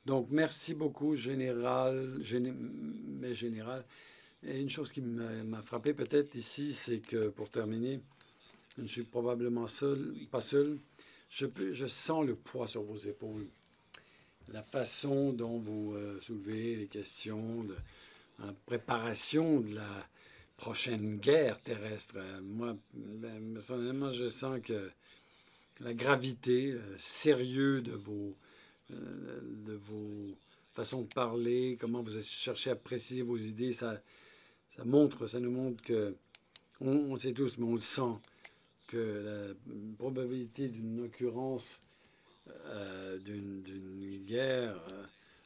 Donc, 0.06 0.28
merci 0.32 0.74
beaucoup, 0.74 1.16
général, 1.16 2.20
mais 3.20 3.34
général. 3.34 3.86
Et 4.46 4.60
une 4.60 4.70
chose 4.70 4.92
qui 4.92 5.02
m'a 5.02 5.62
frappé 5.62 5.94
peut-être 5.94 6.36
ici, 6.36 6.74
c'est 6.74 7.00
que 7.00 7.28
pour 7.28 7.50
terminer, 7.50 8.02
je 8.78 8.86
suis 8.86 9.04
probablement 9.04 9.68
seul, 9.68 10.14
pas 10.32 10.42
seul. 10.42 10.78
Je, 11.30 11.46
je 11.72 11.88
sens 11.88 12.26
le 12.26 12.36
poids 12.36 12.68
sur 12.68 12.84
vos 12.84 12.98
épaules 12.98 13.48
la 14.52 14.64
façon 14.64 15.32
dont 15.32 15.60
vous 15.60 15.94
euh, 15.94 16.20
soulevez 16.22 16.76
les 16.76 16.88
questions 16.88 17.64
de 17.64 17.76
en 18.42 18.54
préparation 18.66 19.60
de 19.60 19.76
la 19.76 20.08
prochaine 20.58 21.18
guerre 21.18 21.62
terrestre. 21.62 22.16
Euh, 22.18 22.42
moi, 22.42 22.76
ben, 22.94 23.54
personnellement, 23.54 24.12
je 24.12 24.28
sens 24.28 24.60
que 24.62 24.90
la 25.80 25.94
gravité, 25.94 26.72
euh, 26.72 26.98
sérieux 26.98 27.82
de 27.82 27.92
vos, 27.92 28.36
de 28.89 29.73
vos 29.73 30.35
façons 30.73 31.01
de 31.01 31.14
parler, 31.14 31.77
comment 31.80 32.01
vous 32.01 32.22
cherchez 32.22 32.72
à 32.72 32.76
préciser 32.76 33.22
vos 33.22 33.38
idées, 33.38 33.73
ça, 33.73 34.01
ça 34.76 34.84
montre, 34.84 35.27
ça 35.27 35.39
nous 35.39 35.51
montre 35.51 35.84
que, 35.84 36.15
on, 36.81 37.18
sait 37.18 37.34
tous, 37.34 37.57
mais 37.57 37.65
on 37.65 37.76
le 37.76 37.80
sent, 37.80 38.18
que 38.88 39.53
la 39.57 39.95
probabilité 39.97 40.68
d'une 40.68 41.05
occurrence 41.05 41.81
euh, 42.68 43.18
d'une 43.19 43.64
guerre 44.26 44.81
euh, 44.91 45.03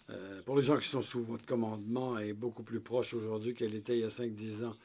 euh, 0.10 0.42
pour 0.44 0.56
les 0.56 0.64
gens 0.64 0.78
qui 0.78 0.88
sont 0.88 1.02
sous 1.02 1.24
votre 1.24 1.46
commandement 1.46 2.18
est 2.18 2.34
beaucoup 2.34 2.64
plus 2.64 2.80
proche 2.80 3.14
aujourd'hui 3.14 3.54
qu'elle 3.54 3.76
était 3.76 3.98
il 3.98 4.02
y 4.02 4.04
a 4.04 4.10
5-10 4.10 4.66
ans. 4.66 4.76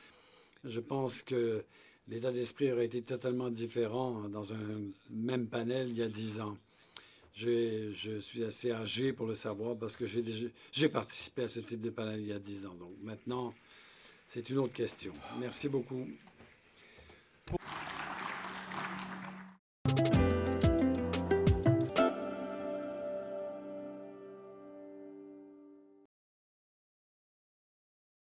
Je 0.64 0.80
pense 0.80 1.22
que 1.22 1.64
l'état 2.08 2.32
d'esprit 2.32 2.70
aurait 2.72 2.86
été 2.86 3.02
totalement 3.02 3.48
différent 3.48 4.28
dans 4.28 4.52
un 4.52 4.80
même 5.10 5.46
panel 5.46 5.88
il 5.90 5.96
y 5.96 6.02
a 6.02 6.08
10 6.08 6.40
ans. 6.40 6.56
Je 7.34 8.18
suis 8.20 8.44
assez 8.44 8.72
âgé 8.72 9.12
pour 9.12 9.26
le 9.26 9.34
savoir 9.34 9.76
parce 9.76 9.96
que 9.96 10.04
j'ai 10.06 10.88
participé 10.88 11.42
à 11.42 11.48
ce 11.48 11.60
type 11.60 11.80
de 11.80 11.90
panel 11.90 12.20
il 12.20 12.26
y 12.26 12.32
a 12.32 12.38
10 12.38 12.66
ans. 12.66 12.74
Donc 12.74 12.92
maintenant, 13.02 13.54
c'est 14.28 14.50
une 14.50 14.59
autre 14.59 14.74
question. 14.74 15.12
Merci 15.38 15.68
beaucoup. 15.68 16.06